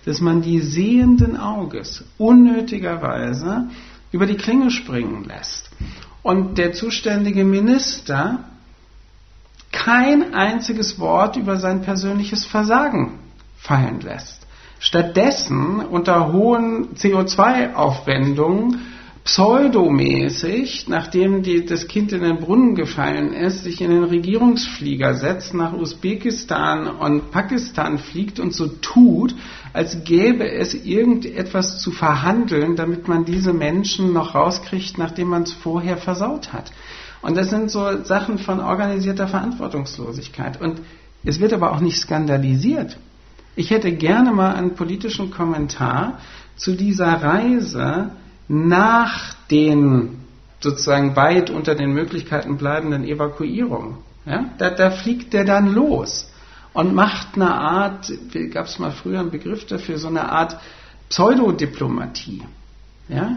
dass 0.04 0.20
man 0.20 0.42
die 0.42 0.60
sehenden 0.60 1.36
Auges 1.36 2.04
unnötigerweise 2.18 3.68
über 4.10 4.26
die 4.26 4.36
Klinge 4.36 4.70
springen 4.72 5.24
lässt. 5.24 5.70
Und 6.22 6.58
der 6.58 6.72
zuständige 6.72 7.44
Minister 7.44 8.49
kein 9.72 10.34
einziges 10.34 10.98
Wort 10.98 11.36
über 11.36 11.56
sein 11.56 11.82
persönliches 11.82 12.44
Versagen 12.44 13.18
fallen 13.56 14.00
lässt. 14.00 14.46
Stattdessen 14.78 15.80
unter 15.80 16.32
hohen 16.32 16.94
CO2-Aufwendungen 16.94 18.80
pseudomäßig, 19.24 20.88
nachdem 20.88 21.42
die, 21.42 21.66
das 21.66 21.86
Kind 21.86 22.12
in 22.12 22.22
den 22.22 22.38
Brunnen 22.38 22.74
gefallen 22.74 23.34
ist, 23.34 23.64
sich 23.64 23.82
in 23.82 23.90
den 23.90 24.04
Regierungsflieger 24.04 25.14
setzt, 25.14 25.52
nach 25.52 25.74
Usbekistan 25.74 26.86
und 26.86 27.30
Pakistan 27.30 27.98
fliegt 27.98 28.40
und 28.40 28.54
so 28.54 28.66
tut, 28.66 29.34
als 29.74 30.04
gäbe 30.04 30.50
es 30.50 30.74
irgendetwas 30.74 31.80
zu 31.80 31.90
verhandeln, 31.92 32.76
damit 32.76 33.06
man 33.06 33.26
diese 33.26 33.52
Menschen 33.52 34.14
noch 34.14 34.34
rauskriegt, 34.34 34.96
nachdem 34.96 35.28
man 35.28 35.42
es 35.42 35.52
vorher 35.52 35.98
versaut 35.98 36.54
hat. 36.54 36.72
Und 37.22 37.36
das 37.36 37.50
sind 37.50 37.70
so 37.70 38.02
Sachen 38.04 38.38
von 38.38 38.60
organisierter 38.60 39.28
Verantwortungslosigkeit. 39.28 40.60
Und 40.60 40.80
es 41.24 41.40
wird 41.40 41.52
aber 41.52 41.72
auch 41.72 41.80
nicht 41.80 41.98
skandalisiert. 41.98 42.96
Ich 43.56 43.70
hätte 43.70 43.92
gerne 43.92 44.32
mal 44.32 44.54
einen 44.54 44.74
politischen 44.74 45.30
Kommentar 45.30 46.18
zu 46.56 46.74
dieser 46.74 47.22
Reise 47.22 48.12
nach 48.48 49.34
den 49.50 50.18
sozusagen 50.60 51.16
weit 51.16 51.50
unter 51.50 51.74
den 51.74 51.92
Möglichkeiten 51.92 52.56
bleibenden 52.56 53.04
Evakuierungen. 53.04 53.98
Ja? 54.26 54.50
Da, 54.58 54.70
da 54.70 54.90
fliegt 54.90 55.32
der 55.32 55.44
dann 55.44 55.72
los 55.72 56.30
und 56.72 56.94
macht 56.94 57.34
eine 57.34 57.52
Art, 57.52 58.12
gab 58.52 58.66
es 58.66 58.78
mal 58.78 58.92
früher 58.92 59.20
einen 59.20 59.30
Begriff 59.30 59.66
dafür, 59.66 59.98
so 59.98 60.08
eine 60.08 60.30
Art 60.30 60.58
Pseudodiplomatie. 61.08 62.42
Ja? 63.08 63.36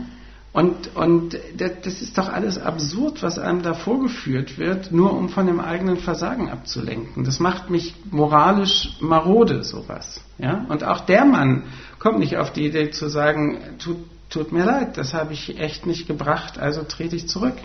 Und, 0.54 0.96
und 0.96 1.36
das 1.58 2.02
ist 2.04 2.16
doch 2.16 2.30
alles 2.32 2.60
absurd, 2.60 3.24
was 3.24 3.40
einem 3.40 3.64
da 3.64 3.74
vorgeführt 3.74 4.60
wird, 4.60 4.92
nur 4.92 5.18
um 5.18 5.30
von 5.30 5.48
dem 5.48 5.60
eigenen 5.60 5.98
Versagen 5.98 6.48
abzulenken. 6.48 7.24
Das 7.24 7.40
macht 7.40 7.72
mich 7.72 7.96
moralisch 8.12 8.92
marode, 9.00 9.64
sowas. 9.64 10.22
Ja? 10.38 10.64
Und 10.70 10.84
auch 10.84 11.02
der 11.02 11.26
Mann 11.26 11.64
kommt 11.98 12.20
nicht 12.20 12.38
auf 12.38 12.54
die 12.54 12.68
Idee 12.68 12.92
zu 12.92 13.10
sagen, 13.10 13.58
tut, 13.80 13.98
tut 14.30 14.52
mir 14.52 14.64
leid, 14.64 14.96
das 14.96 15.16
habe 15.16 15.34
ich 15.34 15.60
echt 15.60 15.88
nicht 15.88 16.06
gebracht, 16.06 16.60
also 16.60 16.84
trete 16.84 17.16
ich 17.16 17.28
zurück. 17.28 17.56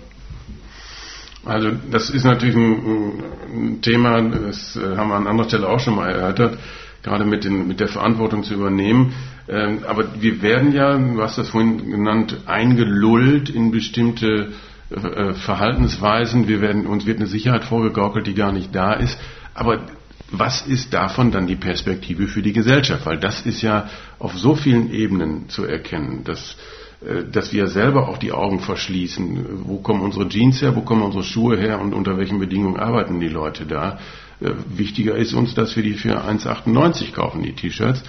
Also 1.44 1.70
das 1.90 2.08
ist 2.08 2.24
natürlich 2.24 2.56
ein, 2.56 3.22
ein 3.52 3.82
Thema, 3.82 4.22
das 4.22 4.76
äh, 4.76 4.96
haben 4.96 5.10
wir 5.10 5.16
an 5.16 5.26
anderer 5.26 5.48
Stelle 5.48 5.68
auch 5.68 5.80
schon 5.80 5.94
mal 5.94 6.10
erörtert, 6.10 6.58
gerade 7.02 7.26
mit, 7.26 7.44
den, 7.44 7.68
mit 7.68 7.80
der 7.80 7.88
Verantwortung 7.88 8.44
zu 8.44 8.54
übernehmen. 8.54 9.12
Ähm, 9.48 9.80
aber 9.86 10.20
wir 10.20 10.42
werden 10.42 10.72
ja, 10.72 10.96
du 10.96 11.22
hast 11.22 11.38
das 11.38 11.48
vorhin 11.48 11.90
genannt, 11.90 12.36
eingelullt 12.46 13.48
in 13.48 13.70
bestimmte 13.70 14.52
äh, 14.90 15.32
Verhaltensweisen. 15.34 16.48
Wir 16.48 16.60
werden, 16.60 16.86
uns 16.86 17.06
wird 17.06 17.18
eine 17.18 17.26
Sicherheit 17.26 17.64
vorgegaukelt, 17.64 18.26
die 18.26 18.34
gar 18.34 18.52
nicht 18.52 18.74
da 18.74 18.92
ist. 18.92 19.18
Aber 19.54 19.86
was 20.30 20.66
ist 20.66 20.92
davon 20.92 21.32
dann 21.32 21.46
die 21.46 21.56
Perspektive 21.56 22.26
für 22.26 22.42
die 22.42 22.52
Gesellschaft? 22.52 23.06
Weil 23.06 23.18
das 23.18 23.46
ist 23.46 23.62
ja 23.62 23.88
auf 24.18 24.36
so 24.36 24.54
vielen 24.54 24.92
Ebenen 24.92 25.48
zu 25.48 25.64
erkennen, 25.64 26.24
dass, 26.24 26.56
äh, 27.00 27.24
dass 27.30 27.52
wir 27.52 27.68
selber 27.68 28.08
auch 28.08 28.18
die 28.18 28.32
Augen 28.32 28.60
verschließen. 28.60 29.64
Wo 29.64 29.78
kommen 29.78 30.02
unsere 30.02 30.28
Jeans 30.28 30.60
her? 30.60 30.76
Wo 30.76 30.82
kommen 30.82 31.02
unsere 31.02 31.24
Schuhe 31.24 31.56
her? 31.56 31.80
Und 31.80 31.94
unter 31.94 32.18
welchen 32.18 32.38
Bedingungen 32.38 32.78
arbeiten 32.78 33.18
die 33.20 33.28
Leute 33.28 33.64
da? 33.64 33.98
Äh, 34.40 34.50
wichtiger 34.68 35.16
ist 35.16 35.32
uns, 35.32 35.54
dass 35.54 35.74
wir 35.74 35.82
die 35.82 35.94
für 35.94 36.22
1,98 36.22 37.12
kaufen, 37.12 37.42
die 37.42 37.54
T-Shirts. 37.54 38.02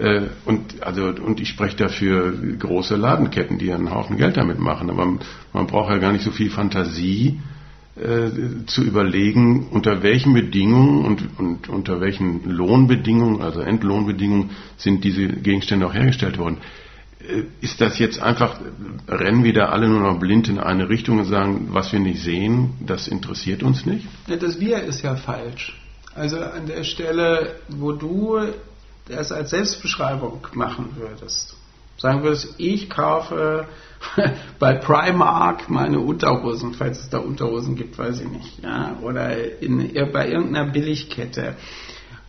Äh, 0.00 0.28
und, 0.46 0.82
also, 0.82 1.08
und 1.08 1.40
ich 1.40 1.48
spreche 1.48 1.76
dafür 1.76 2.32
große 2.58 2.96
Ladenketten, 2.96 3.58
die 3.58 3.70
einen 3.70 3.90
Haufen 3.90 4.16
Geld 4.16 4.38
damit 4.38 4.58
machen. 4.58 4.88
Aber 4.88 5.04
man 5.52 5.66
braucht 5.66 5.90
ja 5.90 5.98
gar 5.98 6.12
nicht 6.12 6.24
so 6.24 6.30
viel 6.30 6.50
Fantasie 6.50 7.38
äh, 7.96 8.64
zu 8.66 8.82
überlegen, 8.82 9.68
unter 9.70 10.02
welchen 10.02 10.32
Bedingungen 10.32 11.04
und, 11.04 11.38
und 11.38 11.68
unter 11.68 12.00
welchen 12.00 12.48
Lohnbedingungen, 12.48 13.42
also 13.42 13.60
Entlohnbedingungen, 13.60 14.50
sind 14.78 15.04
diese 15.04 15.26
Gegenstände 15.26 15.86
auch 15.86 15.92
hergestellt 15.92 16.38
worden. 16.38 16.58
Äh, 17.20 17.42
ist 17.60 17.82
das 17.82 17.98
jetzt 17.98 18.22
einfach, 18.22 18.58
rennen 19.06 19.44
wir 19.44 19.52
da 19.52 19.66
alle 19.66 19.86
nur 19.86 20.00
noch 20.00 20.18
blind 20.18 20.48
in 20.48 20.58
eine 20.58 20.88
Richtung 20.88 21.18
und 21.18 21.26
sagen, 21.26 21.68
was 21.72 21.92
wir 21.92 22.00
nicht 22.00 22.22
sehen, 22.22 22.70
das 22.86 23.06
interessiert 23.06 23.62
uns 23.62 23.84
nicht? 23.84 24.06
Ja, 24.28 24.36
das 24.36 24.58
Wir 24.58 24.82
ist 24.82 25.02
ja 25.02 25.16
falsch. 25.16 25.78
Also 26.14 26.38
an 26.38 26.66
der 26.66 26.84
Stelle, 26.84 27.56
wo 27.68 27.92
du 27.92 28.38
das 29.10 29.32
als 29.32 29.50
Selbstbeschreibung 29.50 30.46
machen 30.54 30.96
würdest, 30.96 31.56
sagen 31.98 32.22
würdest, 32.22 32.54
ich 32.58 32.88
kaufe 32.88 33.66
bei 34.58 34.74
Primark 34.74 35.68
meine 35.68 36.00
Unterhosen, 36.00 36.74
falls 36.74 37.00
es 37.00 37.10
da 37.10 37.18
Unterhosen 37.18 37.76
gibt, 37.76 37.98
weiß 37.98 38.20
ich 38.20 38.28
nicht, 38.28 38.62
ja, 38.62 38.96
oder 39.02 39.60
in, 39.60 39.92
bei 40.12 40.28
irgendeiner 40.28 40.70
Billigkette. 40.70 41.56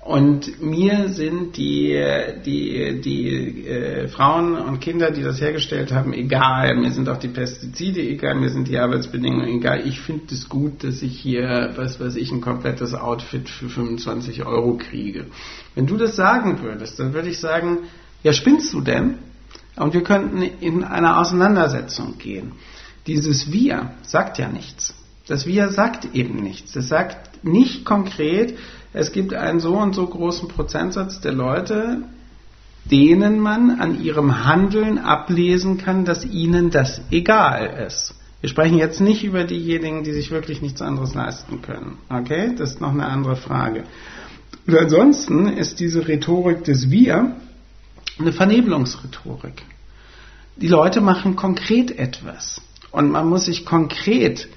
Und 0.03 0.59
mir 0.59 1.09
sind 1.09 1.57
die, 1.57 2.03
die, 2.43 3.01
die 3.01 3.67
äh, 3.67 4.07
Frauen 4.07 4.55
und 4.55 4.79
Kinder, 4.79 5.11
die 5.11 5.21
das 5.21 5.39
hergestellt 5.39 5.91
haben, 5.91 6.11
egal. 6.13 6.75
Mir 6.75 6.91
sind 6.91 7.07
auch 7.07 7.17
die 7.17 7.27
Pestizide 7.27 8.01
egal, 8.01 8.33
mir 8.33 8.49
sind 8.49 8.67
die 8.67 8.79
Arbeitsbedingungen 8.79 9.47
egal. 9.47 9.87
Ich 9.87 10.01
finde 10.01 10.33
es 10.33 10.49
gut, 10.49 10.83
dass 10.83 11.03
ich 11.03 11.19
hier, 11.19 11.73
was 11.75 11.99
weiß 11.99 12.15
ich, 12.15 12.31
ein 12.31 12.41
komplettes 12.41 12.95
Outfit 12.95 13.47
für 13.47 13.69
25 13.69 14.43
Euro 14.43 14.75
kriege. 14.77 15.27
Wenn 15.75 15.85
du 15.85 15.97
das 15.97 16.15
sagen 16.15 16.63
würdest, 16.63 16.99
dann 16.99 17.13
würde 17.13 17.29
ich 17.29 17.39
sagen, 17.39 17.77
ja, 18.23 18.33
spinnst 18.33 18.73
du 18.73 18.81
denn? 18.81 19.19
Und 19.75 19.93
wir 19.93 20.03
könnten 20.03 20.41
in 20.41 20.83
eine 20.83 21.17
Auseinandersetzung 21.17 22.17
gehen. 22.17 22.53
Dieses 23.05 23.51
Wir 23.51 23.91
sagt 24.01 24.39
ja 24.39 24.47
nichts. 24.47 24.95
Das 25.27 25.45
Wir 25.45 25.69
sagt 25.69 26.15
eben 26.15 26.41
nichts. 26.41 26.75
Es 26.75 26.87
sagt 26.87 27.43
nicht 27.43 27.85
konkret, 27.85 28.57
es 28.93 29.11
gibt 29.11 29.33
einen 29.33 29.59
so 29.59 29.77
und 29.77 29.93
so 29.95 30.05
großen 30.05 30.47
Prozentsatz 30.47 31.21
der 31.21 31.31
Leute, 31.31 32.03
denen 32.85 33.39
man 33.39 33.79
an 33.79 34.01
ihrem 34.01 34.45
Handeln 34.45 34.97
ablesen 34.97 35.77
kann, 35.77 36.03
dass 36.03 36.25
ihnen 36.25 36.71
das 36.71 37.01
egal 37.11 37.85
ist. 37.87 38.15
Wir 38.41 38.49
sprechen 38.49 38.77
jetzt 38.77 38.99
nicht 38.99 39.23
über 39.23 39.43
diejenigen, 39.43 40.03
die 40.03 40.13
sich 40.13 40.31
wirklich 40.31 40.61
nichts 40.61 40.81
anderes 40.81 41.13
leisten 41.13 41.61
können. 41.61 41.99
Okay? 42.09 42.55
Das 42.57 42.71
ist 42.71 42.81
noch 42.81 42.91
eine 42.91 43.05
andere 43.05 43.35
Frage. 43.35 43.83
Und 44.65 44.75
ansonsten 44.75 45.47
ist 45.47 45.79
diese 45.79 46.07
Rhetorik 46.07 46.63
des 46.63 46.89
Wir 46.89 47.35
eine 48.19 48.33
Vernebelungsrhetorik. 48.33 49.63
Die 50.57 50.67
Leute 50.67 51.01
machen 51.01 51.35
konkret 51.35 51.97
etwas. 51.97 52.61
Und 52.91 53.11
man 53.11 53.27
muss 53.27 53.45
sich 53.45 53.65
konkret 53.65 54.47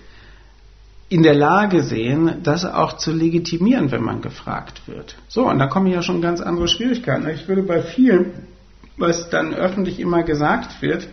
in 1.08 1.22
der 1.22 1.34
Lage 1.34 1.82
sehen, 1.82 2.40
das 2.42 2.64
auch 2.64 2.94
zu 2.94 3.12
legitimieren, 3.12 3.90
wenn 3.92 4.02
man 4.02 4.22
gefragt 4.22 4.82
wird. 4.86 5.16
So, 5.28 5.48
und 5.48 5.58
da 5.58 5.66
kommen 5.66 5.86
ja 5.86 6.02
schon 6.02 6.22
ganz 6.22 6.40
andere 6.40 6.68
Schwierigkeiten. 6.68 7.28
Ich 7.28 7.46
würde 7.46 7.62
bei 7.62 7.82
vielen, 7.82 8.32
was 8.96 9.30
dann 9.30 9.54
öffentlich 9.54 10.00
immer 10.00 10.22
gesagt 10.22 10.80
wird, 10.80 11.08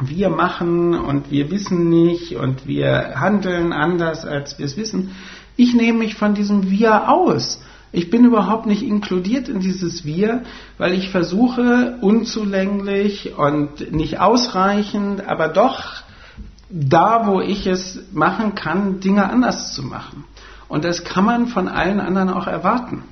wir 0.00 0.30
machen 0.30 0.94
und 0.94 1.30
wir 1.30 1.50
wissen 1.50 1.88
nicht 1.88 2.36
und 2.36 2.66
wir 2.66 3.20
handeln 3.20 3.72
anders, 3.72 4.24
als 4.24 4.58
wir 4.58 4.66
es 4.66 4.76
wissen. 4.76 5.10
Ich 5.56 5.74
nehme 5.74 5.98
mich 5.98 6.14
von 6.14 6.34
diesem 6.34 6.70
Wir 6.70 7.08
aus. 7.08 7.62
Ich 7.92 8.08
bin 8.08 8.24
überhaupt 8.24 8.66
nicht 8.66 8.82
inkludiert 8.82 9.48
in 9.48 9.60
dieses 9.60 10.04
Wir, 10.06 10.42
weil 10.78 10.94
ich 10.94 11.10
versuche, 11.10 11.98
unzulänglich 12.00 13.34
und 13.36 13.92
nicht 13.92 14.18
ausreichend, 14.18 15.26
aber 15.28 15.48
doch 15.48 16.02
da, 16.72 17.26
wo 17.26 17.40
ich 17.40 17.66
es 17.66 18.00
machen 18.12 18.54
kann, 18.54 19.00
Dinge 19.00 19.28
anders 19.28 19.74
zu 19.74 19.82
machen. 19.82 20.24
Und 20.68 20.84
das 20.84 21.04
kann 21.04 21.24
man 21.24 21.46
von 21.48 21.68
allen 21.68 22.00
anderen 22.00 22.30
auch 22.30 22.46
erwarten. 22.46 23.04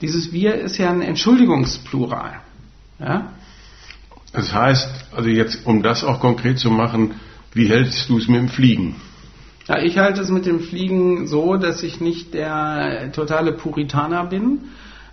Dieses 0.00 0.32
Wir 0.32 0.54
ist 0.54 0.78
ja 0.78 0.90
ein 0.90 1.02
Entschuldigungsplural. 1.02 2.40
Ja? 2.98 3.32
Das 4.32 4.52
heißt, 4.52 4.88
also 5.14 5.28
jetzt, 5.28 5.66
um 5.66 5.82
das 5.82 6.02
auch 6.02 6.18
konkret 6.18 6.58
zu 6.58 6.70
machen, 6.70 7.14
wie 7.52 7.68
hältst 7.68 8.08
du 8.08 8.18
es 8.18 8.26
mit 8.26 8.40
dem 8.40 8.48
Fliegen? 8.48 8.96
Ja, 9.68 9.78
ich 9.78 9.98
halte 9.98 10.22
es 10.22 10.30
mit 10.30 10.46
dem 10.46 10.60
Fliegen 10.60 11.26
so, 11.26 11.56
dass 11.56 11.82
ich 11.82 12.00
nicht 12.00 12.34
der 12.34 13.12
totale 13.12 13.52
Puritaner 13.52 14.24
bin, 14.24 14.60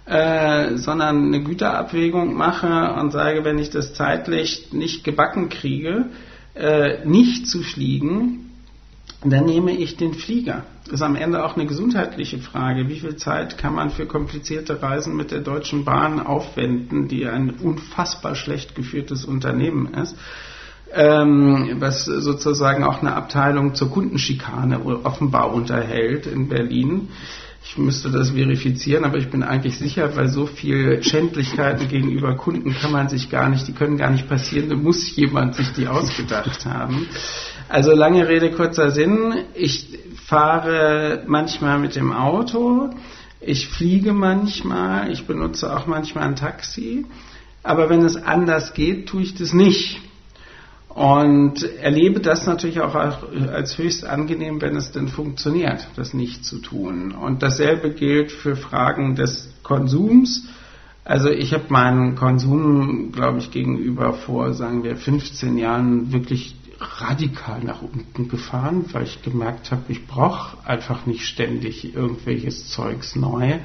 äh, 0.06 0.78
sondern 0.78 1.28
eine 1.28 1.44
Güterabwägung 1.44 2.34
mache 2.36 2.94
und 2.94 3.12
sage, 3.12 3.46
wenn 3.46 3.60
ich 3.60 3.70
das 3.70 3.94
zeitlich 3.94 4.74
nicht 4.74 5.04
gebacken 5.04 5.50
kriege, 5.50 6.06
äh, 6.56 7.06
nicht 7.06 7.48
zu 7.48 7.62
fliegen, 7.64 8.52
dann 9.24 9.46
nehme 9.46 9.72
ich 9.72 9.98
den 9.98 10.14
Flieger. 10.14 10.64
Das 10.86 10.96
ist 10.96 11.02
am 11.04 11.16
Ende 11.16 11.46
auch 11.46 11.56
eine 11.56 11.68
gesundheitliche 11.68 12.40
Frage. 12.40 12.90
Wie 12.90 13.00
viel 13.00 13.16
Zeit 13.16 13.58
kann 13.58 13.76
man 13.76 13.92
für 13.92 14.08
komplizierte 14.08 14.82
Reisen 14.82 15.16
mit 15.16 15.32
der 15.32 15.42
Deutschen 15.42 15.86
Bahn 15.86 16.20
aufwenden, 16.20 17.08
die 17.08 17.28
ein 17.28 17.52
unfassbar 17.52 18.36
schlecht 18.36 18.76
geführtes 18.76 19.24
Unternehmen 19.24 19.94
ist? 19.94 20.18
Ähm, 20.94 21.78
was 21.80 22.04
sozusagen 22.04 22.84
auch 22.84 23.02
eine 23.02 23.14
Abteilung 23.16 23.76
zur 23.76 23.92
Kundenschikane 23.92 24.84
offenbar 24.84 25.54
unterhält 25.54 26.26
in 26.26 26.50
Berlin. 26.50 27.10
Ich 27.64 27.78
müsste 27.78 28.10
das 28.10 28.32
verifizieren, 28.32 29.06
aber 29.06 29.18
ich 29.18 29.30
bin 29.30 29.44
eigentlich 29.44 29.78
sicher, 29.78 30.16
weil 30.16 30.28
so 30.28 30.46
viel 30.46 31.04
Schändlichkeiten 31.04 31.88
gegenüber 31.88 32.36
Kunden 32.36 32.74
kann 32.74 32.92
man 32.92 33.08
sich 33.08 33.30
gar 33.30 33.50
nicht, 33.50 33.68
die 33.68 33.74
können 33.74 33.98
gar 33.98 34.10
nicht 34.10 34.28
passieren, 34.28 34.70
da 34.70 34.76
muss 34.76 35.16
jemand 35.16 35.56
sich 35.56 35.72
die 35.74 35.88
ausgedacht 35.88 36.66
haben. 36.66 37.08
Also 37.70 37.92
lange 37.92 38.28
Rede, 38.28 38.52
kurzer 38.52 38.92
Sinn. 38.92 39.46
Ich 39.54 39.88
fahre 40.26 41.24
manchmal 41.28 41.80
mit 41.80 41.96
dem 41.96 42.12
Auto, 42.12 42.90
ich 43.40 43.68
fliege 43.68 44.12
manchmal, 44.12 45.12
ich 45.12 45.26
benutze 45.26 45.76
auch 45.76 45.88
manchmal 45.88 46.26
ein 46.26 46.36
Taxi, 46.36 47.06
aber 47.64 47.90
wenn 47.90 48.02
es 48.02 48.16
anders 48.16 48.74
geht, 48.74 49.08
tue 49.08 49.22
ich 49.22 49.36
das 49.36 49.54
nicht. 49.54 50.00
Und 50.96 51.64
erlebe 51.80 52.20
das 52.20 52.46
natürlich 52.46 52.82
auch 52.82 52.96
als 52.96 53.78
höchst 53.78 54.06
angenehm, 54.06 54.62
wenn 54.62 54.76
es 54.76 54.92
denn 54.92 55.08
funktioniert, 55.08 55.88
das 55.96 56.14
nicht 56.14 56.44
zu 56.44 56.60
tun. 56.60 57.14
Und 57.14 57.44
dasselbe 57.44 57.92
gilt 57.92 58.32
für 58.32 58.56
Fragen 58.56 59.16
des 59.16 59.54
Konsums. 59.64 60.48
Also 61.06 61.30
ich 61.30 61.54
habe 61.54 61.66
meinen 61.70 62.16
Konsum, 62.16 63.12
glaube 63.12 63.40
ich, 63.40 63.52
gegenüber 63.52 64.14
vor, 64.14 64.54
sagen 64.54 64.84
wir, 64.84 64.98
15 64.98 65.58
Jahren 65.58 66.12
wirklich 66.12 66.56
radikal 66.80 67.64
nach 67.64 67.82
unten 67.82 68.28
gefahren, 68.28 68.86
weil 68.92 69.04
ich 69.04 69.22
gemerkt 69.22 69.72
habe, 69.72 69.84
ich 69.90 70.08
brauche 70.08 70.58
einfach 70.68 71.06
nicht 71.06 71.26
ständig 71.26 71.96
irgendwelches 71.96 72.68
Zeugs 72.70 73.16
neu. 73.16 73.60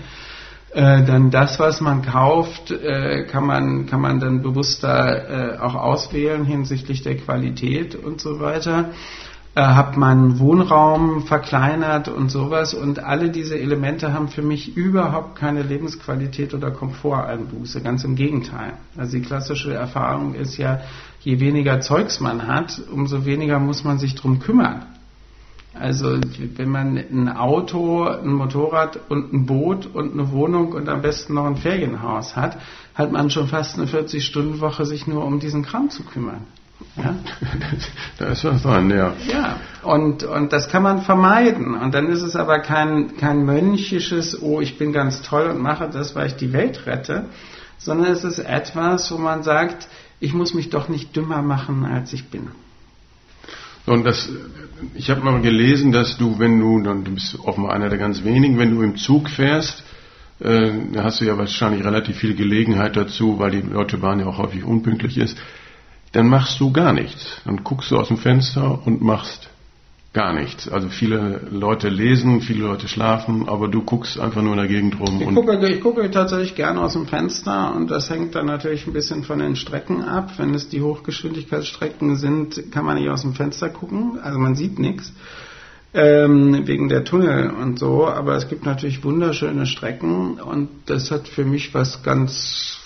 Äh, 0.73 1.05
dann 1.05 1.31
das, 1.31 1.59
was 1.59 1.81
man 1.81 2.03
kauft, 2.03 2.71
äh, 2.71 3.25
kann, 3.25 3.47
man, 3.47 3.87
kann 3.87 4.01
man 4.01 4.21
dann 4.21 4.43
bewusster 4.43 5.55
äh, 5.55 5.59
auch 5.59 5.75
auswählen 5.75 6.45
hinsichtlich 6.45 7.03
der 7.03 7.17
Qualität 7.17 7.95
und 7.95 8.21
so 8.21 8.41
weiter. 8.41 8.91
Äh, 9.55 9.62
habe 9.62 9.99
meinen 9.99 10.39
Wohnraum 10.39 11.23
verkleinert 11.23 12.09
und 12.09 12.31
sowas 12.31 12.75
und 12.75 13.03
alle 13.03 13.31
diese 13.31 13.59
Elemente 13.59 14.12
haben 14.12 14.29
für 14.29 14.43
mich 14.43 14.77
überhaupt 14.77 15.37
keine 15.37 15.62
Lebensqualität 15.62 16.53
oder 16.53 16.71
Komforteinbuße, 16.73 17.81
ganz 17.81 18.05
im 18.05 18.17
Gegenteil. 18.17 18.75
Also 18.99 19.17
die 19.17 19.23
klassische 19.23 19.73
Erfahrung 19.73 20.35
ist 20.35 20.59
ja, 20.59 20.81
je 21.21 21.41
weniger 21.41 21.81
Zeugs 21.81 22.21
man 22.21 22.47
hat, 22.47 22.83
umso 22.93 23.25
weniger 23.25 23.59
muss 23.59 23.83
man 23.83 23.99
sich 23.99 24.14
drum 24.14 24.41
kümmern. 24.41 24.83
Also 25.79 26.18
wenn 26.57 26.70
man 26.70 26.97
ein 26.97 27.29
Auto, 27.29 28.05
ein 28.05 28.33
Motorrad 28.33 28.99
und 29.09 29.33
ein 29.33 29.47
Boot 29.47 29.87
und 29.87 30.12
eine 30.12 30.31
Wohnung 30.33 30.72
und 30.72 30.89
am 30.89 31.03
besten 31.03 31.35
noch 31.35 31.45
ein 31.45 31.57
Ferienhaus 31.57 32.35
hat, 32.35 32.59
hat 32.95 33.12
man 33.12 33.31
schon 33.31 33.49
fast 33.49 33.79
eine 33.79 33.87
40-Stunden-Woche 33.87 34.87
sich 34.87 35.07
nur 35.07 35.24
um 35.24 35.39
diesen 35.39 35.62
Kram 35.64 35.91
zu 35.91 36.03
kümmern. 36.03 36.47
Ja? 36.97 37.14
da 38.18 38.27
ist 38.27 38.45
was 38.45 38.62
dran, 38.62 38.91
ja. 38.91 39.12
Ja, 39.27 39.61
und, 39.83 40.24
und 40.24 40.53
das 40.53 40.68
kann 40.68 40.83
man 40.83 41.03
vermeiden. 41.03 41.74
Und 41.74 41.95
dann 41.95 42.09
ist 42.09 42.22
es 42.22 42.37
aber 42.37 42.61
kein, 42.61 43.16
kein 43.16 43.45
mönchisches, 43.45 44.43
oh, 44.43 44.61
ich 44.61 44.79
bin 44.79 44.93
ganz 44.93 45.22
toll 45.22 45.49
und 45.49 45.61
mache 45.61 45.89
das, 45.91 46.14
weil 46.14 46.29
ich 46.29 46.37
die 46.37 46.53
Welt 46.53 46.87
rette, 46.87 47.27
sondern 47.79 48.12
es 48.12 48.24
ist 48.24 48.39
etwas, 48.39 49.11
wo 49.12 49.18
man 49.18 49.43
sagt, 49.43 49.89
ich 50.20 50.33
muss 50.33 50.55
mich 50.55 50.70
doch 50.70 50.89
nicht 50.89 51.14
dümmer 51.14 51.43
machen, 51.43 51.85
als 51.85 52.12
ich 52.12 52.31
bin. 52.31 52.49
Und 53.87 54.05
das, 54.05 54.28
ich 54.95 55.11
habe 55.11 55.22
mal 55.22 55.41
gelesen, 55.41 55.93
dass 55.93 56.18
du, 56.18 56.39
wenn 56.39 56.59
du, 56.59 56.80
du 56.80 57.14
bist 57.14 57.39
offenbar 57.41 57.72
einer 57.72 57.89
der 57.89 57.99
ganz 57.99 58.24
wenigen, 58.24 58.59
wenn 58.59 58.74
du 58.74 58.82
im 58.82 58.97
Zug 58.97 59.30
fährst, 59.30 59.82
äh, 60.41 60.70
hast 60.97 61.20
du 61.20 61.24
ja 61.24 61.39
wahrscheinlich 61.39 61.84
relativ 61.84 62.18
viel 62.18 62.34
Gelegenheit 62.34 62.97
dazu, 62.97 63.39
weil 63.39 63.53
die 63.53 63.62
Deutsche 63.62 63.99
Bahn 63.99 64.20
ja 64.20 64.26
auch 64.26 64.39
häufig 64.39 64.64
unpünktlich 64.64 65.16
ist, 65.16 65.39
dann 66.12 66.28
machst 66.28 66.61
du 66.61 66.72
gar 66.72 66.93
nichts. 66.93 67.41
Dann 67.45 67.62
guckst 67.62 67.91
du 67.91 67.99
aus 67.99 68.09
dem 68.09 68.18
Fenster 68.18 68.87
und 68.87 69.01
machst 69.03 69.49
gar 70.17 70.33
nichts. 70.33 70.67
Also 70.67 70.89
viele 70.89 71.43
Leute 71.51 71.91
lesen, 71.91 72.41
viele 72.41 72.64
Leute 72.64 72.89
schlafen, 72.89 73.51
aber 73.51 73.69
du 73.69 73.83
guckst 73.83 74.19
einfach 74.19 74.41
nur 74.41 74.53
in 74.53 74.59
der 74.59 74.67
Gegend 74.67 74.99
rum. 74.99 75.21
Ich, 75.21 75.35
gucke, 75.35 75.69
ich 75.69 75.81
gucke 75.83 76.11
tatsächlich 76.11 76.55
gerne 76.55 76.81
aus 76.81 76.95
dem 76.95 77.07
Fenster 77.07 77.75
und 77.77 77.91
das 77.91 78.09
hängt 78.09 78.35
dann 78.35 78.47
natürlich 78.47 78.87
ein 78.87 78.95
bisschen 78.95 79.25
von 79.25 79.41
den 79.41 79.57
Strecken 79.57 80.03
ab. 80.03 80.33
Wenn 80.39 80.55
es 80.55 80.71
die 80.71 80.81
Hochgeschwindigkeitsstrecken 80.81 82.17
sind, 82.17 82.73
kann 82.73 82.87
man 82.87 82.97
nicht 82.97 83.11
aus 83.11 83.23
dem 83.23 83.35
Fenster 83.35 83.69
gucken, 83.69 84.19
also 84.23 84.39
man 84.39 84.55
sieht 84.55 84.79
nichts. 84.79 85.12
Ähm, 85.93 86.67
wegen 86.67 86.89
der 86.89 87.05
Tunnel 87.05 87.51
und 87.51 87.79
so, 87.79 88.09
aber 88.09 88.37
es 88.37 88.49
gibt 88.49 88.64
natürlich 88.64 89.05
wunderschöne 89.05 89.67
Strecken 89.67 90.41
und 90.41 90.71
das 90.87 91.11
hat 91.11 91.29
für 91.29 91.45
mich 91.45 91.75
was 91.75 92.03
ganz 92.03 92.86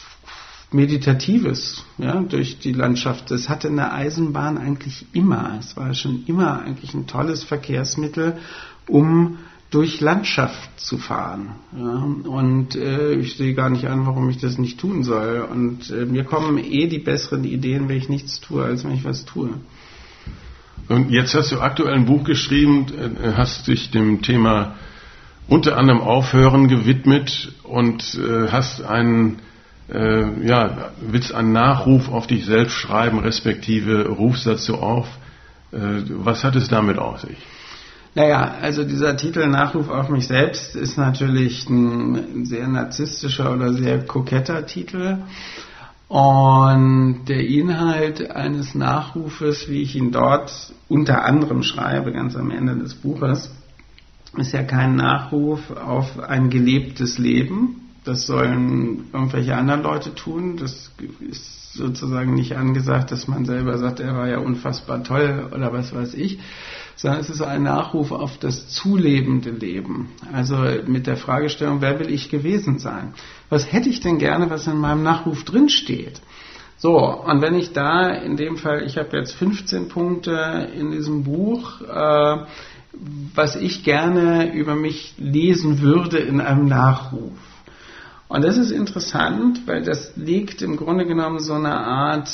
Meditatives 0.72 1.84
ja, 1.98 2.20
durch 2.20 2.58
die 2.60 2.72
Landschaft. 2.72 3.30
Das 3.30 3.48
hatte 3.48 3.68
eine 3.68 3.92
Eisenbahn 3.92 4.56
eigentlich 4.56 5.06
immer. 5.12 5.56
Es 5.58 5.76
war 5.76 5.94
schon 5.94 6.24
immer 6.26 6.62
eigentlich 6.62 6.94
ein 6.94 7.06
tolles 7.06 7.42
Verkehrsmittel, 7.42 8.38
um 8.86 9.38
durch 9.70 10.00
Landschaft 10.00 10.80
zu 10.80 10.98
fahren. 10.98 11.50
Ja, 11.76 12.04
und 12.28 12.74
äh, 12.74 13.14
ich 13.14 13.36
sehe 13.36 13.54
gar 13.54 13.70
nicht 13.70 13.86
an, 13.86 14.06
warum 14.06 14.28
ich 14.28 14.38
das 14.38 14.58
nicht 14.58 14.80
tun 14.80 15.04
soll. 15.04 15.46
Und 15.50 15.90
äh, 15.90 16.06
mir 16.06 16.24
kommen 16.24 16.58
eh 16.58 16.86
die 16.88 16.98
besseren 16.98 17.44
Ideen, 17.44 17.88
wenn 17.88 17.96
ich 17.96 18.08
nichts 18.08 18.40
tue, 18.40 18.64
als 18.64 18.84
wenn 18.84 18.92
ich 18.92 19.04
was 19.04 19.24
tue. 19.24 19.50
Und 20.88 21.10
jetzt 21.10 21.34
hast 21.34 21.52
du 21.52 21.60
aktuell 21.60 21.94
ein 21.94 22.06
Buch 22.06 22.24
geschrieben, 22.24 22.86
äh, 23.22 23.32
hast 23.34 23.68
dich 23.68 23.90
dem 23.90 24.22
Thema 24.22 24.74
unter 25.48 25.76
anderem 25.76 26.00
Aufhören 26.00 26.68
gewidmet 26.68 27.52
und 27.62 28.14
äh, 28.14 28.48
hast 28.48 28.82
einen 28.82 29.38
äh, 29.92 30.46
ja, 30.46 30.92
willst 31.00 31.34
einen 31.34 31.52
Nachruf 31.52 32.08
auf 32.08 32.26
dich 32.26 32.46
selbst 32.46 32.74
schreiben, 32.74 33.18
respektive 33.18 34.08
rufst 34.08 34.46
dazu 34.46 34.76
auf. 34.78 35.06
Äh, 35.72 36.02
was 36.08 36.44
hat 36.44 36.56
es 36.56 36.68
damit 36.68 36.98
auf 36.98 37.20
sich? 37.20 37.38
Naja, 38.14 38.54
also 38.60 38.84
dieser 38.84 39.16
Titel 39.16 39.46
Nachruf 39.46 39.88
auf 39.88 40.08
mich 40.08 40.26
selbst 40.26 40.74
ist 40.74 40.98
natürlich 40.98 41.68
ein 41.68 42.44
sehr 42.44 42.66
narzisstischer 42.66 43.52
oder 43.52 43.72
sehr 43.72 44.04
koketter 44.04 44.66
Titel. 44.66 45.18
Und 46.08 47.26
der 47.28 47.46
Inhalt 47.46 48.32
eines 48.32 48.74
Nachrufes, 48.74 49.68
wie 49.68 49.82
ich 49.82 49.94
ihn 49.94 50.10
dort 50.10 50.72
unter 50.88 51.24
anderem 51.24 51.62
schreibe, 51.62 52.10
ganz 52.10 52.34
am 52.34 52.50
Ende 52.50 52.74
des 52.76 52.94
Buches, 52.94 53.54
ist 54.36 54.52
ja 54.52 54.64
kein 54.64 54.96
Nachruf 54.96 55.70
auf 55.70 56.18
ein 56.18 56.50
gelebtes 56.50 57.18
Leben, 57.18 57.89
das 58.10 58.26
sollen 58.26 59.08
irgendwelche 59.12 59.54
anderen 59.54 59.82
Leute 59.84 60.12
tun. 60.16 60.56
Das 60.56 60.90
ist 61.20 61.74
sozusagen 61.74 62.34
nicht 62.34 62.56
angesagt, 62.56 63.12
dass 63.12 63.28
man 63.28 63.44
selber 63.44 63.78
sagt, 63.78 64.00
er 64.00 64.16
war 64.16 64.28
ja 64.28 64.38
unfassbar 64.38 65.04
toll 65.04 65.48
oder 65.54 65.72
was 65.72 65.94
weiß 65.94 66.14
ich, 66.14 66.40
sondern 66.96 67.20
es 67.20 67.30
ist 67.30 67.40
ein 67.40 67.62
Nachruf 67.62 68.10
auf 68.10 68.36
das 68.38 68.68
zulebende 68.68 69.50
Leben. 69.50 70.08
Also 70.32 70.56
mit 70.86 71.06
der 71.06 71.16
Fragestellung, 71.16 71.80
wer 71.80 72.00
will 72.00 72.10
ich 72.10 72.30
gewesen 72.30 72.80
sein? 72.80 73.14
Was 73.48 73.72
hätte 73.72 73.88
ich 73.88 74.00
denn 74.00 74.18
gerne, 74.18 74.50
was 74.50 74.66
in 74.66 74.78
meinem 74.78 75.04
Nachruf 75.04 75.44
drinsteht? 75.44 76.20
So, 76.76 76.98
und 76.98 77.42
wenn 77.42 77.54
ich 77.54 77.72
da 77.72 78.08
in 78.08 78.36
dem 78.36 78.56
Fall, 78.56 78.82
ich 78.84 78.98
habe 78.98 79.16
jetzt 79.16 79.34
15 79.34 79.88
Punkte 79.88 80.68
in 80.76 80.90
diesem 80.90 81.22
Buch, 81.22 81.80
äh, 81.82 82.38
was 83.36 83.54
ich 83.54 83.84
gerne 83.84 84.52
über 84.52 84.74
mich 84.74 85.14
lesen 85.16 85.80
würde 85.80 86.18
in 86.18 86.40
einem 86.40 86.66
Nachruf. 86.66 87.30
Und 88.30 88.44
das 88.44 88.56
ist 88.56 88.70
interessant, 88.70 89.66
weil 89.66 89.82
das 89.82 90.12
liegt 90.14 90.62
im 90.62 90.76
Grunde 90.76 91.04
genommen 91.04 91.40
so 91.40 91.54
eine 91.54 91.74
Art, 91.74 92.30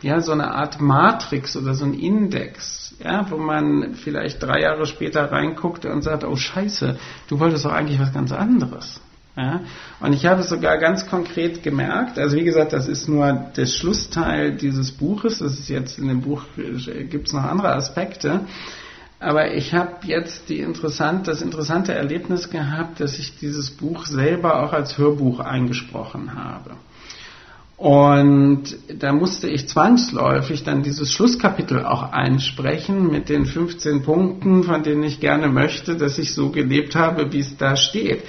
ja, 0.00 0.20
so 0.20 0.30
eine 0.30 0.54
Art 0.54 0.80
Matrix 0.80 1.56
oder 1.56 1.74
so 1.74 1.84
ein 1.84 1.94
Index, 1.94 2.94
ja, 3.02 3.28
wo 3.28 3.36
man 3.36 3.94
vielleicht 3.94 4.40
drei 4.40 4.60
Jahre 4.60 4.86
später 4.86 5.32
reinguckt 5.32 5.84
und 5.86 6.02
sagt, 6.02 6.22
oh 6.22 6.36
Scheiße, 6.36 6.96
du 7.26 7.40
wolltest 7.40 7.64
doch 7.64 7.72
eigentlich 7.72 7.98
was 7.98 8.14
ganz 8.14 8.30
anderes. 8.30 9.00
Ja? 9.36 9.62
Und 9.98 10.12
ich 10.12 10.24
habe 10.24 10.42
es 10.42 10.50
sogar 10.50 10.78
ganz 10.78 11.08
konkret 11.08 11.64
gemerkt, 11.64 12.16
also 12.16 12.36
wie 12.36 12.44
gesagt, 12.44 12.72
das 12.72 12.86
ist 12.86 13.08
nur 13.08 13.32
der 13.56 13.66
Schlussteil 13.66 14.52
dieses 14.52 14.92
Buches, 14.92 15.40
das 15.40 15.58
ist 15.58 15.68
jetzt 15.68 15.98
in 15.98 16.06
dem 16.06 16.20
Buch, 16.20 16.44
gibt 17.10 17.26
es 17.26 17.32
noch 17.32 17.42
andere 17.42 17.74
Aspekte, 17.74 18.42
aber 19.20 19.54
ich 19.54 19.74
habe 19.74 19.96
jetzt 20.04 20.48
die 20.48 20.60
interessant, 20.60 21.28
das 21.28 21.42
interessante 21.42 21.92
Erlebnis 21.92 22.48
gehabt, 22.48 23.00
dass 23.00 23.18
ich 23.18 23.38
dieses 23.38 23.70
Buch 23.70 24.06
selber 24.06 24.62
auch 24.62 24.72
als 24.72 24.96
Hörbuch 24.96 25.40
eingesprochen 25.40 26.34
habe. 26.34 26.70
Und 27.76 28.76
da 28.98 29.12
musste 29.12 29.48
ich 29.48 29.68
zwangsläufig 29.68 30.64
dann 30.64 30.82
dieses 30.82 31.12
Schlusskapitel 31.12 31.84
auch 31.84 32.12
einsprechen 32.12 33.10
mit 33.10 33.28
den 33.28 33.44
15 33.44 34.02
Punkten, 34.02 34.64
von 34.64 34.82
denen 34.82 35.02
ich 35.02 35.20
gerne 35.20 35.48
möchte, 35.48 35.96
dass 35.96 36.18
ich 36.18 36.34
so 36.34 36.50
gelebt 36.50 36.94
habe, 36.94 37.32
wie 37.32 37.40
es 37.40 37.56
da 37.56 37.76
steht. 37.76 38.22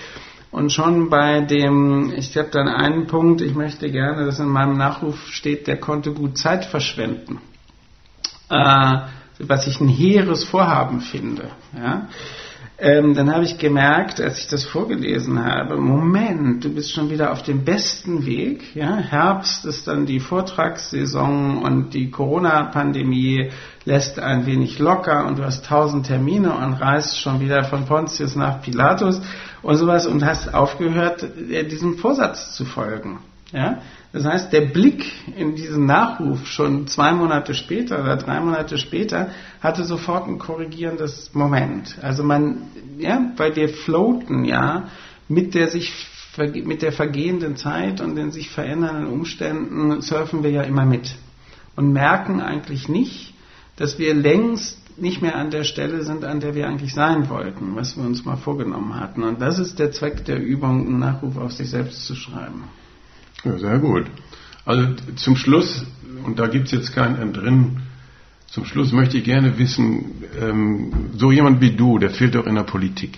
Und 0.51 0.71
schon 0.73 1.09
bei 1.09 1.39
dem, 1.39 2.13
ich 2.15 2.35
habe 2.37 2.49
dann 2.51 2.67
einen 2.67 3.07
Punkt, 3.07 3.41
ich 3.41 3.55
möchte 3.55 3.89
gerne, 3.89 4.25
dass 4.25 4.39
in 4.39 4.47
meinem 4.47 4.77
Nachruf 4.77 5.27
steht, 5.27 5.67
der 5.67 5.79
konnte 5.79 6.11
gut 6.11 6.37
Zeit 6.37 6.65
verschwenden. 6.65 7.39
Äh, 8.49 8.97
was 9.47 9.67
ich 9.67 9.79
ein 9.79 9.87
hehres 9.87 10.43
Vorhaben 10.43 11.01
finde. 11.01 11.49
Ja? 11.77 12.07
Ähm, 12.83 13.13
dann 13.13 13.31
habe 13.31 13.43
ich 13.43 13.59
gemerkt, 13.59 14.19
als 14.19 14.39
ich 14.39 14.47
das 14.47 14.65
vorgelesen 14.65 15.45
habe, 15.45 15.77
Moment, 15.77 16.63
du 16.63 16.73
bist 16.73 16.91
schon 16.91 17.11
wieder 17.11 17.31
auf 17.31 17.43
dem 17.43 17.63
besten 17.63 18.25
Weg. 18.25 18.75
Ja? 18.75 18.97
Herbst 18.97 19.65
ist 19.65 19.87
dann 19.87 20.07
die 20.07 20.19
Vortragssaison 20.19 21.59
und 21.59 21.93
die 21.93 22.09
Corona-Pandemie 22.09 23.51
lässt 23.85 24.19
ein 24.19 24.47
wenig 24.47 24.79
locker 24.79 25.27
und 25.27 25.37
du 25.37 25.43
hast 25.43 25.65
tausend 25.65 26.07
Termine 26.07 26.53
und 26.55 26.73
reist 26.73 27.19
schon 27.19 27.39
wieder 27.39 27.63
von 27.65 27.85
Pontius 27.85 28.35
nach 28.35 28.63
Pilatus 28.63 29.21
und 29.61 29.75
sowas 29.75 30.07
und 30.07 30.25
hast 30.25 30.51
aufgehört, 30.51 31.23
äh, 31.51 31.63
diesem 31.63 31.97
Vorsatz 31.99 32.55
zu 32.55 32.65
folgen. 32.65 33.19
Ja? 33.51 33.81
Das 34.13 34.25
heißt, 34.25 34.51
der 34.51 34.61
Blick 34.61 35.05
in 35.37 35.55
diesen 35.55 35.85
Nachruf 35.85 36.45
schon 36.45 36.87
zwei 36.87 37.13
Monate 37.13 37.53
später 37.53 38.01
oder 38.01 38.17
drei 38.17 38.39
Monate 38.39 38.77
später 38.77 39.29
hatte 39.61 39.83
sofort 39.85 40.27
ein 40.27 40.37
korrigierendes 40.37 41.31
Moment. 41.33 41.97
Also 42.01 42.23
man, 42.23 42.63
ja, 42.97 43.31
weil 43.37 43.55
wir 43.55 43.69
floaten 43.69 44.43
ja 44.45 44.87
mit 45.27 45.53
der 45.53 45.67
sich 45.67 45.93
mit 46.37 46.81
der 46.81 46.93
vergehenden 46.93 47.57
Zeit 47.57 47.99
und 47.99 48.15
den 48.15 48.31
sich 48.31 48.49
verändernden 48.49 49.07
Umständen 49.07 50.01
surfen 50.01 50.43
wir 50.43 50.49
ja 50.49 50.61
immer 50.61 50.85
mit 50.85 51.15
und 51.75 51.91
merken 51.91 52.39
eigentlich 52.39 52.87
nicht, 52.87 53.33
dass 53.75 53.99
wir 53.99 54.13
längst 54.13 54.77
nicht 54.97 55.21
mehr 55.21 55.35
an 55.35 55.51
der 55.51 55.63
Stelle 55.63 56.03
sind, 56.03 56.23
an 56.23 56.39
der 56.39 56.53
wir 56.53 56.67
eigentlich 56.67 56.93
sein 56.93 57.29
wollten, 57.29 57.75
was 57.75 57.97
wir 57.97 58.05
uns 58.05 58.23
mal 58.23 58.37
vorgenommen 58.37 58.99
hatten. 58.99 59.23
Und 59.23 59.41
das 59.41 59.59
ist 59.59 59.79
der 59.79 59.91
Zweck 59.91 60.25
der 60.25 60.39
Übung, 60.39 60.87
einen 60.87 60.99
Nachruf 60.99 61.37
auf 61.37 61.51
sich 61.51 61.69
selbst 61.69 62.05
zu 62.05 62.15
schreiben. 62.15 62.63
Ja, 63.43 63.57
sehr 63.57 63.79
gut. 63.79 64.05
Also 64.65 64.93
zum 65.15 65.36
Schluss, 65.36 65.86
und 66.25 66.39
da 66.39 66.47
gibt 66.47 66.65
es 66.65 66.71
jetzt 66.71 66.93
kein 66.93 67.15
Entrinnen, 67.17 67.82
zum 68.47 68.65
Schluss 68.65 68.91
möchte 68.91 69.17
ich 69.17 69.23
gerne 69.23 69.57
wissen, 69.57 70.23
ähm, 70.39 71.11
so 71.17 71.32
jemand 71.32 71.61
wie 71.61 71.71
du, 71.71 71.97
der 71.97 72.09
fehlt 72.09 72.36
doch 72.36 72.45
in 72.45 72.55
der 72.55 72.63
Politik. 72.63 73.17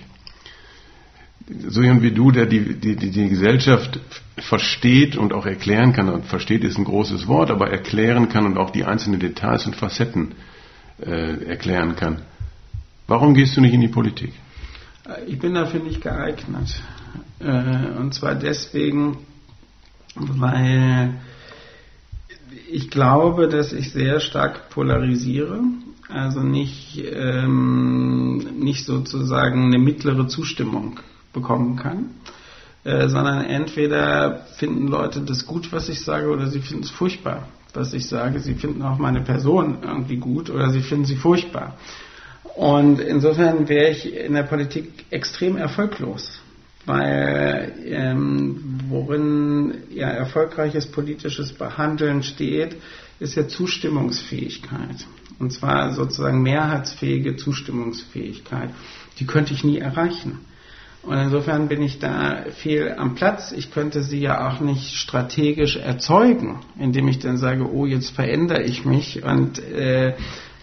So 1.67 1.81
jemand 1.81 2.03
wie 2.03 2.11
du, 2.11 2.31
der 2.31 2.45
die, 2.45 2.75
die, 2.75 2.95
die, 2.95 3.09
die 3.09 3.29
Gesellschaft 3.29 3.99
versteht 4.37 5.17
und 5.17 5.33
auch 5.33 5.45
erklären 5.45 5.91
kann, 5.91 6.07
und 6.07 6.25
versteht 6.25 6.63
ist 6.63 6.77
ein 6.77 6.85
großes 6.85 7.27
Wort, 7.27 7.49
aber 7.49 7.71
erklären 7.71 8.29
kann 8.29 8.45
und 8.45 8.57
auch 8.57 8.69
die 8.69 8.85
einzelnen 8.85 9.19
Details 9.19 9.65
und 9.65 9.75
Facetten 9.75 10.35
äh, 11.01 11.43
erklären 11.45 11.95
kann. 11.95 12.21
Warum 13.07 13.33
gehst 13.33 13.57
du 13.57 13.61
nicht 13.61 13.73
in 13.73 13.81
die 13.81 13.87
Politik? 13.87 14.33
Ich 15.27 15.39
bin 15.39 15.55
dafür 15.55 15.81
nicht 15.81 16.01
geeignet. 16.01 16.81
Äh, 17.39 17.97
und 17.99 18.13
zwar 18.13 18.35
deswegen, 18.35 19.17
weil 20.15 21.15
ich 22.71 22.89
glaube, 22.89 23.47
dass 23.47 23.73
ich 23.73 23.91
sehr 23.91 24.19
stark 24.19 24.69
polarisiere, 24.69 25.61
also 26.09 26.41
nicht, 26.41 27.03
ähm, 27.13 28.37
nicht 28.59 28.85
sozusagen 28.85 29.65
eine 29.65 29.79
mittlere 29.79 30.27
Zustimmung 30.27 30.99
bekommen 31.33 31.75
kann, 31.75 32.11
äh, 32.83 33.07
sondern 33.07 33.45
entweder 33.45 34.45
finden 34.57 34.87
Leute 34.87 35.21
das 35.21 35.45
gut, 35.45 35.71
was 35.71 35.89
ich 35.89 36.01
sage, 36.01 36.29
oder 36.29 36.47
sie 36.47 36.61
finden 36.61 36.83
es 36.83 36.91
furchtbar, 36.91 37.47
was 37.73 37.93
ich 37.93 38.07
sage. 38.07 38.39
Sie 38.39 38.55
finden 38.55 38.81
auch 38.81 38.99
meine 38.99 39.21
Person 39.21 39.77
irgendwie 39.81 40.17
gut 40.17 40.49
oder 40.49 40.69
sie 40.69 40.81
finden 40.81 41.05
sie 41.05 41.15
furchtbar. 41.15 41.77
Und 42.55 42.99
insofern 42.99 43.67
wäre 43.67 43.91
ich 43.91 44.13
in 44.13 44.33
der 44.33 44.43
Politik 44.43 45.05
extrem 45.09 45.57
erfolglos 45.57 46.39
weil 46.85 47.73
ähm, 47.85 48.79
worin 48.89 49.73
ja 49.89 50.09
erfolgreiches 50.09 50.87
politisches 50.87 51.53
Behandeln 51.53 52.23
steht, 52.23 52.75
ist 53.19 53.35
ja 53.35 53.47
Zustimmungsfähigkeit. 53.47 55.05
Und 55.39 55.51
zwar 55.51 55.93
sozusagen 55.93 56.41
mehrheitsfähige 56.41 57.35
Zustimmungsfähigkeit. 57.35 58.69
Die 59.19 59.25
könnte 59.25 59.53
ich 59.53 59.63
nie 59.63 59.79
erreichen. 59.79 60.39
Und 61.03 61.17
insofern 61.17 61.67
bin 61.67 61.81
ich 61.81 61.99
da 61.99 62.45
viel 62.55 62.95
am 62.97 63.15
Platz. 63.15 63.51
Ich 63.51 63.71
könnte 63.71 64.03
sie 64.03 64.19
ja 64.19 64.47
auch 64.47 64.61
nicht 64.61 64.95
strategisch 64.95 65.75
erzeugen, 65.75 66.59
indem 66.79 67.09
ich 67.09 67.19
dann 67.19 67.37
sage, 67.37 67.69
oh, 67.69 67.85
jetzt 67.85 68.11
verändere 68.11 68.63
ich 68.63 68.85
mich 68.85 69.21
und 69.23 69.59
äh, 69.59 70.13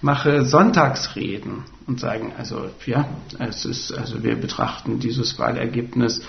mache 0.03 0.45
Sonntagsreden 0.45 1.65
und 1.87 2.01
sagen, 2.01 2.33
also 2.37 2.67
ja, 2.87 3.09
es 3.39 3.65
ist, 3.65 3.93
also 3.93 4.23
wir 4.23 4.37
betrachten 4.37 4.99
dieses 4.99 5.39
Wahlergebnis 5.39 6.23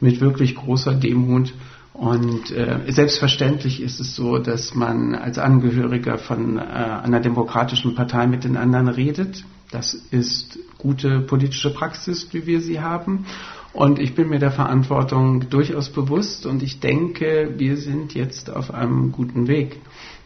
mit 0.00 0.20
wirklich 0.20 0.54
großer 0.54 0.94
Demut. 0.94 1.52
Und 1.92 2.52
äh, 2.52 2.80
selbstverständlich 2.88 3.82
ist 3.82 3.98
es 3.98 4.14
so, 4.14 4.38
dass 4.38 4.74
man 4.74 5.16
als 5.16 5.38
Angehöriger 5.38 6.18
von 6.18 6.56
äh, 6.56 6.60
einer 6.60 7.20
demokratischen 7.20 7.96
Partei 7.96 8.28
mit 8.28 8.44
den 8.44 8.56
anderen 8.56 8.88
redet. 8.88 9.44
Das 9.72 9.94
ist 9.94 10.58
gute 10.78 11.20
politische 11.20 11.70
Praxis, 11.74 12.28
wie 12.32 12.46
wir 12.46 12.60
sie 12.60 12.80
haben. 12.80 13.26
Und 13.72 13.98
ich 13.98 14.14
bin 14.14 14.28
mir 14.28 14.38
der 14.38 14.50
Verantwortung 14.50 15.50
durchaus 15.50 15.90
bewusst 15.90 16.46
und 16.46 16.62
ich 16.62 16.80
denke, 16.80 17.54
wir 17.58 17.76
sind 17.76 18.14
jetzt 18.14 18.48
auf 18.48 18.72
einem 18.72 19.12
guten 19.12 19.46
Weg. 19.46 19.80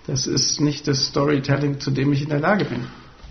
Das 0.06 0.26
ist 0.26 0.60
nicht 0.60 0.88
das 0.88 1.06
Storytelling, 1.06 1.78
zu 1.78 1.90
dem 1.90 2.12
ich 2.12 2.22
in 2.22 2.28
der 2.28 2.40
Lage 2.40 2.64
bin. 2.64 2.80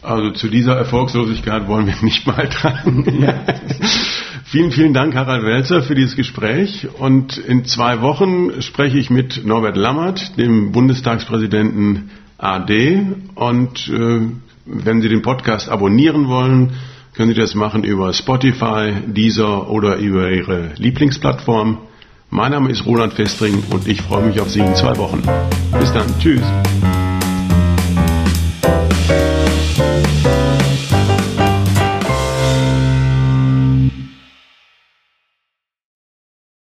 Also 0.01 0.32
zu 0.32 0.47
dieser 0.47 0.76
Erfolgslosigkeit 0.76 1.67
wollen 1.67 1.86
wir 1.86 1.95
nicht 2.01 2.26
beitragen. 2.26 3.05
Ja. 3.22 3.43
vielen, 4.45 4.72
vielen 4.72 4.93
Dank, 4.93 5.13
Harald 5.15 5.43
Welzer, 5.43 5.84
für 5.84 5.95
dieses 5.95 6.15
Gespräch. 6.15 6.88
Und 6.97 7.38
in 7.38 7.65
zwei 7.65 8.01
Wochen 8.01 8.61
spreche 8.61 8.97
ich 8.97 9.09
mit 9.09 9.45
Norbert 9.45 9.78
Lammert, 9.78 10.38
dem 10.38 10.72
Bundestagspräsidenten 10.72 12.09
AD. 12.38 13.01
Und 13.36 13.89
äh, 13.89 14.22
wenn 14.65 15.01
Sie 15.01 15.09
den 15.09 15.22
Podcast 15.22 15.69
abonnieren 15.69 16.28
wollen, 16.28 16.72
können 17.13 17.34
Sie 17.34 17.39
das 17.39 17.53
machen 17.53 17.84
über 17.84 18.13
Spotify, 18.13 18.93
Deezer 19.05 19.69
oder 19.69 19.97
über 19.97 20.32
Ihre 20.32 20.72
Lieblingsplattform. 20.78 21.78
Mein 22.34 22.53
Name 22.53 22.71
ist 22.71 22.86
Roland 22.86 23.13
Festring 23.13 23.61
und 23.73 23.89
ich 23.89 24.01
freue 24.01 24.25
mich 24.25 24.39
auf 24.39 24.49
Sie 24.49 24.61
in 24.61 24.73
zwei 24.73 24.95
Wochen. 24.95 25.21
Bis 25.77 25.91
dann, 25.91 26.07
tschüss. 26.17 26.41